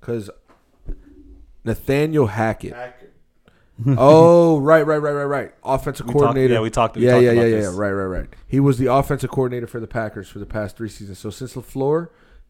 Because 0.00 0.30
Nathaniel 1.64 2.26
Hackett. 2.26 2.72
Hacker. 2.74 3.08
oh, 3.98 4.58
right, 4.60 4.84
right, 4.86 4.98
right, 4.98 5.12
right, 5.12 5.24
right. 5.24 5.52
Offensive 5.64 6.06
We 6.06 6.12
talked- 6.12 6.22
coordinator. 6.22 6.54
yeah, 6.54 6.60
we 6.60 6.70
talked- 6.70 6.96
we 6.96 7.04
Yeah, 7.04 7.12
talked 7.12 7.24
yeah, 7.24 7.30
about 7.32 7.42
yeah, 7.48 7.56
yeah. 7.60 7.66
Right, 7.74 7.90
right, 7.92 8.04
right. 8.20 8.28
He 8.46 8.60
was 8.60 8.78
the 8.78 8.86
offensive 8.92 9.30
coordinator 9.30 9.66
for 9.66 9.80
the 9.80 9.86
Packers 9.86 10.28
for 10.28 10.38
the 10.38 10.46
past 10.46 10.76
three 10.76 10.88
seasons. 10.88 11.18
So 11.18 11.30
since 11.30 11.54
LaFleur 11.54 12.08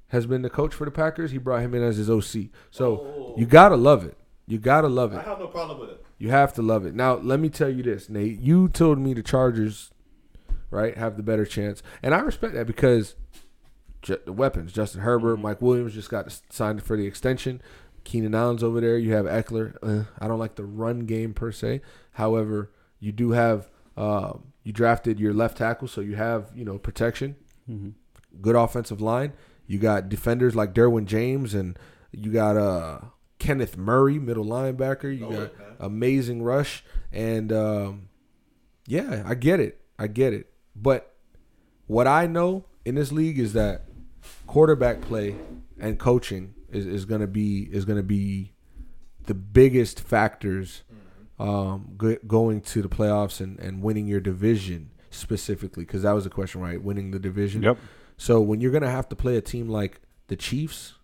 has 0.08 0.26
been 0.26 0.42
the 0.42 0.50
coach 0.50 0.74
for 0.74 0.84
the 0.84 0.90
Packers, 0.90 1.30
he 1.30 1.38
brought 1.38 1.62
him 1.62 1.74
in 1.74 1.82
as 1.82 1.96
his 1.96 2.10
OC. 2.10 2.50
So 2.70 2.86
Oh. 2.98 3.34
you 3.38 3.46
gotta 3.46 3.76
love 3.76 4.04
it. 4.04 4.16
You 4.46 4.58
gotta 4.58 4.88
love 4.88 5.12
it. 5.12 5.18
I 5.18 5.22
have 5.22 5.38
no 5.38 5.46
problem 5.46 5.78
with 5.78 5.90
it. 5.90 6.04
You 6.18 6.30
have 6.30 6.52
to 6.54 6.62
love 6.62 6.84
it. 6.84 6.94
Now, 6.94 7.14
let 7.16 7.40
me 7.40 7.48
tell 7.48 7.68
you 7.68 7.82
this, 7.82 8.08
Nate. 8.10 8.38
You 8.40 8.68
told 8.68 8.98
me 8.98 9.14
the 9.14 9.22
Chargers, 9.22 9.90
right, 10.72 10.96
have 10.96 11.16
the 11.16 11.22
better 11.22 11.44
chance, 11.46 11.82
and 12.02 12.14
I 12.14 12.18
respect 12.20 12.54
that 12.54 12.66
because 12.66 13.14
ju- 14.02 14.18
the 14.24 14.32
weapons. 14.32 14.72
Justin 14.72 15.02
Herbert, 15.02 15.34
Mm-hmm. 15.34 15.42
Mike 15.42 15.62
Williams 15.62 15.94
just 15.94 16.10
got 16.10 16.36
signed 16.50 16.82
for 16.82 16.96
the 16.96 17.06
extension. 17.06 17.62
Keenan 18.04 18.34
Allen's 18.34 18.64
over 18.64 18.80
there. 18.80 18.98
You 18.98 19.12
have 19.12 19.26
Ekeler. 19.26 19.76
Uh, 19.82 20.04
I 20.18 20.26
don't 20.26 20.40
like 20.40 20.56
the 20.56 20.64
run 20.64 21.00
game 21.06 21.34
per 21.34 21.52
se. 21.52 21.82
However, 22.14 22.72
you 22.98 23.12
do 23.12 23.30
have 23.30 23.70
um, 23.96 24.52
you 24.64 24.72
drafted 24.72 25.20
your 25.20 25.32
left 25.32 25.58
tackle, 25.58 25.86
so 25.86 26.00
you 26.00 26.16
have 26.16 26.50
you 26.54 26.64
know 26.64 26.78
protection. 26.78 27.36
Mm-hmm. 27.70 27.90
Good 28.40 28.56
offensive 28.56 29.00
line. 29.00 29.34
You 29.68 29.78
got 29.78 30.08
defenders 30.08 30.56
like 30.56 30.74
Derwin 30.74 31.04
James, 31.06 31.54
and 31.54 31.78
you 32.10 32.32
got 32.32 32.56
uh, 32.56 32.98
Kenneth 33.38 33.76
Murray, 33.76 34.18
middle 34.18 34.44
linebacker. 34.44 35.12
You 35.14 35.20
Know 35.20 35.30
got 35.30 35.58
man. 35.58 35.76
amazing 35.78 36.42
rush, 36.42 36.82
and 37.12 37.52
um, 37.52 38.08
yeah, 38.88 39.22
I 39.24 39.34
get 39.36 39.60
it. 39.60 39.80
I 39.98 40.08
get 40.08 40.32
it. 40.32 40.51
But 40.74 41.14
what 41.86 42.06
I 42.06 42.26
know 42.26 42.64
in 42.84 42.94
this 42.94 43.12
league 43.12 43.38
is 43.38 43.52
that 43.52 43.84
quarterback 44.46 45.00
play 45.00 45.36
and 45.78 45.98
coaching 45.98 46.54
is, 46.70 46.86
is 46.86 47.04
gonna 47.04 47.26
be 47.26 47.68
is 47.72 47.84
gonna 47.84 48.02
be 48.02 48.52
the 49.26 49.34
biggest 49.34 50.00
factors 50.00 50.82
um, 51.38 51.94
go, 51.96 52.16
going 52.26 52.60
to 52.60 52.82
the 52.82 52.88
playoffs 52.88 53.40
and, 53.40 53.58
and 53.58 53.82
winning 53.82 54.06
your 54.06 54.20
division 54.20 54.90
specifically 55.10 55.84
because 55.84 56.02
that 56.02 56.12
was 56.12 56.24
the 56.24 56.30
question, 56.30 56.60
right? 56.60 56.82
Winning 56.82 57.10
the 57.10 57.18
division. 57.18 57.62
Yep. 57.62 57.78
So 58.16 58.40
when 58.40 58.60
you're 58.60 58.72
gonna 58.72 58.90
have 58.90 59.08
to 59.10 59.16
play 59.16 59.36
a 59.36 59.40
team 59.40 59.68
like 59.68 60.00
the 60.28 60.36
Chiefs, 60.36 60.94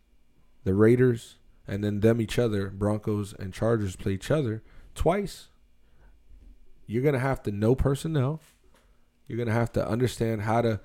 the 0.64 0.74
Raiders, 0.74 1.36
and 1.66 1.84
then 1.84 2.00
them 2.00 2.20
each 2.20 2.38
other, 2.38 2.70
Broncos 2.70 3.34
and 3.38 3.52
Chargers 3.52 3.96
play 3.96 4.12
each 4.12 4.30
other 4.30 4.62
twice. 4.94 5.48
You're 6.86 7.02
gonna 7.02 7.18
have 7.18 7.42
to 7.42 7.50
know 7.50 7.74
personnel. 7.74 8.40
You're 9.28 9.38
gonna 9.38 9.52
have 9.52 9.70
to 9.74 9.86
understand 9.86 10.42
how 10.42 10.62
to. 10.62 10.80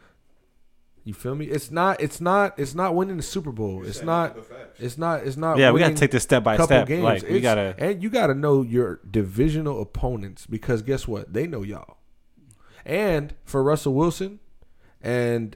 You 1.06 1.14
feel 1.14 1.36
me? 1.36 1.46
It's 1.48 1.70
not. 1.72 2.00
It's 2.02 2.22
not. 2.22 2.58
It's 2.58 2.76
not 2.76 2.96
winning 2.96 3.18
the 3.18 3.24
Super 3.24 3.52
Bowl. 3.52 3.84
It's 3.86 4.04
not. 4.04 4.38
It's 4.80 4.98
not. 4.98 5.24
It's 5.26 5.36
not. 5.36 5.58
Yeah, 5.58 5.72
we 5.72 5.80
gotta 5.80 5.96
take 5.96 6.12
this 6.12 6.24
step 6.24 6.44
by 6.44 6.56
couple 6.56 6.68
step. 6.68 6.88
games. 6.88 7.04
Like 7.04 7.24
we 7.24 7.38
It's- 7.38 7.42
gotta. 7.42 7.76
and 7.78 8.02
you 8.04 8.10
gotta 8.10 8.34
know 8.36 8.62
your 8.62 9.00
divisional 9.10 9.82
opponents 9.82 10.46
because 10.46 10.82
guess 10.82 11.08
what? 11.08 11.34
They 11.34 11.48
know 11.48 11.64
y'all. 11.64 11.98
And 12.86 13.34
for 13.46 13.64
Russell 13.64 13.94
Wilson 13.94 14.40
and 15.02 15.56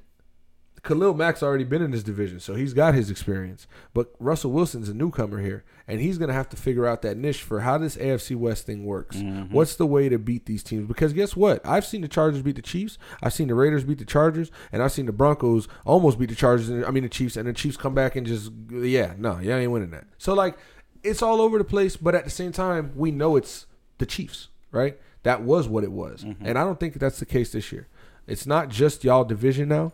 Khalil 0.88 1.14
Mack's 1.14 1.44
already 1.44 1.66
been 1.66 1.82
in 1.82 1.92
this 1.92 2.02
division, 2.02 2.40
so 2.40 2.56
he's 2.56 2.74
got 2.74 2.94
his 2.94 3.12
experience. 3.12 3.68
But 3.94 4.14
Russell 4.20 4.52
Wilson's 4.52 4.88
a 4.88 4.94
newcomer 4.94 5.42
here, 5.42 5.66
and 5.86 6.00
he's 6.00 6.18
gonna 6.18 6.32
have 6.32 6.48
to 6.50 6.58
figure 6.58 6.88
out 6.88 7.02
that 7.02 7.18
niche 7.18 7.44
for 7.44 7.60
how 7.60 7.78
this 7.78 7.98
AFC 7.98 8.38
West 8.38 8.66
thing 8.66 8.86
works. 8.86 9.18
Mm-hmm. 9.18 9.54
What's 9.54 9.76
the 9.76 9.86
way 9.86 10.08
to 10.08 10.18
beat 10.18 10.46
these 10.46 10.64
teams? 10.64 10.88
Because 10.88 11.12
guess 11.12 11.36
what? 11.36 11.66
I've 11.66 11.86
seen 11.86 12.02
the 12.02 12.08
Chargers 12.08 12.42
beat 12.42 12.56
the 12.56 12.62
Chiefs. 12.62 12.98
I've 13.22 13.34
seen 13.34 13.50
the 13.50 13.54
Raiders 13.56 13.84
beat 13.84 13.98
the 14.00 14.06
Chargers, 14.06 14.50
and 14.72 14.82
I've 14.82 14.94
seen 14.94 15.08
the 15.08 15.12
Broncos 15.12 15.68
almost 15.86 16.18
beat 16.18 16.30
the 16.30 16.36
Chargers. 16.36 16.70
And, 16.70 16.86
I 16.86 16.92
mean 16.92 17.04
the 17.04 17.10
Chiefs, 17.10 17.36
and 17.36 17.50
the 17.50 17.54
Chiefs 17.54 17.76
come 17.76 17.94
back 17.94 18.16
and 18.16 18.26
just 18.26 18.50
yeah, 18.72 19.14
no, 19.18 19.40
y'all 19.40 19.58
ain't 19.58 19.72
winning 19.72 19.92
that. 19.92 20.06
So 20.18 20.34
like, 20.34 20.58
it's 21.04 21.22
all 21.22 21.42
over 21.42 21.58
the 21.58 21.66
place, 21.66 21.98
but 21.98 22.16
at 22.16 22.24
the 22.24 22.30
same 22.30 22.54
time, 22.54 22.94
we 22.96 23.12
know 23.12 23.36
it's 23.36 23.66
the 23.98 24.06
Chiefs, 24.06 24.48
right? 24.72 24.98
That 25.24 25.42
was 25.42 25.68
what 25.68 25.84
it 25.84 25.92
was, 25.92 26.24
and 26.24 26.58
I 26.58 26.64
don't 26.64 26.80
think 26.80 26.94
that's 26.94 27.20
the 27.20 27.26
case 27.26 27.52
this 27.52 27.74
year. 27.74 27.90
It's 28.26 28.46
not 28.46 28.70
just 28.70 29.04
y'all 29.04 29.26
division 29.26 29.68
now. 29.68 29.92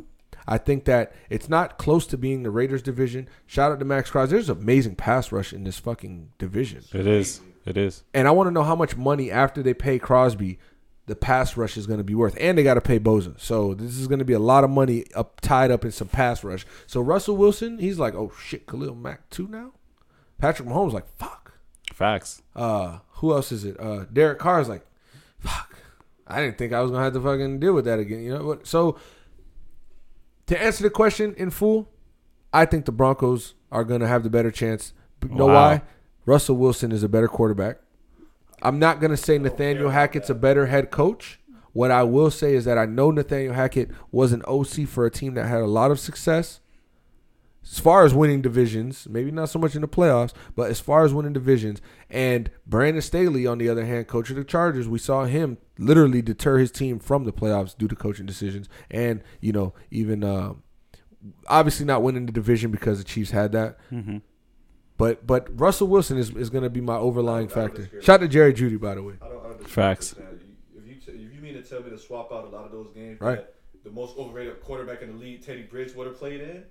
I 0.47 0.57
think 0.57 0.85
that 0.85 1.13
it's 1.29 1.49
not 1.49 1.77
close 1.77 2.05
to 2.07 2.17
being 2.17 2.43
the 2.43 2.51
Raiders 2.51 2.81
division. 2.81 3.29
Shout 3.45 3.71
out 3.71 3.79
to 3.79 3.85
Maxx 3.85 4.09
Crosby. 4.09 4.33
There's 4.33 4.49
amazing 4.49 4.95
pass 4.95 5.31
rush 5.31 5.53
in 5.53 5.63
this 5.63 5.79
fucking 5.79 6.31
division. 6.37 6.83
It 6.93 7.07
is. 7.07 7.41
It 7.65 7.77
is. 7.77 8.03
And 8.13 8.27
I 8.27 8.31
want 8.31 8.47
to 8.47 8.51
know 8.51 8.63
how 8.63 8.75
much 8.75 8.97
money 8.97 9.31
after 9.31 9.63
they 9.63 9.73
pay 9.73 9.99
Crosby, 9.99 10.59
the 11.05 11.15
pass 11.15 11.55
rush 11.55 11.77
is 11.77 11.87
going 11.87 11.99
to 11.99 12.03
be 12.03 12.15
worth. 12.15 12.37
And 12.39 12.57
they 12.57 12.63
got 12.63 12.73
to 12.73 12.81
pay 12.81 12.99
Bosa. 12.99 13.39
So 13.39 13.73
this 13.73 13.97
is 13.97 14.07
going 14.07 14.19
to 14.19 14.25
be 14.25 14.33
a 14.33 14.39
lot 14.39 14.63
of 14.63 14.69
money 14.69 15.05
up 15.15 15.39
tied 15.41 15.71
up 15.71 15.85
in 15.85 15.91
some 15.91 16.09
pass 16.09 16.43
rush. 16.43 16.65
So 16.87 17.01
Russell 17.01 17.37
Wilson, 17.37 17.79
he's 17.79 17.99
like, 17.99 18.15
oh 18.15 18.31
shit, 18.39 18.67
Khalil 18.67 18.95
Mack 18.95 19.29
too 19.29 19.47
now. 19.47 19.73
Patrick 20.37 20.67
Mahomes 20.67 20.93
like, 20.93 21.07
fuck. 21.17 21.53
Facts. 21.93 22.41
Uh, 22.55 22.99
who 23.15 23.31
else 23.31 23.51
is 23.51 23.63
it? 23.63 23.79
Uh, 23.79 24.05
Derek 24.11 24.39
Carr's 24.39 24.67
like, 24.67 24.85
fuck. 25.39 25.77
I 26.27 26.41
didn't 26.41 26.57
think 26.57 26.73
I 26.73 26.81
was 26.81 26.91
gonna 26.91 27.03
have 27.03 27.13
to 27.13 27.21
fucking 27.21 27.59
deal 27.59 27.73
with 27.73 27.85
that 27.85 27.99
again. 27.99 28.23
You 28.23 28.37
know 28.37 28.43
what? 28.43 28.67
So 28.67 28.97
to 30.53 30.61
answer 30.63 30.83
the 30.83 30.89
question 30.89 31.33
in 31.37 31.49
full, 31.49 31.89
I 32.51 32.65
think 32.65 32.85
the 32.85 32.91
Broncos 32.91 33.55
are 33.71 33.83
gonna 33.83 34.07
have 34.07 34.23
the 34.23 34.29
better 34.29 34.51
chance. 34.51 34.93
But 35.19 35.31
you 35.31 35.37
know 35.37 35.47
Wow. 35.47 35.53
why? 35.53 35.81
Russell 36.25 36.55
Wilson 36.57 36.91
is 36.91 37.03
a 37.03 37.09
better 37.09 37.27
quarterback. 37.27 37.77
I'm 38.61 38.79
not 38.79 39.01
gonna 39.01 39.17
say 39.17 39.37
Nathaniel 39.37 39.89
Hackett's 39.89 40.29
a 40.29 40.35
better 40.35 40.67
head 40.67 40.89
coach. 40.91 41.39
What 41.73 41.89
I 41.91 42.03
will 42.03 42.29
say 42.29 42.53
is 42.53 42.65
that 42.65 42.77
I 42.77 42.85
know 42.85 43.09
Nathaniel 43.11 43.53
Hackett 43.53 43.89
was 44.11 44.31
an 44.31 44.43
OC 44.47 44.85
for 44.85 45.05
a 45.05 45.11
team 45.11 45.33
that 45.33 45.47
had 45.47 45.61
a 45.61 45.65
lot 45.67 45.89
of 45.91 45.99
success. 45.99 46.59
As 47.63 47.79
far 47.79 48.03
as 48.03 48.13
winning 48.13 48.41
divisions, 48.41 49.07
maybe 49.09 49.31
not 49.31 49.49
so 49.49 49.57
much 49.57 49.73
in 49.73 49.81
the 49.81 49.87
playoffs, 49.87 50.33
but 50.55 50.69
as 50.69 50.79
far 50.81 51.05
as 51.05 51.13
winning 51.13 51.31
divisions, 51.33 51.81
and 52.09 52.51
Brandon 52.67 53.01
Staley, 53.01 53.47
on 53.47 53.57
the 53.57 53.69
other 53.69 53.85
hand, 53.85 54.07
coach 54.07 54.29
of 54.29 54.35
the 54.35 54.43
Chargers, 54.43 54.87
we 54.87 54.99
saw 54.99 55.23
him 55.25 55.57
literally 55.79 56.21
deter 56.21 56.57
his 56.57 56.71
team 56.71 56.99
from 56.99 57.23
the 57.23 57.31
playoffs 57.31 57.75
due 57.77 57.87
to 57.87 57.95
coaching 57.95 58.25
decisions, 58.25 58.67
and 58.91 59.23
you 59.39 59.51
know 59.53 59.73
even 59.91 60.23
uh, 60.23 60.53
obviously 61.47 61.85
not 61.85 62.03
winning 62.03 62.25
the 62.25 62.31
division 62.31 62.69
because 62.71 62.97
the 62.97 63.03
Chiefs 63.03 63.31
had 63.31 63.51
that. 63.53 63.77
Mm-hmm. 63.91 64.17
But 64.97 65.25
but 65.25 65.47
Russell 65.59 65.87
Wilson 65.87 66.17
is, 66.17 66.29
is 66.35 66.49
going 66.49 66.63
to 66.63 66.69
be 66.69 66.81
my 66.81 66.95
overlying 66.97 67.47
factor. 67.47 67.89
Shout 68.01 68.15
out 68.15 68.21
to 68.21 68.27
Jerry 68.27 68.53
Jeudy, 68.53 68.79
by 68.79 68.95
the 68.95 69.03
way. 69.03 69.13
I 69.21 69.27
don't 69.29 69.43
understand. 69.43 69.69
Facts. 69.69 70.13
what 70.15 70.23
you're 70.23 70.29
saying. 70.39 70.55
If 70.77 70.87
you 70.87 70.95
t- 70.95 71.23
if 71.25 71.33
you 71.33 71.41
mean 71.41 71.53
to 71.55 71.63
tell 71.63 71.81
me 71.81 71.89
to 71.89 71.97
swap 71.97 72.31
out 72.31 72.45
a 72.45 72.49
lot 72.49 72.65
of 72.65 72.71
those 72.71 72.89
games 72.93 73.19
Right. 73.19 73.37
that 73.37 73.55
the 73.83 73.89
most 73.89 74.17
overrated 74.17 74.61
quarterback 74.61 75.01
in 75.01 75.13
the 75.13 75.17
league, 75.17 75.43
Teddy 75.45 75.63
Bridgewater, 75.63 76.11
played 76.11 76.41
in, 76.41 76.63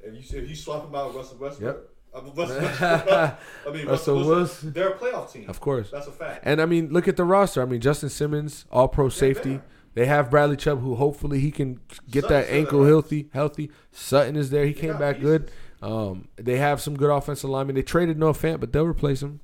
if 0.00 0.32
you 0.32 0.38
if 0.42 0.48
you 0.48 0.56
swap 0.56 0.86
him 0.88 0.94
out 0.94 1.08
with 1.08 1.16
Russell 1.16 1.38
Westbrook, 1.38 1.76
Yep. 1.76 1.88
I 2.14 2.20
mean, 2.22 2.32
Russell, 2.34 2.60
Westbrook, 2.62 3.36
Russell 3.66 3.86
Russell, 3.86 4.24
Wilson. 4.24 4.72
They're 4.72 4.88
a 4.90 4.98
playoff 4.98 5.30
team. 5.32 5.48
Of 5.50 5.60
course. 5.60 5.90
that's 5.90 6.06
a 6.06 6.12
fact. 6.12 6.40
And 6.44 6.62
I 6.62 6.66
mean, 6.66 6.90
look 6.92 7.08
at 7.08 7.16
the 7.16 7.24
roster. 7.24 7.60
I 7.60 7.66
mean, 7.66 7.80
Justin 7.80 8.08
Simmons, 8.08 8.64
All 8.70 8.88
Pro 8.88 9.08
safety. 9.08 9.50
there. 9.50 9.64
They 9.94 10.06
have 10.06 10.30
Bradley 10.30 10.56
Chubb, 10.56 10.82
who 10.82 10.94
hopefully 10.94 11.40
he 11.40 11.50
can 11.50 11.80
get 12.10 12.28
that 12.28 12.48
ankle 12.50 12.84
healthy. 12.84 13.28
Healthy. 13.32 13.70
Sutton 13.92 14.36
is 14.36 14.50
there. 14.50 14.66
He 14.66 14.74
came 14.74 14.98
back 14.98 15.16
pieces. 15.16 15.30
good. 15.40 15.50
Um, 15.82 16.28
they 16.36 16.56
have 16.58 16.80
some 16.82 16.96
good 16.96 17.10
offensive 17.10 17.48
linemen. 17.48 17.76
They 17.76 17.82
traded 17.82 18.18
Noah 18.18 18.32
Fant, 18.34 18.60
but 18.60 18.72
they'll 18.72 18.84
replace 18.86 19.22
him. 19.22 19.40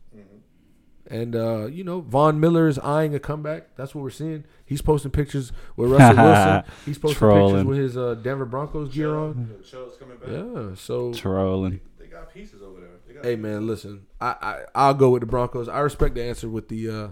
Mm-hmm. 1.06 1.14
And 1.14 1.36
uh, 1.36 1.66
you 1.66 1.84
know, 1.84 2.00
Von 2.00 2.40
Miller 2.40 2.68
is 2.68 2.78
eyeing 2.78 3.14
a 3.14 3.20
comeback. 3.20 3.76
That's 3.76 3.94
what 3.94 4.02
we're 4.02 4.10
seeing. 4.10 4.44
He's 4.64 4.82
posting 4.82 5.10
pictures 5.10 5.52
with 5.76 5.90
Russell 5.90 6.16
Wilson. 6.24 6.72
He's 6.84 6.98
posting 6.98 7.28
pictures 7.28 7.64
with 7.64 7.78
his 7.78 7.96
uh, 7.96 8.14
Denver 8.14 8.44
Broncos 8.44 8.92
gear 8.94 9.14
on. 9.14 9.48
You 9.50 9.56
know, 9.56 9.62
Chubb's 9.62 9.96
coming 9.96 10.18
back. 10.18 10.28
Yeah. 10.28 10.74
So 10.76 11.12
Trolling. 11.12 11.80
They 11.98 12.06
got 12.06 12.32
pieces 12.32 12.62
over 12.62 12.80
there. 12.80 12.90
They 13.06 13.14
got 13.14 13.24
Hey 13.24 13.36
man, 13.36 13.66
listen. 13.66 14.06
I, 14.20 14.36
I 14.40 14.60
I'll 14.74 14.94
go 14.94 15.10
with 15.10 15.20
the 15.20 15.26
Broncos. 15.26 15.68
I 15.68 15.80
respect 15.80 16.14
the 16.14 16.22
answer 16.22 16.48
with 16.48 16.68
the 16.68 16.88
uh 16.88 17.08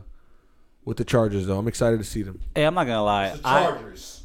with 0.84 0.96
the 0.96 1.04
Chargers 1.04 1.46
though. 1.46 1.58
I'm 1.58 1.68
excited 1.68 1.98
to 1.98 2.04
see 2.04 2.22
them. 2.22 2.40
Hey, 2.54 2.64
I'm 2.64 2.74
not 2.74 2.86
gonna 2.86 3.04
lie. 3.04 3.36
the 3.36 3.46
I, 3.46 3.62
Chargers. 3.64 4.24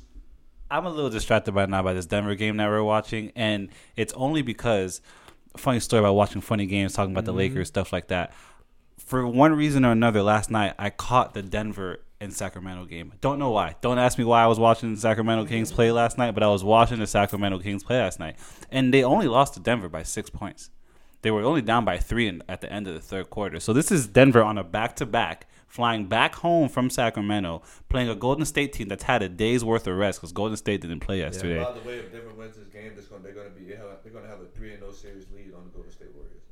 I'm 0.70 0.86
a 0.86 0.90
little 0.90 1.12
distracted 1.12 1.54
right 1.54 1.70
now 1.70 1.84
by 1.84 1.94
this 1.94 2.08
Denver 2.08 2.36
game 2.36 2.58
that 2.58 2.68
we're 2.68 2.84
watching, 2.84 3.32
and 3.36 3.70
it's 3.96 4.14
only 4.14 4.42
because 4.42 5.00
funny 5.58 5.80
story 5.80 6.00
about 6.00 6.14
watching 6.14 6.42
funny 6.42 6.66
games, 6.66 6.94
talking 6.94 7.14
about 7.14 7.26
the 7.26 7.34
Lakers, 7.34 7.68
stuff 7.68 7.94
like 7.94 8.08
that. 8.08 8.34
For 9.06 9.28
one 9.28 9.54
reason 9.54 9.86
or 9.86 9.92
another, 9.92 10.24
last 10.24 10.50
night 10.50 10.74
I 10.80 10.90
caught 10.90 11.36
the 11.36 11.44
Denver 11.44 12.00
and 12.20 12.34
Sacramento 12.34 12.86
game. 12.86 13.14
Don't 13.22 13.38
know 13.38 13.52
why. 13.52 13.76
Don't 13.82 14.00
ask 14.00 14.18
me 14.18 14.24
why 14.24 14.44
I 14.44 14.48
was 14.48 14.60
watching 14.60 14.96
the 14.96 15.00
Sacramento 15.00 15.46
Kings 15.46 15.72
play 15.72 15.92
last 15.92 16.18
night, 16.18 16.32
but 16.32 16.42
I 16.42 16.48
was 16.48 16.64
watching 16.64 16.98
the 16.98 17.06
Sacramento 17.06 17.60
Kings 17.60 17.84
play 17.84 18.00
last 18.00 18.20
night, 18.20 18.36
and 18.72 18.92
they 18.92 19.04
only 19.04 19.28
lost 19.28 19.54
to 19.54 19.60
Denver 19.60 19.90
by 19.90 20.02
six 20.02 20.32
points. 20.32 20.72
They 21.22 21.30
were 21.30 21.44
only 21.44 21.62
down 21.62 21.86
by 21.86 22.00
three 22.00 22.28
in, 22.28 22.42
at 22.50 22.62
the 22.62 22.74
end 22.74 22.88
of 22.88 22.96
the 22.96 23.00
third 23.00 23.30
quarter. 23.30 23.60
So 23.60 23.74
this 23.74 23.92
is 23.92 24.08
Denver 24.08 24.42
on 24.42 24.58
a 24.58 24.64
back 24.64 24.96
to 24.96 25.06
back, 25.06 25.48
flying 25.68 26.08
back 26.08 26.34
home 26.36 26.68
from 26.68 26.90
Sacramento, 26.90 27.62
playing 27.90 28.10
a 28.10 28.16
Golden 28.16 28.46
State 28.46 28.74
team 28.74 28.88
that's 28.88 29.04
had 29.04 29.22
a 29.22 29.30
day's 29.30 29.64
worth 29.64 29.86
of 29.86 29.98
rest 29.98 30.20
because 30.20 30.32
Golden 30.32 30.58
State 30.58 30.82
didn't 30.82 31.02
play 31.02 31.20
yesterday. 31.20 31.64
By 31.64 31.74
the 31.74 31.88
way, 31.88 32.00
if 32.00 32.12
Denver 32.12 32.34
wins 32.34 32.56
this 32.56 32.68
game, 32.70 32.94
they're 32.96 33.34
going 33.34 33.52
to 33.52 33.60
be 33.60 33.66
they're 33.66 34.12
going 34.12 34.24
to 34.24 34.30
have 34.30 34.42
a 34.42 34.46
three 34.46 34.74
and 34.74 34.82
no 34.82 34.92
series 34.92 35.26
lead 35.36 35.54
on 35.54 35.65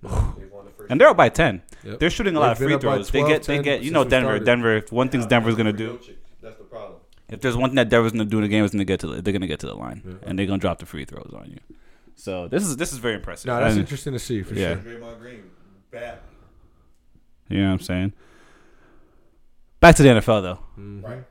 the 0.03 0.09
Golden 0.09 0.33
State 0.33 0.35
Warriors. 0.35 0.35
They've 0.37 0.51
won 0.51 0.65
the. 0.65 0.91
And 0.91 1.01
they're 1.01 1.07
up 1.09 1.17
by 1.17 1.29
ten. 1.29 1.61
Yep. 1.83 1.99
They're 1.99 2.09
shooting 2.09 2.35
a 2.35 2.39
lot 2.39 2.51
of 2.51 2.59
They've 2.59 2.67
been 2.69 2.79
free 2.79 2.89
up 2.89 2.93
by 2.93 3.03
throws. 3.03 3.11
They 3.11 3.23
get 3.27 3.43
they 3.43 3.61
get 3.61 3.81
you 3.83 3.91
know 3.91 4.03
Denver. 4.03 4.27
started. 4.29 4.45
Denver. 4.45 4.75
If 4.77 4.91
one 4.91 5.09
thing's 5.09 5.25
Denver's 5.25 5.55
gonna 5.55 5.73
do, 5.73 5.99
That's 6.41 6.57
the 6.57 6.63
problem. 6.63 6.99
if 7.29 7.41
there's 7.41 7.57
one 7.57 7.69
thing 7.71 7.75
that 7.75 7.89
Denver's 7.89 8.11
gonna 8.11 8.25
do 8.25 8.37
in 8.37 8.43
the 8.43 8.47
game, 8.49 8.63
is 8.63 8.71
gonna 8.71 8.85
get 8.85 8.99
to 9.01 9.07
the, 9.07 9.21
they're 9.21 9.33
gonna 9.33 9.47
get 9.47 9.59
to 9.61 9.67
the 9.67 9.75
line 9.75 10.19
and 10.23 10.37
they're 10.37 10.45
gonna 10.45 10.59
drop 10.59 10.79
the 10.79 10.85
free 10.85 11.05
throws 11.05 11.33
on 11.35 11.49
you. 11.49 11.59
So 12.15 12.47
this 12.47 12.63
is 12.63 12.77
this 12.77 12.91
is 12.93 12.99
very 12.99 13.15
impressive. 13.15 13.47
No, 13.47 13.59
that's 13.59 13.71
And- 13.73 13.79
interesting 13.81 14.13
to 14.13 14.19
see 14.19 14.43
for 14.43 14.53
Yeah. 14.53 14.75
sure. 14.81 14.93
Draymond 14.93 15.19
Green, 15.19 15.43
badly. 15.91 16.19
You 17.49 17.59
know 17.61 17.67
what 17.67 17.73
I'm 17.73 17.79
saying? 17.79 18.13
Back 19.79 19.95
to 19.95 20.03
the 20.03 20.09
NFL 20.09 20.41
though. 20.41 20.59
Right. 20.77 21.23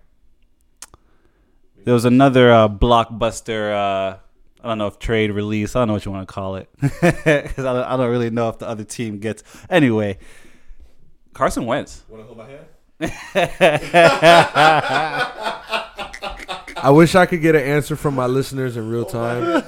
There 1.84 1.94
was 1.94 2.04
another 2.04 2.52
uh, 2.52 2.68
blockbuster. 2.68 3.72
Uh, 3.72 4.18
I 4.62 4.68
don't 4.68 4.78
know 4.78 4.86
if 4.86 4.98
trade 4.98 5.30
release. 5.32 5.74
I 5.74 5.80
don't 5.80 5.88
know 5.88 5.94
what 5.94 6.04
you 6.04 6.12
want 6.12 6.28
to 6.28 6.32
call 6.32 6.56
it 6.56 6.68
because 6.80 7.58
I, 7.58 7.72
don't- 7.72 7.84
I 7.84 7.96
don't 7.96 8.10
really 8.10 8.30
know 8.30 8.48
if 8.48 8.58
the 8.58 8.68
other 8.68 8.84
team 8.84 9.18
gets. 9.18 9.42
Anyway, 9.68 10.18
Carson 11.34 11.66
Wentz. 11.66 12.04
Want 12.08 12.22
to 12.22 12.26
hold 12.26 12.38
my 12.38 12.48
hand? 12.48 12.66
I 16.84 16.90
wish 16.90 17.14
I 17.14 17.26
could 17.26 17.42
get 17.42 17.54
an 17.54 17.62
answer 17.62 17.96
from 17.96 18.14
my 18.14 18.26
listeners 18.26 18.76
in 18.76 18.88
real 18.88 19.04
time. 19.04 19.62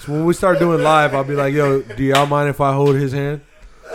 So 0.00 0.12
when 0.12 0.24
we 0.24 0.34
start 0.34 0.58
doing 0.58 0.82
live, 0.82 1.14
I'll 1.14 1.24
be 1.24 1.34
like, 1.34 1.54
"Yo, 1.54 1.82
do 1.82 2.02
y'all 2.02 2.26
mind 2.26 2.48
if 2.48 2.60
I 2.60 2.72
hold 2.72 2.96
his 2.96 3.12
hand?" 3.12 3.42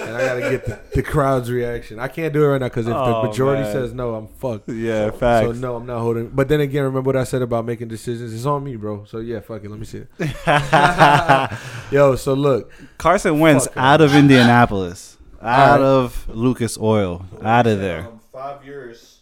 And 0.07 0.15
I 0.17 0.25
gotta 0.25 0.41
get 0.41 0.65
the, 0.65 0.79
the 0.95 1.03
crowd's 1.03 1.49
reaction. 1.51 1.99
I 1.99 2.07
can't 2.07 2.33
do 2.33 2.43
it 2.43 2.47
right 2.47 2.59
now 2.61 2.67
because 2.67 2.87
if 2.87 2.93
the 2.93 2.99
Oh, 2.99 3.23
majority 3.23 3.63
man. 3.63 3.71
says 3.71 3.93
no, 3.93 4.15
I'm 4.15 4.27
fucked. 4.27 4.69
Yeah, 4.69 5.11
So 5.17 5.51
no, 5.53 5.75
I'm 5.77 5.85
not 5.85 5.99
holding. 5.99 6.29
But 6.29 6.47
then 6.49 6.61
again, 6.61 6.83
remember 6.83 7.07
what 7.09 7.17
I 7.17 7.23
said 7.23 7.41
about 7.41 7.65
making 7.65 7.87
decisions? 7.87 8.33
It's 8.33 8.45
on 8.45 8.63
me, 8.63 8.75
bro. 8.75 9.05
So 9.05 9.19
yeah, 9.19 9.39
fuck 9.39 9.63
it. 9.63 9.69
Let 9.69 9.79
me 9.79 9.85
see 9.85 10.03
it. 10.19 11.51
Yo, 11.91 12.15
so 12.15 12.33
look, 12.33 12.71
Carson 12.97 13.39
Wentz 13.39 13.67
out 13.75 14.01
of 14.01 14.15
Indianapolis, 14.15 15.17
out 15.41 15.79
right. 15.79 15.85
of 15.85 16.27
Lucas 16.29 16.77
Oil, 16.79 17.25
out 17.43 17.67
of 17.67 17.79
there. 17.79 18.07
Um, 18.07 18.19
five 18.31 18.65
years, 18.65 19.19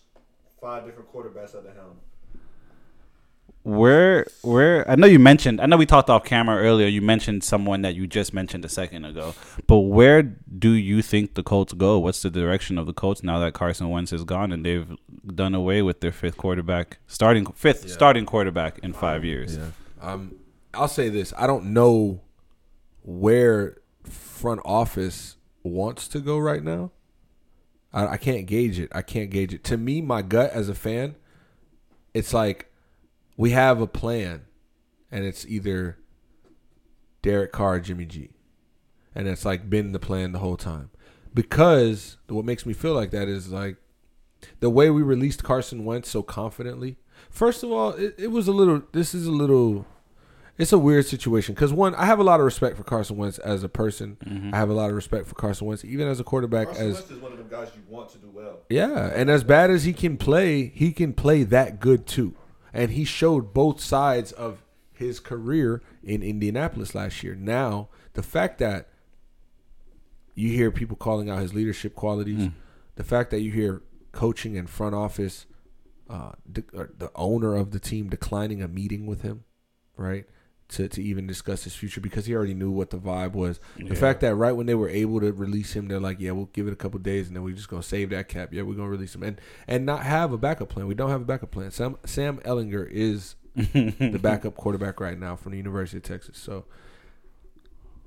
five 0.61 0.85
different 0.85 1.11
quarterbacks 1.13 1.55
at 1.55 1.63
the 1.63 1.71
helm. 1.71 1.97
Where, 3.63 4.25
where? 4.41 4.89
I 4.89 4.95
know 4.95 5.05
you 5.05 5.19
mentioned. 5.19 5.61
I 5.61 5.67
know 5.67 5.77
we 5.77 5.85
talked 5.85 6.09
off 6.09 6.23
camera 6.23 6.57
earlier. 6.57 6.87
You 6.87 7.01
mentioned 7.01 7.43
someone 7.43 7.83
that 7.83 7.93
you 7.93 8.07
just 8.07 8.33
mentioned 8.33 8.65
a 8.65 8.69
second 8.69 9.05
ago. 9.05 9.35
But 9.67 9.79
where 9.81 10.23
do 10.23 10.71
you 10.71 11.03
think 11.03 11.35
the 11.35 11.43
Colts 11.43 11.73
go? 11.73 11.99
What's 11.99 12.23
the 12.23 12.31
direction 12.31 12.79
of 12.79 12.87
the 12.87 12.93
Colts 12.93 13.21
now 13.21 13.37
that 13.39 13.53
Carson 13.53 13.89
Wentz 13.89 14.11
is 14.11 14.23
gone 14.23 14.51
and 14.51 14.65
they've 14.65 14.97
done 15.35 15.53
away 15.53 15.83
with 15.83 16.01
their 16.01 16.11
fifth 16.11 16.37
quarterback, 16.37 16.97
starting 17.05 17.45
fifth 17.53 17.87
starting 17.91 18.25
quarterback 18.25 18.79
in 18.79 18.93
five 18.93 19.23
years? 19.23 19.57
Yeah. 19.57 19.67
Um, 20.01 20.37
I'll 20.73 20.87
say 20.87 21.09
this: 21.09 21.31
I 21.37 21.45
don't 21.45 21.65
know 21.65 22.21
where 23.03 23.77
front 24.03 24.61
office 24.65 25.37
wants 25.61 26.07
to 26.07 26.19
go 26.19 26.39
right 26.39 26.63
now. 26.63 26.91
I, 27.93 28.07
I 28.07 28.17
can't 28.17 28.47
gauge 28.47 28.79
it. 28.79 28.89
I 28.91 29.03
can't 29.03 29.29
gauge 29.29 29.53
it. 29.53 29.63
To 29.65 29.77
me, 29.77 30.01
my 30.01 30.23
gut 30.23 30.51
as 30.51 30.67
a 30.67 30.73
fan, 30.73 31.15
it's 32.15 32.33
like 32.33 32.70
we 33.41 33.49
have 33.49 33.81
a 33.81 33.87
plan, 33.87 34.43
and 35.11 35.25
it's 35.25 35.47
either 35.47 35.97
Derek 37.23 37.51
Carr, 37.51 37.73
or 37.73 37.79
Jimmy 37.79 38.05
G, 38.05 38.29
and 39.15 39.27
it's 39.27 39.43
like 39.43 39.67
been 39.67 39.93
the 39.93 39.99
plan 39.99 40.31
the 40.31 40.37
whole 40.37 40.57
time. 40.57 40.91
Because 41.33 42.17
what 42.27 42.45
makes 42.45 42.67
me 42.67 42.73
feel 42.73 42.93
like 42.93 43.09
that 43.09 43.27
is 43.27 43.49
like 43.49 43.77
the 44.59 44.69
way 44.69 44.91
we 44.91 45.01
released 45.01 45.43
Carson 45.43 45.85
Wentz 45.85 46.07
so 46.07 46.21
confidently. 46.21 46.97
First 47.31 47.63
of 47.63 47.71
all, 47.71 47.93
it, 47.93 48.13
it 48.19 48.27
was 48.27 48.47
a 48.47 48.51
little. 48.51 48.83
This 48.91 49.15
is 49.15 49.25
a 49.25 49.31
little. 49.31 49.87
It's 50.59 50.71
a 50.71 50.77
weird 50.77 51.07
situation 51.07 51.55
because 51.55 51.73
one, 51.73 51.95
I 51.95 52.05
have 52.05 52.19
a 52.19 52.23
lot 52.23 52.39
of 52.39 52.45
respect 52.45 52.77
for 52.77 52.83
Carson 52.83 53.17
Wentz 53.17 53.39
as 53.39 53.63
a 53.63 53.69
person. 53.69 54.17
Mm-hmm. 54.23 54.53
I 54.53 54.57
have 54.57 54.69
a 54.69 54.73
lot 54.73 54.91
of 54.91 54.95
respect 54.95 55.25
for 55.25 55.33
Carson 55.33 55.65
Wentz, 55.65 55.83
even 55.83 56.07
as 56.07 56.19
a 56.19 56.23
quarterback. 56.23 56.67
Carson 56.67 56.89
as 56.89 56.93
Wentz 56.93 57.09
is 57.09 57.17
one 57.19 57.31
of 57.31 57.39
the 57.39 57.43
guys 57.45 57.69
you 57.75 57.81
want 57.87 58.11
to 58.11 58.19
do 58.19 58.29
well. 58.29 58.59
yeah, 58.69 59.11
and 59.15 59.31
as 59.31 59.43
bad 59.43 59.71
as 59.71 59.85
he 59.85 59.93
can 59.93 60.15
play, 60.15 60.67
he 60.75 60.91
can 60.91 61.13
play 61.13 61.41
that 61.41 61.79
good 61.79 62.05
too. 62.05 62.35
And 62.73 62.91
he 62.91 63.03
showed 63.03 63.53
both 63.53 63.81
sides 63.81 64.31
of 64.31 64.63
his 64.93 65.19
career 65.19 65.81
in 66.03 66.21
Indianapolis 66.23 66.93
last 66.95 67.23
year. 67.23 67.35
Now, 67.35 67.89
the 68.13 68.23
fact 68.23 68.59
that 68.59 68.87
you 70.35 70.49
hear 70.49 70.71
people 70.71 70.95
calling 70.95 71.29
out 71.29 71.39
his 71.39 71.53
leadership 71.53 71.95
qualities, 71.95 72.49
the 72.95 73.03
fact 73.03 73.31
that 73.31 73.41
you 73.41 73.51
hear 73.51 73.81
coaching 74.11 74.57
and 74.57 74.69
front 74.69 74.95
office, 74.95 75.45
uh, 76.09 76.31
the 76.45 77.11
owner 77.15 77.55
of 77.55 77.71
the 77.71 77.79
team 77.79 78.09
declining 78.09 78.61
a 78.61 78.67
meeting 78.67 79.05
with 79.05 79.21
him, 79.21 79.43
right? 79.97 80.25
To, 80.71 80.87
to 80.87 81.03
even 81.03 81.27
discuss 81.27 81.65
his 81.65 81.75
future 81.75 81.99
because 81.99 82.27
he 82.27 82.33
already 82.33 82.53
knew 82.53 82.71
what 82.71 82.91
the 82.91 82.97
vibe 82.97 83.33
was. 83.33 83.59
The 83.77 83.93
fact 83.93 84.21
that 84.21 84.35
right 84.35 84.53
when 84.53 84.67
they 84.67 84.75
were 84.75 84.87
able 84.87 85.19
to 85.19 85.33
release 85.33 85.73
him, 85.73 85.89
they're 85.89 85.99
like, 85.99 86.21
"Yeah, 86.21 86.31
we'll 86.31 86.45
give 86.53 86.65
it 86.65 86.71
a 86.71 86.77
couple 86.77 86.97
days, 86.99 87.27
and 87.27 87.35
then 87.35 87.43
we're 87.43 87.55
just 87.55 87.67
gonna 87.67 87.83
save 87.83 88.09
that 88.11 88.29
cap. 88.29 88.53
Yeah, 88.53 88.61
we're 88.61 88.75
gonna 88.75 88.87
release 88.87 89.13
him, 89.13 89.23
and 89.23 89.41
and 89.67 89.85
not 89.85 90.03
have 90.03 90.31
a 90.31 90.37
backup 90.37 90.69
plan. 90.69 90.87
We 90.87 90.95
don't 90.95 91.09
have 91.09 91.21
a 91.21 91.25
backup 91.25 91.51
plan. 91.51 91.71
Sam 91.71 91.97
Sam 92.05 92.37
Ehlinger 92.45 92.89
is 92.89 93.35
the 93.55 94.19
backup 94.21 94.55
quarterback 94.55 95.01
right 95.01 95.19
now 95.19 95.35
from 95.35 95.51
the 95.51 95.57
University 95.57 95.97
of 95.97 96.03
Texas. 96.03 96.37
So, 96.37 96.63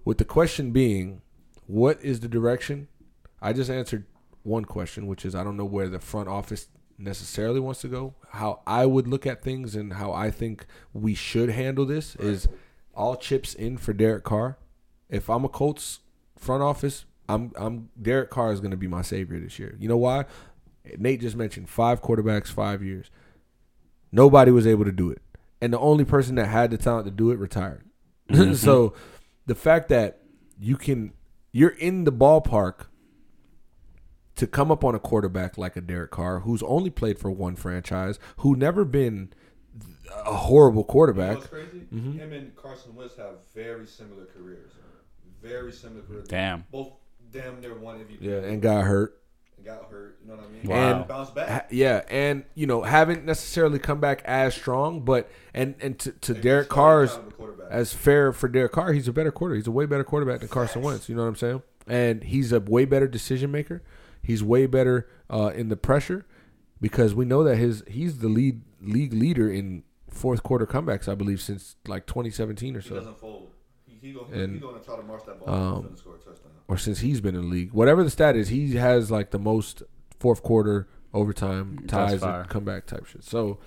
with 0.07 0.17
the 0.17 0.25
question 0.25 0.71
being, 0.71 1.21
what 1.67 2.03
is 2.03 2.21
the 2.21 2.29
direction? 2.29 2.89
I 3.43 3.53
just 3.53 3.71
answered 3.71 4.07
one 4.43 4.65
question, 4.65 5.07
which 5.07 5.25
is 5.25 5.35
I 5.35 5.45
don't 5.45 5.57
know 5.57 5.65
where 5.65 5.89
the 5.89 6.01
front 6.01 6.29
office 6.29 6.69
necessarily 6.99 7.61
wants 7.61 7.81
to 7.83 7.89
go. 7.89 8.15
How 8.31 8.61
I 8.67 8.87
would 8.87 9.09
look 9.09 9.27
at 9.27 9.43
things 9.43 9.75
and 9.75 9.95
how 9.95 10.13
I 10.13 10.31
think 10.31 10.67
we 10.93 11.15
should 11.15 11.51
handle 11.51 11.85
this 11.85 12.17
is 12.17 12.49
all 12.95 13.17
chips 13.17 13.55
in 13.55 13.77
for 13.77 13.93
Derek 13.93 14.25
Carr. 14.25 14.59
If 15.09 15.29
I'm 15.29 15.45
a 15.45 15.49
Colts 15.49 16.01
front 16.37 16.63
office, 16.63 17.05
I'm 17.29 17.53
I'm 17.57 17.91
Derek 18.01 18.31
Carr 18.31 18.53
is 18.53 18.61
going 18.61 18.71
to 18.71 18.77
be 18.77 18.87
my 18.87 19.03
savior 19.03 19.39
this 19.39 19.59
year. 19.59 19.77
You 19.79 19.89
know 19.89 19.97
why? 19.97 20.25
Nate 20.99 21.21
just 21.21 21.37
mentioned 21.37 21.69
five 21.69 22.03
quarterbacks, 22.03 22.49
five 22.49 22.83
years. 22.83 23.11
Nobody 24.13 24.51
was 24.51 24.67
able 24.67 24.85
to 24.85 24.93
do 24.93 25.11
it, 25.11 25.23
and 25.61 25.73
the 25.73 25.79
only 25.79 26.05
person 26.05 26.35
that 26.37 26.47
had 26.47 26.71
the 26.71 26.79
talent 26.79 27.07
to 27.07 27.11
do 27.11 27.31
it 27.31 27.39
retired. 27.39 27.83
Mm-hmm. 28.31 28.55
so, 28.55 28.95
the 29.45 29.55
fact 29.55 29.91
that 29.91 30.23
you 30.59 30.79
can, 30.79 31.13
you're 31.53 31.69
in 31.69 32.05
the 32.05 32.13
ballpark 32.13 32.87
to 34.37 34.47
come 34.47 34.71
up 34.71 34.85
on 34.85 34.95
a 34.95 34.99
quarterback 34.99 35.57
like 35.59 35.77
a 35.77 35.81
Derek 35.81 36.11
Carr, 36.11 36.41
who's 36.41 36.63
only 36.65 36.91
played 36.91 37.19
for 37.19 37.31
one 37.31 37.57
franchise, 37.57 38.19
who 38.39 38.57
never 38.57 38.85
been 38.85 39.33
a 40.27 40.35
horrible 40.35 40.81
You 40.83 40.87
know 40.87 40.93
quarterback. 40.93 41.37
what's 41.37 41.47
crazy? 41.49 41.87
Mm-hmm. 41.93 42.13
Him 42.19 42.33
and 42.33 42.57
Carson 42.57 42.95
Wentz 42.95 43.17
have 43.17 43.37
very 43.55 43.87
similar 43.87 44.27
careers. 44.27 44.71
Very 45.43 45.73
similar 45.73 46.03
careers. 46.03 46.29
Damn. 46.29 46.65
Both 46.73 46.93
damn 47.31 47.61
near 47.61 47.75
one 47.75 47.99
MVP. 47.99 48.19
Yeah, 48.21 48.37
and 48.39 48.63
got 48.63 48.85
hurt. 48.85 49.21
and 49.59 49.67
got 49.67 49.91
hurt. 49.91 50.19
You 50.23 50.29
know 50.31 50.37
what 50.37 50.45
I 50.47 50.49
mean? 50.49 50.63
Wow. 50.71 50.99
And 51.01 51.09
bounced 51.09 51.35
back. 51.35 51.49
Ha- 51.49 51.67
Yeah, 51.71 52.03
and 52.09 52.45
you 52.55 52.67
know 52.67 52.83
haven't 52.83 53.25
necessarily 53.25 53.79
come 53.79 54.01
back 54.01 54.23
as 54.25 54.55
strong, 54.55 55.01
but 55.05 55.31
and 55.53 55.75
and 55.81 55.99
to, 56.01 56.13
to 56.13 56.35
Derek 56.35 56.69
Carr's 56.71 57.13
Kind 57.13 57.27
of 57.27 57.33
a 57.33 57.37
quarterback. 57.37 57.67
as 57.71 57.93
fair 57.93 58.33
for 58.33 58.49
Derek 58.49 58.73
Carr, 58.73 58.93
he's 58.95 59.07
a 59.09 59.13
better 59.13 59.31
quarter. 59.33 59.55
He's 59.55 59.67
a 59.67 59.71
way 59.73 59.85
better 59.87 60.05
quarterback 60.05 60.41
than 60.41 60.49
Carson 60.49 60.81
Wentz. 60.83 61.09
You 61.09 61.15
know 61.15 61.23
what 61.23 61.29
I'm 61.29 61.37
saying? 61.37 61.63
And 61.87 62.25
he's 62.25 62.51
a 62.53 62.61
way 62.61 62.87
better 62.87 63.07
decision 63.07 63.51
maker. 63.51 63.83
He's 64.25 64.43
way 64.43 64.67
better 64.67 65.09
uh, 65.31 65.53
in 65.55 65.69
the 65.69 65.77
pressure 65.77 66.27
because 66.81 67.15
we 67.15 67.25
know 67.25 67.45
that 67.45 67.57
his 67.57 67.85
he's 67.87 68.19
the 68.19 68.29
lead 68.29 68.63
league 68.81 69.13
leader 69.13 69.51
in 69.51 69.85
fourth 70.11 70.43
quarter 70.43 70.67
comebacks, 70.67 71.09
I 71.09 71.15
believe, 71.15 71.41
since 71.41 71.77
like 71.87 72.07
2017 72.07 72.77
or 72.77 72.81
so. 72.81 72.85
he 72.85 72.89
so, 72.89 72.95
doesn't 72.97 73.19
fold. 73.19 73.51
He, 73.87 74.09
he, 74.09 74.13
go, 74.13 74.27
And, 74.33 74.55
he 74.55 74.61
going 74.61 74.79
to 74.79 74.85
try 74.85 74.97
to 74.97 75.03
march 75.03 75.25
that 75.27 75.41
ball 75.41 75.55
um, 75.55 75.97
score 75.97 76.15
a 76.15 76.19
touchdown. 76.19 76.53
or 76.69 76.79
since 76.79 77.01
he's 77.01 77.21
been 77.21 77.35
in 77.35 77.43
the 77.43 77.49
league. 77.49 77.73
Whatever 77.73 78.03
the 78.03 78.11
stat 78.11 78.37
is, 78.37 78.49
he 78.49 78.75
has 78.77 79.11
like 79.11 79.31
the 79.31 79.39
most 79.39 79.83
fourth 80.19 80.43
quarter 80.43 80.89
overtime 81.13 81.85
ties 81.87 82.21
fire. 82.21 82.41
and 82.41 82.51
comeback 82.51 82.87
type 82.87 83.07
shit. 83.07 83.25
So 83.25 83.59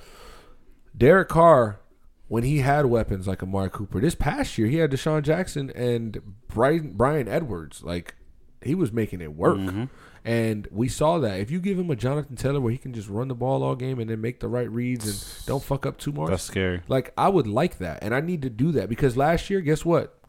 Derek 0.95 1.29
Carr, 1.29 1.79
when 2.27 2.43
he 2.43 2.59
had 2.59 2.87
weapons 2.87 3.27
like 3.27 3.43
Amari 3.43 3.69
Cooper, 3.69 3.99
this 3.99 4.15
past 4.15 4.57
year 4.57 4.67
he 4.67 4.77
had 4.77 4.91
DeSean 4.91 5.21
Jackson 5.21 5.71
and 5.71 6.21
Bryan 6.47 6.93
Bryan 6.93 7.27
Edwards. 7.27 7.83
Like 7.83 8.15
he 8.61 8.75
was 8.75 8.91
making 8.91 9.21
it 9.21 9.35
work. 9.35 9.57
Mm-hmm. 9.57 9.85
And 10.25 10.67
we 10.71 10.89
saw 10.89 11.19
that. 11.19 11.39
If 11.39 11.49
you 11.51 11.59
give 11.61 11.79
him 11.79 11.89
a 11.89 11.95
Jonathan 11.95 12.35
Taylor 12.35 12.59
where 12.59 12.71
he 12.71 12.77
can 12.77 12.93
just 12.93 13.07
run 13.07 13.29
the 13.29 13.35
ball 13.35 13.63
all 13.63 13.75
game 13.75 13.97
and 13.99 14.09
then 14.09 14.19
make 14.19 14.41
the 14.41 14.49
right 14.49 14.69
reads 14.69 15.05
and 15.07 15.45
don't 15.47 15.63
fuck 15.63 15.85
up 15.85 15.97
too 15.97 16.11
much, 16.11 16.29
That's 16.29 16.43
scary. 16.43 16.81
like 16.89 17.13
I 17.17 17.29
would 17.29 17.47
like 17.47 17.77
that, 17.77 17.99
and 18.01 18.13
I 18.13 18.19
need 18.19 18.41
to 18.41 18.49
do 18.49 18.71
that 18.73 18.89
because 18.89 19.15
last 19.15 19.49
year, 19.49 19.61
guess 19.61 19.85
what? 19.85 20.19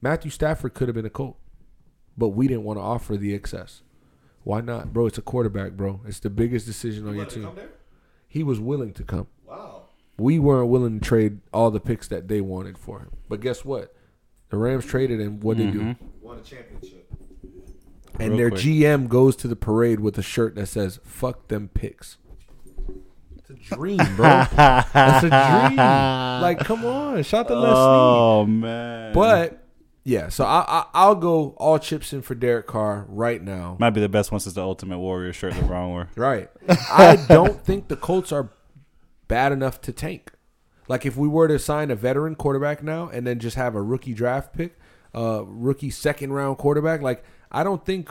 Matthew 0.00 0.30
Stafford 0.30 0.74
could 0.74 0.86
have 0.88 0.94
been 0.94 1.04
a 1.06 1.10
Colt, 1.10 1.36
but 2.16 2.28
we 2.28 2.46
didn't 2.46 2.64
want 2.64 2.78
to 2.78 2.82
offer 2.82 3.16
the 3.16 3.34
excess. 3.34 3.82
Why 4.44 4.60
not, 4.60 4.92
bro? 4.92 5.06
It's 5.06 5.18
a 5.18 5.22
quarterback, 5.22 5.72
bro. 5.72 6.00
It's 6.06 6.20
the 6.20 6.30
biggest 6.30 6.64
decision 6.66 7.06
on 7.06 7.14
You 7.14 7.22
your 7.22 7.26
team. 7.30 7.48
He 8.28 8.42
was 8.42 8.60
willing 8.60 8.92
to 8.94 9.04
come. 9.04 9.26
Wow. 9.44 9.82
We 10.16 10.38
weren't 10.38 10.68
willing 10.70 11.00
to 11.00 11.04
trade 11.06 11.40
all 11.52 11.70
the 11.70 11.80
picks 11.80 12.06
that 12.08 12.28
they 12.28 12.40
wanted 12.40 12.78
for 12.78 13.00
him. 13.00 13.10
But 13.28 13.40
guess 13.40 13.64
what? 13.64 13.94
The 14.50 14.56
Rams 14.56 14.86
traded, 14.86 15.20
and 15.20 15.42
what 15.42 15.58
they 15.58 15.66
do? 15.66 15.96
Won 16.22 16.38
a 16.38 16.42
championship. 16.42 16.99
And 18.20 18.30
Real 18.30 18.36
their 18.38 18.50
quick. 18.50 18.62
GM 18.62 19.08
goes 19.08 19.34
to 19.36 19.48
the 19.48 19.56
parade 19.56 20.00
with 20.00 20.18
a 20.18 20.22
shirt 20.22 20.54
that 20.56 20.66
says 20.66 21.00
"Fuck 21.04 21.48
them 21.48 21.68
picks." 21.72 22.18
It's 23.38 23.50
a 23.50 23.74
dream, 23.74 23.96
bro. 24.16 24.44
That's 24.54 25.24
a 25.24 25.28
dream. 25.30 25.76
Like, 25.76 26.58
come 26.60 26.84
on, 26.84 27.22
shout 27.22 27.48
to 27.48 27.54
Les 27.54 27.68
Snead. 27.68 27.76
Oh 27.76 28.46
man. 28.46 29.12
But 29.14 29.64
yeah, 30.04 30.28
so 30.28 30.44
I, 30.44 30.64
I 30.66 30.84
I'll 30.94 31.14
go 31.14 31.50
all 31.58 31.78
chips 31.78 32.12
in 32.12 32.22
for 32.22 32.34
Derek 32.34 32.66
Carr 32.66 33.06
right 33.08 33.42
now. 33.42 33.76
might 33.78 33.90
be 33.90 34.00
the 34.00 34.08
best 34.08 34.30
one 34.32 34.40
since 34.40 34.54
the 34.54 34.62
Ultimate 34.62 34.98
Warrior 34.98 35.32
shirt 35.32 35.54
LeBron 35.54 35.88
wore. 35.88 36.08
Right. 36.16 36.50
I 36.68 37.16
don't 37.28 37.62
think 37.64 37.88
the 37.88 37.96
Colts 37.96 38.32
are 38.32 38.50
bad 39.28 39.52
enough 39.52 39.80
to 39.82 39.92
tank. 39.92 40.32
Like 40.88 41.06
if 41.06 41.16
we 41.16 41.28
were 41.28 41.46
to 41.48 41.58
sign 41.58 41.90
a 41.90 41.96
veteran 41.96 42.34
quarterback 42.34 42.82
now 42.82 43.08
and 43.08 43.26
then 43.26 43.38
just 43.38 43.56
have 43.56 43.74
a 43.74 43.82
rookie 43.82 44.12
draft 44.14 44.52
pick, 44.52 44.76
uh 45.14 45.44
rookie 45.46 45.90
second 45.90 46.32
round 46.32 46.58
quarterback, 46.58 47.00
like 47.02 47.24
I 47.50 47.64
don't 47.64 47.84
think 47.84 48.10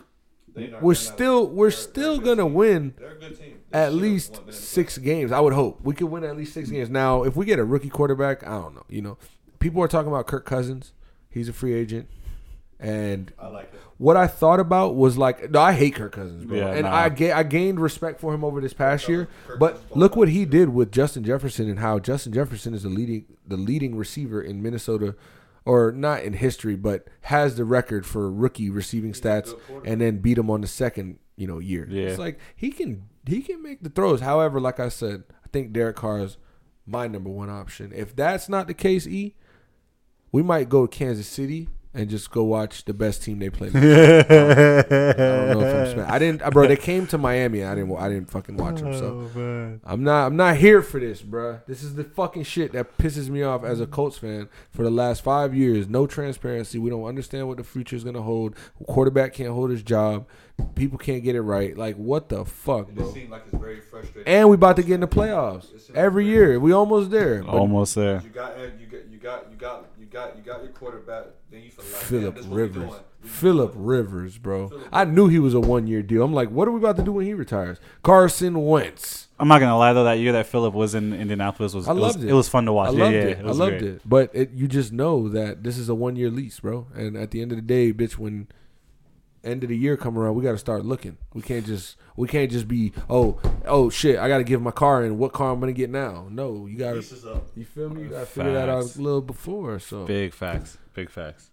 we're 0.56 0.68
they're 0.82 0.96
still 0.96 1.48
we're 1.48 1.72
still 1.72 2.16
they're 2.18 2.34
a 2.34 2.36
good 2.36 2.38
gonna 2.38 2.50
team. 2.50 2.54
win 2.54 2.94
They're 2.98 3.12
a 3.12 3.20
good 3.20 3.40
team. 3.40 3.60
They 3.70 3.80
at 3.80 3.94
least 3.94 4.34
won- 4.34 4.46
been 4.46 4.54
six 4.56 4.98
games. 4.98 5.32
I 5.32 5.40
would 5.40 5.54
hope 5.54 5.80
we 5.84 5.94
could 5.94 6.08
win 6.08 6.24
at 6.24 6.36
least 6.36 6.54
six 6.54 6.70
games. 6.70 6.90
Now, 6.90 7.24
if 7.24 7.36
we 7.36 7.46
get 7.46 7.60
a 7.60 7.64
rookie 7.64 7.90
quarterback, 7.90 8.46
I 8.46 8.52
don't 8.52 8.76
know. 8.76 8.86
You 8.90 9.02
know, 9.02 9.18
people 9.60 9.82
are 9.84 9.88
talking 9.88 10.10
about 10.12 10.28
Kirk 10.28 10.46
Cousins. 10.46 10.92
He's 11.30 11.48
a 11.48 11.54
free 11.54 11.74
agent, 11.74 12.10
and 12.80 13.32
I 13.38 13.48
like 13.48 13.72
it. 13.74 13.80
what 13.98 14.18
I 14.18 14.26
thought 14.26 14.60
about 14.60 14.96
was 14.96 15.18
like, 15.18 15.52
no, 15.52 15.60
I 15.62 15.74
hate 15.74 15.96
Kirk 15.96 16.14
Cousins, 16.14 16.46
bro, 16.46 16.58
Yeah, 16.58 16.70
and 16.74 16.84
nah. 16.84 16.94
I 16.96 17.10
ga- 17.10 17.34
I 17.34 17.44
gained 17.44 17.80
respect 17.80 18.20
for 18.20 18.34
him 18.34 18.44
over 18.44 18.60
this 18.62 18.74
past 18.74 19.08
year. 19.08 19.28
Kirk 19.48 19.60
But 19.60 19.82
look 19.96 20.16
what 20.16 20.30
he 20.30 20.46
did 20.46 20.70
with 20.70 20.92
Justin 20.92 21.24
Jefferson 21.24 21.70
and 21.70 21.80
how 21.80 22.00
Justin 22.00 22.34
Jefferson 22.34 22.74
is 22.74 22.84
the 22.84 22.90
leading 22.90 23.26
the 23.48 23.58
leading 23.58 23.96
receiver 23.96 24.42
in 24.42 24.62
Minnesota, 24.64 25.16
or 25.66 25.92
not 25.92 26.24
in 26.24 26.34
history, 26.34 26.76
but 26.76 27.08
has 27.22 27.56
the 27.56 27.66
record 27.66 28.06
for 28.06 28.32
rookie 28.32 28.70
receiving 28.70 29.14
stats, 29.14 29.58
and 29.86 30.02
then 30.02 30.18
beat 30.18 30.38
him 30.38 30.50
on 30.50 30.62
the 30.62 30.68
second 30.68 31.20
you 31.36 31.48
know 31.48 31.60
year. 31.60 31.88
Yeah. 31.90 32.10
It's 32.10 32.20
like 32.20 32.40
he 32.56 32.72
can 32.72 33.10
he 33.26 33.42
can 33.42 33.64
make 33.64 33.82
the 33.82 33.90
throws. 33.90 34.22
However, 34.22 34.60
like 34.60 34.80
I 34.80 34.90
said, 34.90 35.24
I 35.44 35.48
think 35.52 35.72
Derek 35.72 35.96
Carr 35.96 36.20
is 36.20 36.38
my 36.86 37.08
number 37.08 37.30
one 37.30 37.50
option. 37.50 37.92
If 37.96 38.16
that's 38.16 38.50
not 38.50 38.68
the 38.68 38.74
case, 38.74 39.08
E, 39.08 39.36
we 40.32 40.44
might 40.44 40.70
go 40.70 40.86
to 40.86 40.98
Kansas 40.98 41.28
City 41.28 41.70
and 41.94 42.08
just 42.08 42.30
go 42.30 42.44
watch 42.44 42.86
the 42.86 42.94
best 42.94 43.24
team 43.24 43.40
they 43.40 43.50
play. 43.50 43.68
I 43.70 43.72
don't 43.72 44.30
know 44.30 45.60
if 45.62 45.76
I'm 45.76 45.92
spent. 45.92 46.10
I 46.10 46.20
didn't, 46.20 46.42
uh, 46.44 46.52
bro. 46.52 46.68
They 46.68 46.76
came 46.78 47.08
to 47.08 47.18
Miami. 47.18 47.64
I 47.64 47.74
didn't. 47.76 47.96
I 47.98 48.10
didn't 48.10 48.30
fucking 48.30 48.58
watch 48.58 48.82
them. 48.82 48.94
So 48.94 49.80
I'm 49.84 50.04
not. 50.04 50.28
I'm 50.28 50.36
not 50.36 50.58
here 50.58 50.82
for 50.82 51.00
this, 51.00 51.22
bro. 51.22 51.60
This 51.68 51.82
is 51.84 51.96
the 51.96 52.04
fucking 52.04 52.44
shit 52.44 52.74
that 52.74 52.98
pisses 52.98 53.30
me 53.30 53.42
off 53.42 53.64
as 53.64 53.82
a 53.82 53.88
Colts 53.88 54.18
fan 54.18 54.50
for 54.72 54.84
the 54.84 54.92
last 54.92 55.24
five 55.24 55.56
years. 55.56 55.88
No 55.88 56.06
transparency. 56.06 56.78
We 56.78 56.90
don't 56.90 57.06
understand 57.06 57.48
what 57.48 57.58
the 57.58 57.64
future 57.64 57.96
is 57.96 58.04
gonna 58.04 58.22
hold. 58.22 58.56
Quarterback 58.88 59.34
can't 59.34 59.52
hold 59.52 59.72
his 59.72 59.82
job. 59.84 60.28
People 60.76 60.98
can't 60.98 61.24
get 61.24 61.36
it 61.36 61.42
right. 61.42 61.76
Like 61.78 61.96
what 61.96 62.30
the 62.30 62.46
fuck, 62.46 62.90
It 62.90 62.96
bro? 62.96 63.08
like 63.30 63.44
it's 63.48 63.58
very 63.58 63.80
frustrating. 63.80 64.32
And 64.32 64.50
we 64.50 64.56
about 64.56 64.76
to 64.76 64.84
get 64.84 64.96
in 64.96 65.00
the 65.02 65.08
playoffs 65.08 65.68
every 65.96 66.26
year. 66.26 66.60
We 66.60 66.72
almost 66.74 67.12
there. 67.12 67.44
Almost 67.44 67.96
there. 67.96 68.22
You 68.22 68.30
got, 68.30 68.58
you 68.60 68.86
got, 68.86 69.10
you 69.10 69.18
got, 69.18 69.52
you 69.52 69.58
got, 69.58 69.86
you 70.00 70.06
got, 70.06 70.38
you 70.38 70.44
got 70.44 70.64
your 70.64 70.72
quarterback. 70.74 71.28
Then 71.60 71.66
you 71.66 71.72
feel 71.72 71.86
like 71.86 72.04
Philip 72.04 72.36
damn, 72.36 72.44
this 72.44 72.46
what 72.46 72.56
we 72.56 72.62
Rivers. 72.62 73.00
Philip 73.22 73.74
Rivers, 73.76 74.38
bro. 74.38 74.72
I 74.92 75.06
knew 75.06 75.28
he 75.28 75.40
was 75.40 75.54
a 75.54 75.60
one 75.60 75.88
year 75.88 76.02
deal. 76.02 76.24
I'm 76.24 76.34
like, 76.34 76.50
what 76.50 76.68
are 76.68 76.72
we 76.72 76.80
about 76.80 76.96
to 76.98 77.04
do 77.04 77.14
when 77.14 77.26
he 77.26 77.34
retires? 77.34 77.78
Carson 78.02 78.66
Wentz. 78.66 79.28
I'm 79.38 79.48
not 79.48 79.60
gonna 79.60 79.78
lie 79.78 79.94
though, 79.94 80.06
that 80.06 80.20
year 80.20 80.32
that 80.34 80.48
Philip 80.48 80.74
was 80.74 80.96
in 80.96 81.14
Indianapolis 81.14 81.74
was 81.74 81.88
I 81.88 81.92
it 81.92 81.96
was, 81.96 82.02
loved 82.02 82.24
it. 82.24 82.30
it 82.30 82.34
was 82.34 82.50
fun 82.50 82.66
to 82.66 82.74
watch. 82.74 82.90
I 82.90 82.92
yeah, 82.94 83.04
loved 83.04 83.14
yeah, 83.14 83.22
it. 83.22 83.40
I 83.40 83.52
loved 83.52 83.80
great. 83.80 83.84
it. 83.84 84.02
But 84.06 84.32
it, 84.34 84.52
you 84.52 84.68
just 84.68 84.92
know 84.92 85.28
that 85.30 85.64
this 85.64 85.78
is 85.78 85.90
a 85.90 85.96
one 85.96 86.16
year 86.16 86.30
lease, 86.30 86.60
bro. 86.60 86.88
And 86.94 87.18
at 87.18 87.32
the 87.32 87.42
end 87.42 87.52
of 87.52 87.58
the 87.58 87.62
day, 87.62 87.94
bitch, 87.94 88.18
when 88.18 88.48
end 89.44 89.64
of 89.64 89.70
the 89.70 89.78
year 89.78 89.96
come 89.98 90.18
around, 90.18 90.36
we 90.36 90.44
got 90.44 90.52
to 90.52 90.58
start 90.58 90.86
looking. 90.86 91.18
We 91.34 91.42
can't 91.42 91.66
just 91.66 91.96
we 92.16 92.28
can't 92.28 92.52
just 92.52 92.68
be 92.68 92.94
oh 93.10 93.40
oh 93.66 93.90
shit. 93.90 94.18
I 94.20 94.28
got 94.28 94.40
to 94.40 94.44
give 94.44 94.62
my 94.62 94.72
car 94.72 95.04
in. 95.04 95.18
What 95.18 95.34
car 95.34 95.52
I'm 95.52 95.60
gonna 95.60 95.74
get 95.74 95.90
now? 95.90 96.28
No, 96.30 96.66
you 96.66 96.78
got 96.78 97.02
to. 97.02 97.42
You 97.56 97.66
feel 97.66 97.90
me? 97.90 98.04
You 98.04 98.10
got 98.10 98.20
to 98.22 98.26
figure 98.26 98.54
that 98.54 98.70
out 98.70 98.84
Facts. 98.84 98.96
a 98.98 99.02
little 99.02 99.22
before. 99.22 99.80
So, 99.80 100.06
Big 100.06 100.34
facts. 100.34 100.78
Big 100.94 101.10
facts. 101.10 101.52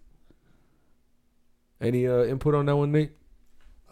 any 1.81 2.07
uh, 2.07 2.23
input 2.23 2.55
on 2.55 2.65
that 2.67 2.75
one, 2.75 2.91
Nate? 2.91 3.11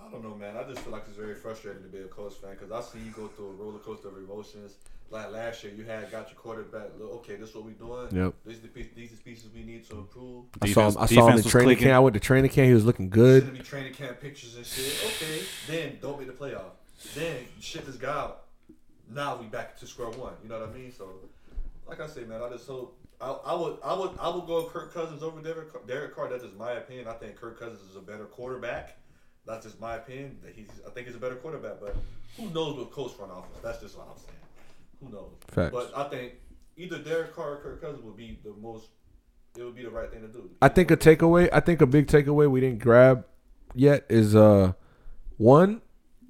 I 0.06 0.12
don't 0.12 0.24
know, 0.24 0.36
man. 0.36 0.56
I 0.58 0.64
just 0.64 0.82
feel 0.82 0.92
like 0.92 1.04
it's 1.08 1.18
very 1.18 1.36
frustrating 1.36 1.82
to 1.84 1.90
be 1.90 2.00
a 2.00 2.06
Colts 2.08 2.36
fan 2.36 2.52
because 2.52 2.72
I 2.72 2.82
see 2.82 3.04
you 3.04 3.12
go 3.12 3.28
through 3.28 3.50
a 3.50 3.54
roller 3.54 3.80
coaster 3.80 4.10
of 4.10 4.18
emotions. 4.18 4.76
Like 5.10 5.32
last 5.32 5.64
year, 5.64 5.72
you 5.76 5.84
had 5.84 6.12
got 6.12 6.30
your 6.30 6.36
quarterback. 6.36 6.90
Look, 7.00 7.12
okay, 7.18 7.36
this 7.36 7.50
is 7.50 7.56
what 7.56 7.66
we're 7.66 7.72
doing. 7.72 8.08
Yep. 8.12 8.34
These 8.46 8.60
the 8.62 8.68
piece, 8.68 8.88
these 8.96 9.12
the 9.12 9.18
pieces 9.18 9.50
we 9.54 9.64
need 9.64 9.88
to 9.90 9.98
improve. 10.00 10.46
I 10.62 10.72
saw 10.72 10.88
him. 10.90 10.98
I 11.00 11.06
saw 11.06 11.14
him 11.14 11.20
in 11.20 11.26
defense 11.28 11.44
was 11.44 11.52
training 11.52 11.68
clicking. 11.68 11.84
camp. 11.86 11.96
I 11.96 12.00
went 12.00 12.14
to 12.16 12.20
training 12.20 12.52
camp. 12.52 12.68
He 12.68 12.74
was 12.74 12.86
looking 12.86 13.10
good. 13.10 13.44
Sending 13.44 13.60
me 13.62 13.66
training 13.66 13.94
camp 13.94 14.20
pictures 14.20 14.56
and 14.56 14.66
shit. 14.66 14.94
Okay, 15.06 15.44
then 15.68 15.98
don't 16.02 16.18
make 16.18 16.28
the 16.28 16.34
playoff. 16.34 16.72
Then 17.14 17.38
shit 17.60 17.86
this 17.86 17.98
guy 17.98 18.12
out. 18.12 18.44
Now 19.14 19.38
we 19.38 19.46
back 19.46 19.78
to 19.80 19.88
square 19.88 20.10
one. 20.10 20.34
You 20.42 20.50
know 20.50 20.60
what 20.60 20.70
I 20.70 20.74
mean? 20.74 20.92
So, 20.92 21.08
like 21.88 22.00
I 22.00 22.08
say, 22.08 22.24
man, 22.24 22.42
I 22.42 22.50
just 22.50 22.68
hope. 22.68 22.98
I, 23.22 23.30
I 23.30 23.54
would, 23.54 23.78
I 23.84 23.94
would, 23.94 24.10
I 24.20 24.30
would 24.30 24.46
go 24.48 24.66
Kirk 24.66 24.94
Cousins 24.94 25.22
over 25.24 25.40
Derek, 25.40 25.72
Carr- 25.72 25.82
Derek 25.88 26.16
Carr. 26.16 26.30
That's 26.30 26.44
just 26.44 26.56
my 26.58 26.74
opinion. 26.74 27.08
I 27.08 27.14
think 27.14 27.36
Kirk 27.36 27.60
Cousins 27.60 27.82
is 27.90 27.96
a 27.96 28.02
better 28.02 28.26
quarterback. 28.26 28.98
That's 29.48 29.66
just 29.66 29.80
my 29.80 29.96
opinion. 29.96 30.38
That 30.44 30.54
he's, 30.56 30.70
I 30.86 30.90
think 30.92 31.08
he's 31.08 31.16
a 31.16 31.20
better 31.20 31.36
quarterback. 31.36 31.80
But 31.80 31.96
who 32.38 32.50
knows 32.52 32.78
with 32.78 32.92
Colts 32.92 33.14
front 33.14 33.32
office? 33.32 33.58
That's 33.64 33.80
just 33.80 33.98
what 33.98 34.08
I'm 34.12 34.18
saying. 34.18 34.32
Who 35.04 35.10
knows? 35.12 35.32
Facts. 35.50 35.72
But 35.74 35.92
I 35.96 36.10
think 36.10 36.34
either 36.78 36.98
Derek 37.00 37.36
Carr 37.36 37.54
or 37.54 37.58
Kirk 37.58 37.82
Cousins 37.82 38.04
would 38.04 38.18
be 38.18 38.40
the 38.44 38.54
most. 38.60 38.88
It 39.58 39.64
would 39.64 39.76
be 39.76 39.84
the 39.84 39.90
right 39.90 40.12
thing 40.12 40.22
to 40.22 40.28
do. 40.28 40.50
I 40.62 40.68
think 40.68 40.92
a 40.92 40.98
takeaway. 40.98 41.48
I 41.54 41.60
think 41.62 41.82
a 41.82 41.86
big 41.88 42.08
takeaway 42.08 42.50
we 42.50 42.60
didn't 42.60 42.80
grab 42.80 43.26
yet 43.74 44.06
is 44.10 44.36
uh 44.36 44.74
one 45.38 45.82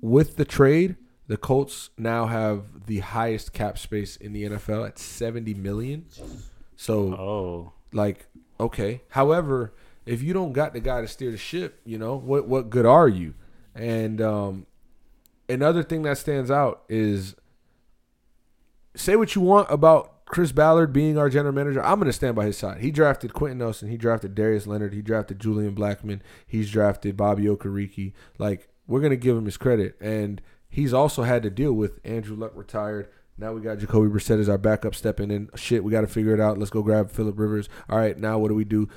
with 0.01 0.35
the 0.37 0.45
trade. 0.45 0.95
The 1.27 1.37
Colts 1.37 1.89
now 1.97 2.27
have 2.27 2.85
the 2.85 2.99
highest 2.99 3.51
cap 3.53 3.79
space 3.79 4.15
in 4.15 4.33
the 4.33 4.43
NFL 4.43 4.87
at 4.87 4.99
seventy 4.99 5.53
million. 5.55 6.05
So 6.75 7.13
Oh. 7.15 7.73
like 7.93 8.27
okay. 8.59 9.01
However, 9.09 9.73
if 10.05 10.21
you 10.21 10.33
don't 10.33 10.53
got 10.53 10.73
the 10.73 10.79
guy 10.79 11.01
to 11.01 11.07
steer 11.07 11.31
the 11.31 11.37
ship, 11.37 11.79
you 11.85 11.97
know 11.97 12.15
what 12.15 12.47
what 12.47 12.69
good 12.69 12.85
are 12.85 13.07
you? 13.07 13.33
And 13.73 14.21
um, 14.21 14.65
another 15.49 15.83
thing 15.83 16.03
that 16.03 16.17
stands 16.17 16.49
out 16.49 16.83
is 16.89 17.35
say 18.95 19.15
what 19.15 19.35
you 19.35 19.41
want 19.41 19.69
about 19.69 20.25
Chris 20.25 20.51
Ballard 20.51 20.91
being 20.91 21.17
our 21.17 21.29
general 21.29 21.53
manager. 21.53 21.83
I'm 21.83 21.99
going 21.99 22.07
to 22.07 22.13
stand 22.13 22.35
by 22.35 22.45
his 22.45 22.57
side. 22.57 22.81
He 22.81 22.91
drafted 22.91 23.33
Quenton 23.33 23.59
Nelson. 23.59 23.89
He 23.89 23.97
drafted 23.97 24.33
Darius 24.33 24.65
Leonard. 24.65 24.93
He 24.93 25.01
drafted 25.01 25.39
Julian 25.39 25.75
Blackmon. 25.75 26.21
He's 26.47 26.71
drafted 26.71 27.15
Bobby 27.17 27.43
Okereke. 27.43 28.13
Like 28.37 28.69
we're 28.87 29.01
going 29.01 29.11
to 29.11 29.17
give 29.17 29.37
him 29.37 29.45
his 29.45 29.57
credit, 29.57 29.95
and 29.99 30.41
he's 30.69 30.93
also 30.93 31.23
had 31.23 31.43
to 31.43 31.49
deal 31.49 31.73
with 31.73 31.99
Andrew 32.03 32.35
Luck 32.35 32.51
retired. 32.55 33.09
Now 33.37 33.51
we 33.51 33.61
got 33.61 33.79
Jacoby 33.79 34.09
Brissett 34.09 34.39
as 34.39 34.47
our 34.47 34.57
backup 34.57 34.95
stepping 34.95 35.29
in. 35.29 35.49
Shit, 35.55 35.83
we 35.83 35.91
got 35.91 36.01
to 36.01 36.07
figure 36.07 36.33
it 36.33 36.39
out. 36.39 36.57
Let's 36.57 36.71
go 36.71 36.81
grab 36.81 37.11
Philip 37.11 37.37
Rivers. 37.37 37.67
All 37.89 37.97
right, 37.97 38.17
now 38.17 38.39
what 38.39 38.47
do 38.47 38.55
we 38.55 38.63
do? 38.63 38.87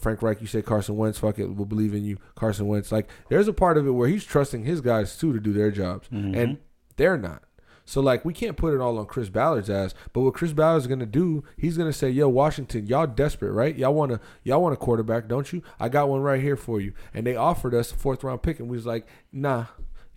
Frank 0.00 0.22
Reich, 0.22 0.40
you 0.40 0.46
say 0.46 0.62
Carson 0.62 0.96
Wentz, 0.96 1.18
fuck 1.18 1.38
it, 1.38 1.46
we'll 1.46 1.66
believe 1.66 1.94
in 1.94 2.04
you, 2.04 2.16
Carson 2.34 2.66
Wentz. 2.66 2.90
Like, 2.90 3.08
there's 3.28 3.48
a 3.48 3.52
part 3.52 3.76
of 3.78 3.86
it 3.86 3.90
where 3.90 4.08
he's 4.08 4.24
trusting 4.24 4.64
his 4.64 4.80
guys 4.80 5.16
too 5.16 5.32
to 5.32 5.40
do 5.40 5.52
their 5.52 5.70
jobs, 5.70 6.08
and 6.10 6.58
they're 6.96 7.18
not. 7.18 7.42
So 7.84 8.00
like, 8.00 8.24
we 8.24 8.32
can't 8.32 8.56
put 8.56 8.72
it 8.72 8.80
all 8.80 8.98
on 8.98 9.06
Chris 9.06 9.28
Ballard's 9.30 9.68
ass. 9.68 9.94
But 10.12 10.20
what 10.20 10.34
Chris 10.34 10.52
Ballard's 10.52 10.86
gonna 10.86 11.06
do, 11.06 11.42
he's 11.56 11.76
gonna 11.76 11.92
say, 11.92 12.08
"Yo, 12.08 12.28
Washington, 12.28 12.86
y'all 12.86 13.06
desperate, 13.06 13.50
right? 13.52 13.76
Y'all 13.76 13.92
want 13.94 14.12
to, 14.12 14.20
y'all 14.44 14.62
want 14.62 14.74
a 14.74 14.76
quarterback, 14.76 15.26
don't 15.26 15.52
you? 15.52 15.60
I 15.80 15.88
got 15.88 16.08
one 16.08 16.20
right 16.20 16.40
here 16.40 16.56
for 16.56 16.80
you." 16.80 16.92
And 17.12 17.26
they 17.26 17.34
offered 17.34 17.74
us 17.74 17.90
a 17.90 17.96
fourth 17.96 18.22
round 18.22 18.42
pick, 18.42 18.60
and 18.60 18.68
we 18.68 18.76
was 18.76 18.86
like, 18.86 19.06
"Nah, 19.32 19.64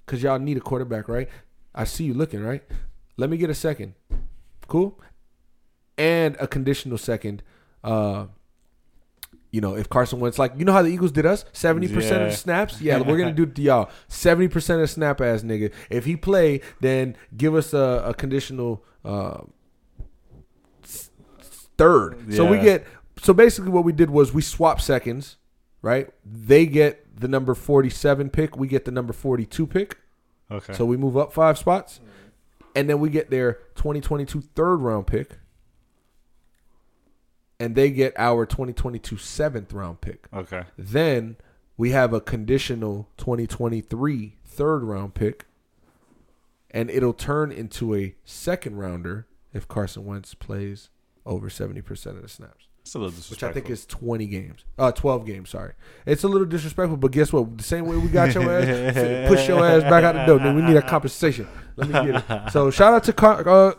cause 0.05 0.21
y'all 0.21 0.37
need 0.37 0.57
a 0.57 0.61
quarterback, 0.61 1.07
right? 1.07 1.27
I 1.73 1.85
see 1.85 2.03
you 2.03 2.13
looking, 2.13 2.43
right? 2.43 2.63
Let 3.17 3.31
me 3.31 3.37
get 3.37 3.49
a 3.49 3.55
second, 3.55 3.95
cool, 4.67 4.99
and 5.97 6.35
a 6.39 6.47
conditional 6.47 6.97
second, 6.99 7.41
Uh, 7.83 8.27
you 9.53 9.61
know, 9.61 9.75
if 9.77 9.87
Carson 9.87 10.19
Wentz, 10.19 10.37
like, 10.39 10.51
you 10.57 10.65
know 10.65 10.73
how 10.73 10.81
the 10.81 10.89
Eagles 10.89 11.11
did 11.13 11.25
us? 11.25 11.45
70% 11.53 11.85
of 11.95 12.03
Yeah. 12.03 12.17
the 12.25 12.31
snaps? 12.31 12.81
Yeah, 12.81 12.97
we're 12.99 13.17
going 13.17 13.29
to 13.29 13.35
do 13.35 13.43
it 13.43 13.53
to 13.55 13.61
y'all. 13.61 13.89
70% 14.09 14.81
of 14.81 14.89
snap 14.89 15.21
ass 15.21 15.43
nigga. 15.43 15.71
If 15.91 16.05
he 16.05 16.17
play, 16.17 16.59
then 16.81 17.15
give 17.37 17.53
us 17.55 17.71
a, 17.71 18.03
a 18.07 18.13
conditional 18.15 18.83
uh, 19.05 19.41
third. 21.77 22.33
So 22.33 22.45
we 22.45 22.59
get, 22.59 22.85
so 23.21 23.33
basically 23.33 23.69
what 23.71 23.83
we 23.83 23.93
did 23.93 24.09
was 24.09 24.33
we 24.33 24.41
swap 24.41 24.81
seconds, 24.81 25.37
right? 25.81 26.09
They 26.25 26.65
get 26.65 27.19
the 27.19 27.27
number 27.27 27.53
47 27.53 28.29
pick. 28.31 28.57
We 28.57 28.67
get 28.67 28.85
the 28.85 28.91
number 28.91 29.13
42 29.13 29.67
pick. 29.67 29.97
Okay. 30.51 30.73
So 30.73 30.83
we 30.85 30.97
move 30.97 31.15
up 31.15 31.31
five 31.31 31.57
spots. 31.57 31.99
And 32.75 32.89
then 32.89 32.99
we 32.99 33.09
get 33.11 33.29
their 33.29 33.59
2022 33.75 34.41
third 34.55 34.77
round 34.77 35.05
pick. 35.05 35.37
And 37.63 37.75
they 37.75 37.89
get 37.91 38.13
our 38.17 38.45
2022 38.45 39.17
seventh 39.17 39.71
round 39.71 40.01
pick. 40.01 40.27
okay. 40.33 40.63
Then 40.77 41.37
we 41.77 41.91
have 41.91 42.11
a 42.13 42.19
conditional 42.19 43.07
2023 43.17 44.35
third 44.45 44.83
round 44.83 45.13
pick. 45.13 45.45
And 46.71 46.89
it'll 46.89 47.13
turn 47.13 47.51
into 47.51 47.95
a 47.95 48.15
second 48.25 48.77
rounder 48.77 49.27
if 49.53 49.67
Carson 49.67 50.05
Wentz 50.05 50.33
plays 50.33 50.89
over 51.25 51.47
70% 51.47 51.87
of 52.07 52.21
the 52.21 52.27
snaps. 52.27 52.67
It's 52.81 52.95
a 52.95 52.99
little 52.99 53.13
Which. 53.29 53.43
I 53.43 53.53
think 53.53 53.69
is 53.69 53.85
20 53.85 54.25
games. 54.25 54.65
Uh, 54.77 54.91
12 54.91 55.25
games, 55.25 55.51
sorry. 55.51 55.71
It's 56.05 56.23
a 56.23 56.27
little 56.27 56.47
disrespectful, 56.47 56.97
but 56.97 57.11
guess 57.11 57.31
what? 57.31 57.57
The 57.57 57.63
same 57.63 57.85
way 57.85 57.95
we 57.95 58.09
got 58.09 58.33
your 58.33 58.51
ass, 58.51 59.27
push 59.29 59.47
your 59.47 59.65
ass 59.65 59.83
back 59.83 60.03
out 60.03 60.15
the 60.15 60.25
door. 60.25 60.39
Then 60.39 60.55
we 60.55 60.63
need 60.63 60.75
a 60.75 60.81
compensation. 60.81 61.47
Let 61.77 61.87
me 61.87 62.11
get 62.11 62.25
it. 62.29 62.51
So 62.51 62.69
shout 62.71 62.93
out 62.93 63.05
to 63.05 63.13
Car- 63.13 63.47
uh, 63.47 63.73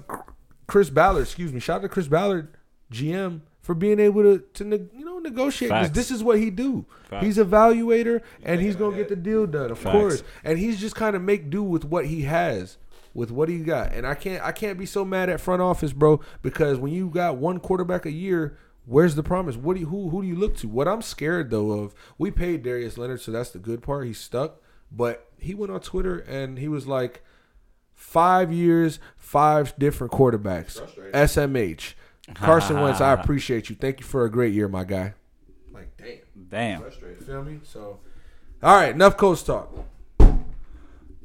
Chris 0.67 0.89
Ballard, 0.89 1.25
excuse 1.25 1.53
me. 1.53 1.61
Shout 1.61 1.79
out 1.79 1.83
to 1.83 1.89
Chris 1.91 2.09
Ballard, 2.09 2.57
GM, 2.91 3.41
for 3.65 3.75
being 3.75 3.99
able 3.99 4.23
to, 4.23 4.39
to 4.53 4.65
you 4.95 5.05
know, 5.07 5.19
negotiate. 5.19 5.71
'Cause 5.71 5.87
Facts. 5.87 5.97
this 5.97 6.11
is 6.11 6.23
what 6.23 6.39
he 6.39 6.51
do. 6.51 6.85
Facts. 7.09 7.25
He's 7.25 7.39
evaluator, 7.39 8.21
and 8.43 8.61
he's 8.61 8.77
going 8.77 8.93
to 8.93 8.97
get 8.99 9.09
the 9.09 9.17
deal 9.17 9.47
done, 9.47 9.71
of 9.71 9.79
Facts. 9.79 9.93
course. 9.97 10.23
And 10.45 10.59
he's 10.59 10.79
just 10.79 10.95
kind 10.95 11.17
of 11.17 11.23
make 11.23 11.49
do 11.49 11.63
with 11.63 11.83
what 11.85 12.05
he 12.07 12.23
has 12.23 12.77
with 13.15 13.31
what 13.31 13.49
he 13.49 13.61
got. 13.61 13.93
And 13.93 14.07
I 14.07 14.15
can't 14.15 14.43
I 14.45 14.53
can't 14.53 14.79
be 14.79 14.85
so 14.87 15.03
mad 15.05 15.31
at 15.31 15.41
front 15.41 15.63
office, 15.63 15.93
bro, 15.95 16.21
because 16.43 16.79
when 16.79 16.93
you 16.93 17.09
got 17.09 17.37
one 17.39 17.59
quarterback 17.59 18.05
a 18.05 18.11
year, 18.11 18.59
where's 18.85 19.15
the 19.15 19.23
promise? 19.23 19.57
What 19.57 19.75
do 19.75 19.81
you, 19.81 19.87
who 19.87 20.11
who 20.11 20.21
do 20.21 20.29
you 20.29 20.35
look 20.37 20.57
to? 20.59 20.69
What 20.69 20.87
I'm 20.87 21.01
scared 21.01 21.51
though 21.51 21.71
of, 21.73 21.95
we 22.19 22.31
paid 22.31 22.63
Darius 22.65 22.99
Leonard, 22.99 23.23
so 23.23 23.33
that's 23.33 23.51
the 23.51 23.59
good 23.59 23.83
part. 23.83 24.07
He's 24.07 24.19
stuck, 24.19 24.61
but 24.93 25.31
he 25.39 25.55
went 25.55 25.73
on 25.73 25.81
Twitter 25.81 26.19
and 26.19 26.59
he 26.59 26.69
was 26.69 26.87
like, 26.87 27.23
five 27.95 28.53
years, 28.53 28.99
five 29.17 29.73
different 29.79 30.13
quarterbacks, 30.13 30.81
SMH. 31.13 31.95
Carson 32.33 32.81
Wentz, 32.81 33.01
I 33.01 33.13
appreciate 33.21 33.69
you. 33.69 33.77
Thank 33.77 34.01
you 34.01 34.07
for 34.07 34.25
a 34.25 34.31
great 34.31 34.55
year, 34.55 34.69
my 34.69 34.85
guy. 34.85 35.15
Like, 35.73 35.97
damn. 35.97 36.19
Damn. 36.49 36.81
Frustrated. 36.81 37.27
Feel 37.27 37.43
me? 37.43 37.61
So, 37.65 38.01
all 38.63 38.75
right, 38.75 38.95
enough 38.95 39.17
coach 39.17 39.45
talk. 39.45 39.71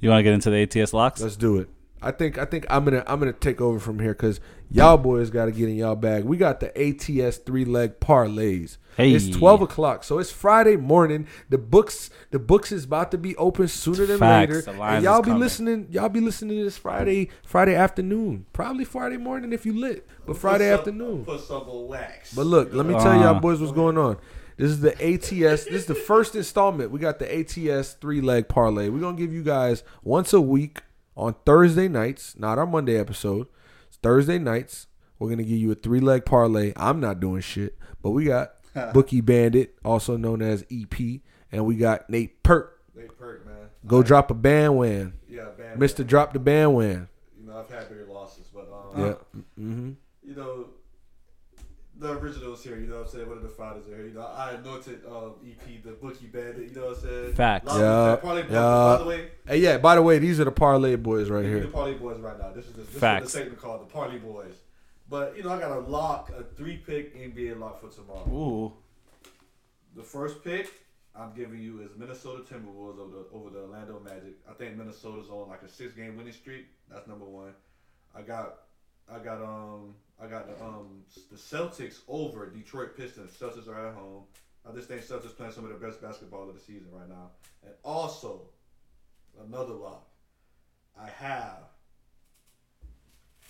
You 0.02 0.10
want 0.10 0.20
to 0.20 0.24
get 0.24 0.34
into 0.34 0.50
the 0.50 0.62
ATS 0.62 0.93
locks? 0.93 1.22
Let's 1.22 1.36
do 1.36 1.58
it. 1.58 1.70
I 2.02 2.12
think 2.12 2.38
I 2.38 2.45
think 2.45 2.66
I'm 2.70 2.86
gonna 2.86 3.04
I'm 3.08 3.20
gonna 3.20 3.34
take 3.34 3.60
over 3.60 3.80
from 3.80 4.00
here 4.00 4.14
because 4.14 4.39
y'all 4.72 4.97
boys 4.97 5.30
got 5.30 5.45
to 5.45 5.52
get 5.52 5.68
in 5.68 5.76
y'all 5.76 5.95
bag. 5.95 6.24
We 6.24 6.38
got 6.38 6.60
the 6.62 6.70
ATS 6.80 7.38
three 7.38 7.66
leg 7.66 8.00
parlays. 8.00 8.78
Hey. 8.95 9.12
It's 9.14 9.30
twelve 9.30 9.62
o'clock, 9.62 10.04
so 10.04 10.18
it's 10.18 10.32
Friday 10.32 10.76
morning. 10.78 11.28
The 11.50 11.58
books 11.58 12.10
the 12.32 12.39
books 12.39 12.72
is 12.72 12.86
about 12.86 13.12
to 13.12 13.18
be 13.18 13.36
open 13.36 13.68
sooner 13.68 14.06
than 14.06 14.20
Facts. 14.20 14.68
later. 14.68 14.82
And 14.82 15.04
y'all 15.04 15.22
be 15.22 15.26
coming. 15.26 15.39
listening. 15.39 15.88
Y'all 15.91 16.10
be 16.10 16.22
listening 16.22 16.58
to 16.60 16.64
this 16.64 16.78
Friday 16.78 17.30
Friday 17.43 17.76
afternoon, 17.76 18.45
probably 18.54 18.86
Friday 18.86 19.18
morning 19.18 19.52
if 19.52 19.66
you 19.66 19.78
lit, 19.78 20.08
but 20.26 20.38
Friday 20.38 20.70
Put 20.70 20.72
some- 20.72 20.80
afternoon. 20.80 21.26
Put 21.26 21.41
some 21.41 21.88
wax. 21.88 22.34
But 22.34 22.45
look, 22.45 22.74
let 22.74 22.86
me 22.86 22.93
tell 22.93 23.14
y'all 23.16 23.36
Uh. 23.36 23.39
boys 23.39 23.60
what's 23.60 23.74
going 23.74 23.97
on. 23.97 24.18
This 24.58 24.72
is 24.72 24.82
the 24.82 24.91
ATS. 25.02 25.66
This 25.66 25.74
is 25.74 25.86
the 25.86 25.95
first 25.95 26.36
installment. 26.36 26.91
We 26.91 27.00
got 27.00 27.20
the 27.20 27.34
ATS 27.34 27.93
three 27.93 28.20
leg 28.22 28.47
parlay. 28.50 28.89
We're 28.89 29.00
gonna 29.00 29.18
give 29.18 29.34
you 29.34 29.43
guys 29.43 29.84
once 30.04 30.34
a 30.34 30.41
week 30.41 30.80
on 31.20 31.36
Thursday 31.45 31.88
nights, 31.88 32.36
not 32.38 32.57
our 32.57 32.65
Monday 32.65 32.97
episode. 32.97 33.47
It's 33.88 33.97
Thursday 33.97 34.39
nights. 34.39 34.88
We're 35.20 35.30
gonna 35.30 35.43
give 35.43 35.57
you 35.57 35.72
a 35.72 35.76
three 35.76 35.99
leg 35.99 36.26
parlay. 36.26 36.72
I'm 36.78 36.99
not 36.99 37.20
doing 37.20 37.41
shit, 37.41 37.78
but 38.01 38.11
we 38.11 38.26
got 38.26 38.53
Bookie 38.93 39.22
Bandit, 39.22 39.76
also 39.84 40.15
known 40.15 40.41
as 40.41 40.65
EP, 40.72 41.22
and 41.51 41.65
we 41.65 41.76
got 41.76 42.09
Nate 42.09 42.41
Perk. 42.43 42.80
Nate 42.95 43.17
perk, 43.17 43.45
man. 43.45 43.55
Go 43.86 44.01
drop 44.01 44.32
a 44.32 44.34
bandwagon, 44.34 45.13
Yeah, 45.28 45.47
band. 45.57 45.80
Mister. 45.80 46.03
Drop 46.03 46.32
the 46.34 46.39
bandwagon. 46.39 47.09
You 47.39 47.47
know, 47.47 47.57
I've 47.59 47.70
had 47.70 47.89
bigger 47.89 48.05
losses, 48.09 48.47
but 48.53 48.70
um, 48.72 49.01
Yeah. 49.05 49.13
Mm-hmm. 49.59 49.91
you 50.24 50.36
know, 50.36 50.67
the 52.00 52.14
originals 52.18 52.64
here. 52.64 52.78
You 52.80 52.88
know 52.88 52.97
what 53.00 53.06
I'm 53.08 53.12
saying? 53.12 53.28
One 53.28 53.38
of 53.38 53.43
the 53.43 53.50
fathers 53.50 53.88
are 53.88 53.95
here. 53.95 54.08
You 54.08 54.14
know, 54.14 54.22
I 54.26 54.52
anointed 54.52 55.02
um, 55.06 55.34
EP, 55.45 55.84
the 55.84 55.91
bookie 55.91 56.28
bandit. 56.28 56.70
You 56.70 56.76
know 56.76 56.88
what 56.88 56.97
I'm 56.97 57.04
saying? 57.04 57.34
Facts. 57.34 57.68
Lot 57.68 57.76
of 57.76 57.82
Yeah, 57.82 58.16
people- 58.16 58.30
Probably, 58.30 58.54
yeah. 58.54 58.62
By 58.62 58.97
the 58.97 59.06
way, 59.06 59.32
Hey, 59.47 59.58
yeah. 59.58 59.78
By 59.78 59.95
the 59.95 60.02
way, 60.02 60.20
these 60.20 60.39
are 60.39 60.45
the 60.45 60.52
parlay 60.52 60.95
boys 60.95 61.30
right 61.30 61.43
here. 61.45 61.60
the 61.60 61.68
Parlay 61.68 61.93
Boys 61.95 62.20
right 62.20 62.39
now. 62.39 62.52
This 62.52 62.66
is 62.68 62.74
the, 62.74 62.82
this 62.84 62.89
Facts. 62.97 63.26
is 63.28 63.34
the 63.34 63.38
segment 63.39 63.60
called 63.62 63.82
the 63.82 63.91
Parlay 63.93 64.18
Boys. 64.18 64.56
But 65.10 65.36
you 65.36 65.43
know, 65.43 65.50
I 65.50 65.60
got 65.60 65.72
a 65.72 65.80
lock, 65.80 66.32
a 66.38 66.43
three 66.56 66.78
pick 66.78 67.16
NBA 67.18 67.60
lock 67.60 67.82
for 67.82 67.89
tomorrow. 67.89 68.28
Ooh. 68.30 68.74
The 69.95 70.04
first 70.04 70.43
pick 70.43 70.72
I'm 71.16 71.34
giving 71.36 71.60
you 71.62 71.82
is 71.82 71.89
Minnesota 71.97 72.43
Timberwolves 72.43 73.00
over 73.00 73.12
the 73.18 73.26
over 73.34 73.50
the 73.50 73.60
Orlando 73.64 74.00
Magic. 74.04 74.36
I 74.50 74.54
think 74.54 74.78
Minnesota's 74.78 75.30
on 75.30 75.50
like 75.50 75.64
a 75.64 75.68
six 75.68 75.93
game 75.93 76.16
winning 76.16 76.32
streak. 76.34 76.68
That's 76.91 77.08
number 77.08 77.26
one. 77.26 77.54
I 78.16 78.22
got 78.22 78.60
I 79.12 79.18
got 79.20 79.41
um 79.41 79.95
I 80.22 80.28
got 80.28 80.47
the 80.47 80.63
um 80.63 81.03
the 81.32 81.38
Celtics 81.38 81.99
over 82.07 82.49
Detroit 82.49 82.97
Pistons. 82.97 83.36
Celtics 83.39 83.67
are 83.67 83.88
at 83.88 83.93
home. 83.93 84.24
I 84.70 84.76
just 84.76 84.88
think 84.88 85.01
Celtics 85.01 85.36
playing 85.36 85.53
some 85.53 85.63
of 85.63 85.70
the 85.70 85.86
best 85.86 86.01
basketball 86.01 86.49
of 86.49 86.55
the 86.55 86.59
season 86.59 86.88
right 86.91 87.07
now. 87.07 87.32
And 87.63 87.74
also 87.84 88.49
another 89.45 89.74
lock. 89.74 90.07
I 90.99 91.07
have 91.09 91.63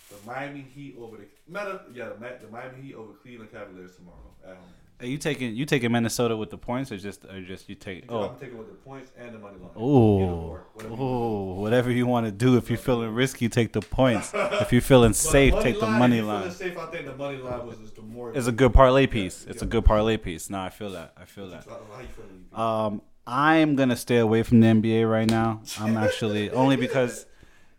the 0.09 0.15
Miami 0.25 0.61
Heat 0.61 0.95
over 0.99 1.17
the 1.17 1.25
matter 1.47 1.81
yeah 1.93 2.09
the, 2.09 2.45
the 2.45 2.51
Miami 2.51 2.81
Heat 2.81 2.95
over 2.95 3.13
Cleveland 3.13 3.51
Cavaliers 3.51 3.95
tomorrow 3.95 4.33
at 4.43 4.55
home. 4.55 4.73
Are 5.01 5.05
you 5.05 5.17
taking 5.17 5.55
you 5.55 5.65
taking 5.65 5.91
Minnesota 5.93 6.35
with 6.35 6.49
the 6.49 6.57
points 6.57 6.91
or 6.91 6.97
just 6.97 7.23
or 7.25 7.39
just 7.41 7.69
you 7.69 7.75
take 7.75 8.05
Oh. 8.09 8.17
oh 8.17 8.29
I'm 8.29 8.39
taking 8.39 8.57
with 8.57 8.67
the 8.67 8.73
points 8.73 9.11
and 9.17 9.33
the 9.33 9.39
money 9.39 9.55
line. 9.57 9.71
Ooh, 9.77 9.81
or, 9.81 10.65
whatever 10.73 10.89
you 10.89 10.89
want. 10.97 11.01
ooh, 11.01 11.61
whatever 11.61 11.91
you 11.91 12.05
want 12.07 12.25
to 12.25 12.31
do. 12.33 12.57
If 12.57 12.69
you're 12.69 12.77
feeling 12.77 13.13
risky, 13.13 13.47
take 13.47 13.71
the 13.71 13.81
points. 13.81 14.31
If 14.33 14.73
you're 14.73 14.81
feeling 14.81 15.13
safe, 15.33 15.53
money 15.53 15.63
take 15.63 15.79
the 15.79 15.85
line, 15.85 15.99
money 15.99 16.17
if 16.19 16.25
line. 16.25 16.41
feeling 16.51 16.55
Safe, 16.55 16.77
I 16.77 16.85
think 16.87 17.05
the 17.05 17.15
money 17.15 17.37
line 17.37 17.65
was 17.65 17.77
just 17.77 17.95
the 17.95 18.01
more. 18.01 18.33
It's 18.33 18.47
a 18.47 18.51
good 18.51 18.73
parlay 18.73 19.07
piece. 19.07 19.45
Yeah, 19.45 19.51
It's 19.53 19.61
a 19.61 19.65
good 19.65 19.85
parlay 19.85 20.17
piece. 20.17 20.49
No, 20.49 20.59
I 20.59 20.69
feel 20.69 20.89
that. 20.91 21.13
I 21.15 21.25
feel 21.25 21.49
that. 21.49 21.65
How 21.65 21.79
how 21.93 22.01
you 22.01 22.07
feeling? 22.07 22.45
Um, 22.53 23.01
I'm 23.25 23.75
gonna 23.77 23.95
stay 23.95 24.17
away 24.17 24.43
from 24.43 24.59
the 24.59 24.67
NBA 24.67 25.09
right 25.09 25.29
now. 25.29 25.61
I'm 25.79 25.95
actually 26.05 26.49
only 26.51 26.75
because, 26.75 27.25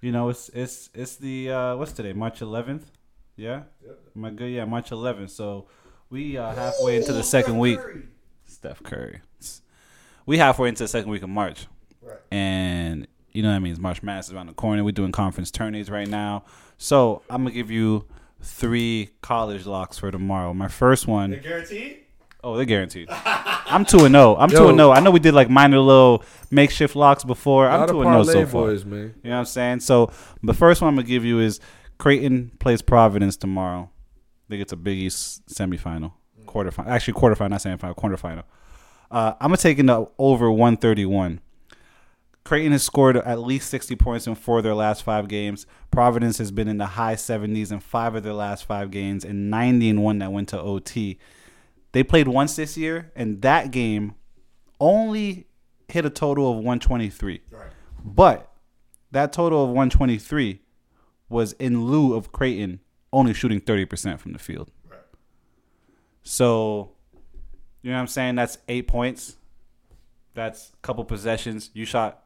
you 0.01 0.11
know, 0.13 0.31
it's 0.31 0.49
it's 0.55 0.89
it's 0.95 1.17
the 1.17 1.51
uh, 1.51 1.77
what's 1.77 1.93
today? 1.93 2.15
March 2.15 2.41
11th. 2.41 2.85
Yeah. 3.37 3.65
Yep. 3.85 3.99
Am 4.17 4.25
I 4.25 4.31
good? 4.31 4.51
Yeah, 4.51 4.65
March 4.65 4.91
11th. 4.91 5.31
So 5.31 5.67
we 6.11 6.37
uh, 6.37 6.53
halfway 6.55 6.97
into 6.97 7.13
the 7.13 7.23
second 7.23 7.59
week. 7.59 7.79
Steph 8.47 8.83
Curry. 8.83 9.21
We 10.27 10.39
halfway 10.39 10.69
into 10.69 10.85
the 10.85 10.89
second 10.89 11.11
week 11.11 11.23
of 11.23 11.29
March. 11.29 11.67
Right. 12.03 12.19
and 12.31 13.07
you 13.33 13.43
know 13.43 13.49
what 13.51 13.55
that 13.55 13.61
means. 13.61 13.79
March 13.79 14.03
Madness 14.03 14.29
is 14.29 14.33
around 14.33 14.47
the 14.47 14.55
corner. 14.55 14.83
We're 14.83 14.91
doing 14.93 15.13
conference 15.13 15.51
tourneys 15.51 15.91
right 15.91 16.09
now, 16.09 16.45
so 16.79 17.23
I'm 17.31 17.43
gonna 17.45 17.55
give 17.55 17.71
you 17.71 18.07
three 18.43 19.11
college 19.23 19.67
locks 19.67 19.99
for 19.99 20.11
tomorrow. 20.11 20.53
My 20.55 20.69
first 20.69 21.07
They 21.07 21.13
one, 21.13 21.39
guaranteed. 21.43 21.99
oh, 22.43 22.57
they're 22.57 22.65
guaranteed. 22.65 23.09
I'm 23.11 23.85
two 23.85 24.05
and 24.05 24.15
zero. 24.15 24.35
I'm 24.37 24.49
two 24.51 24.69
and 24.69 24.79
zero. 24.79 24.91
I 24.91 25.01
know 25.01 25.11
we 25.11 25.21
did 25.21 25.35
like 25.35 25.49
minor 25.51 25.79
little 25.79 26.25
makeshift 26.51 26.97
locks 26.97 27.23
before. 27.23 27.69
I'm 27.69 27.89
two 27.89 28.03
and 28.03 28.25
zero 28.25 28.45
so 28.45 28.51
far. 28.51 28.63
boys, 28.67 28.85
man. 28.85 29.15
You 29.23 29.31
know 29.31 29.37
what 29.37 29.41
I'm 29.41 29.45
saying? 29.45 29.81
So 29.81 30.11
the 30.43 30.55
first 30.55 30.81
one 30.81 30.89
I'm 30.89 30.97
gonna 30.97 31.07
give 31.07 31.25
you 31.25 31.39
is 31.39 31.61
Creighton 31.99 32.51
plays 32.59 32.83
Providence 32.83 33.37
tomorrow. 33.37 33.91
I 34.51 34.55
think 34.55 34.63
it's 34.63 34.73
a 34.73 34.77
Big 34.77 34.99
East 34.99 35.47
semifinal, 35.47 36.11
quarterfinal. 36.45 36.89
Actually, 36.89 37.15
quarterfinal, 37.15 37.51
not 37.51 37.61
semifinal, 37.61 37.95
quarterfinal. 37.95 38.43
Uh, 39.09 39.35
I'm 39.41 39.51
gonna 39.51 39.59
take 39.59 39.79
in 39.79 39.87
the 39.87 40.09
over 40.19 40.51
131. 40.51 41.41
Creighton 42.43 42.73
has 42.73 42.83
scored 42.83 43.17
at 43.17 43.39
least 43.39 43.71
60 43.71 43.95
points 43.95 44.27
in 44.27 44.35
four 44.35 44.59
of 44.59 44.65
their 44.65 44.75
last 44.75 45.05
five 45.05 45.29
games. 45.29 45.67
Providence 45.93 46.39
has 46.39 46.51
been 46.51 46.67
in 46.67 46.79
the 46.79 46.87
high 46.87 47.15
70s 47.15 47.71
in 47.71 47.79
five 47.79 48.17
of 48.17 48.25
their 48.25 48.33
last 48.33 48.65
five 48.65 48.91
games, 48.91 49.25
and 49.25 49.51
90 49.51 49.89
in 49.89 50.01
one 50.01 50.19
that 50.19 50.33
went 50.33 50.49
to 50.49 50.61
OT. 50.61 51.21
They 51.93 52.03
played 52.03 52.27
once 52.27 52.57
this 52.57 52.77
year, 52.77 53.13
and 53.15 53.43
that 53.43 53.71
game 53.71 54.17
only 54.81 55.47
hit 55.87 56.05
a 56.05 56.11
total 56.11 56.51
of 56.51 56.57
123. 56.57 57.43
Right. 57.53 57.71
But 58.05 58.53
that 59.13 59.33
total 59.33 59.63
of 59.63 59.69
123 59.69 60.61
was 61.29 61.53
in 61.53 61.85
lieu 61.85 62.17
of 62.17 62.33
Creighton 62.33 62.81
only 63.13 63.35
shooting 63.35 63.61
30% 63.61 64.19
from 64.19 64.33
the 64.33 64.39
field. 64.39 64.71
Right. 64.89 65.01
So, 66.23 66.93
you 67.83 67.91
know 67.91 67.97
what 67.97 68.03
I'm 68.03 68.07
saying? 68.07 68.35
That's 68.37 68.59
eight 68.69 68.87
points. 68.87 69.37
That's 70.35 70.71
a 70.73 70.77
couple 70.79 71.05
possessions. 71.05 71.71
You 71.75 71.85
shot 71.85 72.23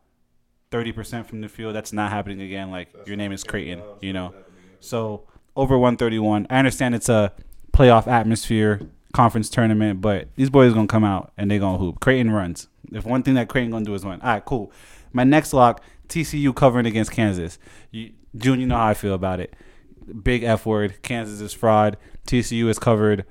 30% 0.70 1.26
from 1.26 1.40
the 1.40 1.48
field. 1.48 1.74
That's 1.74 1.92
not 1.92 2.10
happening 2.10 2.42
again. 2.42 2.70
Like, 2.70 2.88
your 3.06 3.16
name 3.16 3.32
is 3.32 3.44
Creighton, 3.44 3.82
you 4.00 4.12
know? 4.12 4.34
So, 4.80 5.26
over 5.56 5.78
131. 5.78 6.46
I 6.50 6.58
understand 6.58 6.94
it's 6.94 7.08
a 7.08 7.32
playoff 7.72 8.06
atmosphere, 8.06 8.80
conference 9.12 9.48
tournament, 9.48 10.00
but 10.00 10.28
these 10.36 10.50
boys 10.50 10.74
going 10.74 10.88
to 10.88 10.92
come 10.92 11.04
out 11.04 11.32
and 11.36 11.50
they 11.50 11.58
going 11.58 11.78
to 11.78 11.78
hoop. 11.78 12.00
Creighton 12.00 12.30
runs. 12.30 12.68
If 12.92 13.04
one 13.04 13.22
thing 13.22 13.34
that 13.34 13.48
Creighton 13.48 13.70
going 13.70 13.84
to 13.84 13.90
do 13.90 13.94
is 13.94 14.04
win. 14.04 14.20
All 14.20 14.28
right, 14.28 14.44
cool. 14.44 14.72
My 15.12 15.24
next 15.24 15.52
lock, 15.52 15.82
TCU 16.08 16.54
covering 16.54 16.86
against 16.86 17.12
Kansas. 17.12 17.58
You, 17.90 18.12
June, 18.36 18.60
you 18.60 18.66
know 18.66 18.76
how 18.76 18.86
I 18.86 18.94
feel 18.94 19.14
about 19.14 19.40
it. 19.40 19.54
Big 20.22 20.42
F 20.42 20.66
word. 20.66 21.02
Kansas 21.02 21.40
is 21.40 21.52
fraud. 21.52 21.96
TCU 22.26 22.68
is 22.68 22.78
covered 22.78 23.24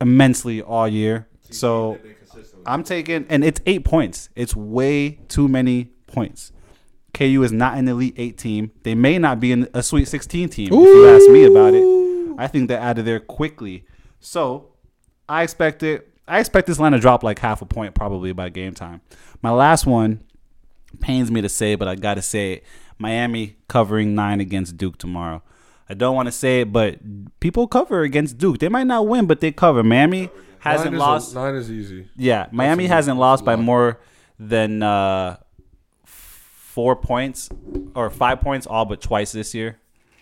immensely 0.00 0.62
all 0.62 0.88
year. 0.88 1.28
So 1.50 1.92
They've 1.92 2.02
been 2.02 2.14
consistent 2.14 2.58
with 2.58 2.68
I'm 2.68 2.82
taking, 2.82 3.26
and 3.28 3.44
it's 3.44 3.60
eight 3.66 3.84
points. 3.84 4.28
It's 4.34 4.54
way 4.56 5.18
too 5.28 5.48
many 5.48 5.90
points. 6.06 6.52
KU 7.14 7.42
is 7.42 7.52
not 7.52 7.78
an 7.78 7.88
Elite 7.88 8.14
Eight 8.18 8.36
team. 8.36 8.72
They 8.82 8.94
may 8.94 9.18
not 9.18 9.40
be 9.40 9.50
in 9.50 9.68
a 9.72 9.82
Sweet 9.82 10.06
16 10.06 10.50
team. 10.50 10.66
If 10.66 10.72
you 10.72 11.08
ask 11.08 11.28
me 11.30 11.44
about 11.44 11.72
it, 11.72 12.36
I 12.38 12.46
think 12.46 12.68
they're 12.68 12.80
out 12.80 12.98
of 12.98 13.06
there 13.06 13.20
quickly. 13.20 13.86
So 14.20 14.72
I 15.28 15.42
expect 15.42 15.82
it. 15.82 16.12
I 16.28 16.40
expect 16.40 16.66
this 16.66 16.78
line 16.78 16.92
to 16.92 16.98
drop 16.98 17.22
like 17.22 17.38
half 17.38 17.62
a 17.62 17.66
point 17.66 17.94
probably 17.94 18.32
by 18.32 18.48
game 18.50 18.74
time. 18.74 19.00
My 19.40 19.50
last 19.50 19.86
one 19.86 20.24
pains 21.00 21.30
me 21.30 21.40
to 21.40 21.48
say, 21.48 21.74
but 21.74 21.88
I 21.88 21.94
gotta 21.94 22.22
say 22.22 22.54
it. 22.54 22.64
Miami 22.98 23.56
covering 23.68 24.14
nine 24.14 24.40
against 24.40 24.76
Duke 24.76 24.98
tomorrow. 24.98 25.42
I 25.88 25.94
don't 25.94 26.14
want 26.14 26.26
to 26.26 26.32
say 26.32 26.62
it, 26.62 26.72
but 26.72 26.98
people 27.40 27.66
cover 27.68 28.02
against 28.02 28.38
Duke. 28.38 28.58
They 28.58 28.68
might 28.68 28.86
not 28.86 29.06
win, 29.06 29.26
but 29.26 29.40
they 29.40 29.52
cover. 29.52 29.82
Miami 29.82 30.30
hasn't 30.58 30.92
nine 30.92 30.98
lost. 30.98 31.32
A, 31.32 31.36
nine 31.36 31.54
is 31.54 31.70
easy. 31.70 32.08
Yeah, 32.16 32.46
Miami 32.50 32.86
hasn't 32.86 33.18
lost 33.18 33.44
by 33.44 33.56
more 33.56 34.00
than 34.38 34.82
uh, 34.82 35.36
four 36.04 36.96
points 36.96 37.48
or 37.94 38.10
five 38.10 38.40
points 38.40 38.66
all 38.66 38.84
but 38.84 39.00
twice 39.00 39.32
this 39.32 39.54
year. 39.54 39.78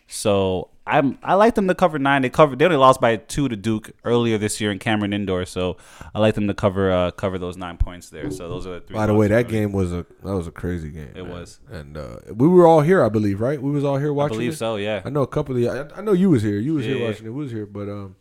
So 0.06 0.68
I'm 0.86 1.18
I 1.22 1.32
like 1.34 1.54
them 1.54 1.66
to 1.68 1.74
cover 1.74 1.98
nine. 1.98 2.20
They 2.22 2.28
covered 2.28 2.58
they 2.58 2.64
only 2.66 2.76
lost 2.76 3.00
by 3.00 3.16
two 3.16 3.48
to 3.48 3.56
Duke 3.56 3.92
earlier 4.04 4.36
this 4.36 4.60
year 4.60 4.70
in 4.70 4.78
Cameron 4.78 5.14
Indoor. 5.14 5.46
So 5.46 5.78
I 6.14 6.18
like 6.18 6.34
them 6.34 6.46
to 6.48 6.52
cover 6.54 6.90
uh, 6.92 7.10
cover 7.12 7.38
those 7.38 7.56
nine 7.56 7.78
points 7.78 8.10
there. 8.10 8.30
So 8.30 8.48
those 8.50 8.66
are 8.66 8.74
the 8.74 8.80
three. 8.80 8.94
By 8.94 9.06
the 9.06 9.14
way, 9.14 9.28
that 9.28 9.48
game 9.48 9.72
was 9.72 9.92
a 9.94 10.04
that 10.22 10.34
was 10.36 10.46
a 10.46 10.50
crazy 10.50 10.90
game. 10.90 11.12
It 11.14 11.22
man. 11.22 11.30
was. 11.30 11.58
and 11.70 11.96
uh, 11.96 12.16
we 12.34 12.46
were 12.48 12.66
all 12.66 12.82
here, 12.82 13.02
I 13.02 13.08
believe, 13.08 13.40
right? 13.40 13.60
We 13.60 13.70
was 13.70 13.82
all 13.82 13.96
here 13.96 14.08
I 14.08 14.10
watching. 14.12 14.36
believe 14.36 14.52
it? 14.52 14.56
so. 14.56 14.76
Yeah. 14.76 15.00
I 15.06 15.08
know 15.10 15.22
a 15.22 15.26
couple 15.26 15.54
of 15.56 15.62
you. 15.62 15.70
I, 15.70 15.88
I 15.96 16.02
know 16.02 16.12
you 16.12 16.28
was 16.28 16.42
here. 16.42 16.58
You 16.58 16.74
was 16.74 16.86
Yeah. 16.86 16.96
here 16.96 17.08
watching 17.08 17.26
it. 17.26 17.30
We 17.30 17.42
was 17.44 17.50
here, 17.52 17.64
but 17.66 17.88
um, 17.88 18.16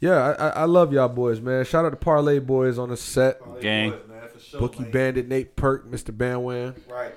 yeah, 0.00 0.14
I, 0.16 0.32
I, 0.32 0.48
I 0.48 0.64
love 0.64 0.92
y'all 0.92 1.08
boys, 1.08 1.40
man. 1.40 1.64
Shout 1.64 1.84
out 1.84 1.90
to 1.90 1.96
Parlay 1.96 2.40
Boys 2.40 2.78
on 2.80 2.88
the 2.88 2.96
set. 2.96 3.38
Parlay 3.38 3.62
Gang. 3.62 3.90
boys, 3.92 4.00
man, 4.08 4.28
for 4.32 4.40
sure, 4.40 4.60
Bookie 4.60 4.82
man. 4.82 4.90
Bandit, 4.90 5.28
Nate 5.28 5.54
Perk, 5.54 5.88
Mr. 5.88 6.10
Bandwan. 6.10 6.74
Right. 6.90 7.14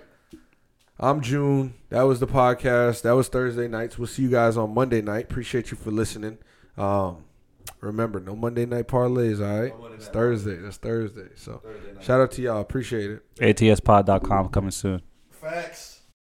I'm 1.00 1.22
June. 1.22 1.74
That 1.90 2.04
was 2.04 2.20
the 2.20 2.28
podcast. 2.28 3.02
That 3.02 3.12
was 3.12 3.28
Thursday 3.28 3.68
nights. 3.68 3.98
We'll 3.98 4.08
see 4.08 4.22
you 4.24 4.30
guys 4.30 4.56
on 4.56 4.74
Monday 4.74 5.02
night. 5.02 5.26
Appreciate 5.26 5.72
you 5.72 5.78
for 5.78 5.92
listening. 5.92 6.38
Um, 6.78 7.26
remember, 7.82 8.20
no 8.22 8.36
Monday 8.36 8.66
night 8.66 8.88
parlays. 8.88 9.46
All 9.46 9.62
right, 9.62 9.78
No 9.78 9.88
it's 9.88 10.08
Thursday. 10.08 10.56
That's 10.56 10.78
Thursday. 10.78 11.30
So 11.36 11.62
Thursday 11.64 12.02
shout 12.02 12.22
out 12.22 12.32
to 12.34 12.42
y'all. 12.42 12.62
Appreciate 12.62 13.12
it. 13.12 13.24
ATSPod.com 13.36 14.50
coming 14.50 14.72
soon. 14.72 15.02
Facts. 15.32 15.95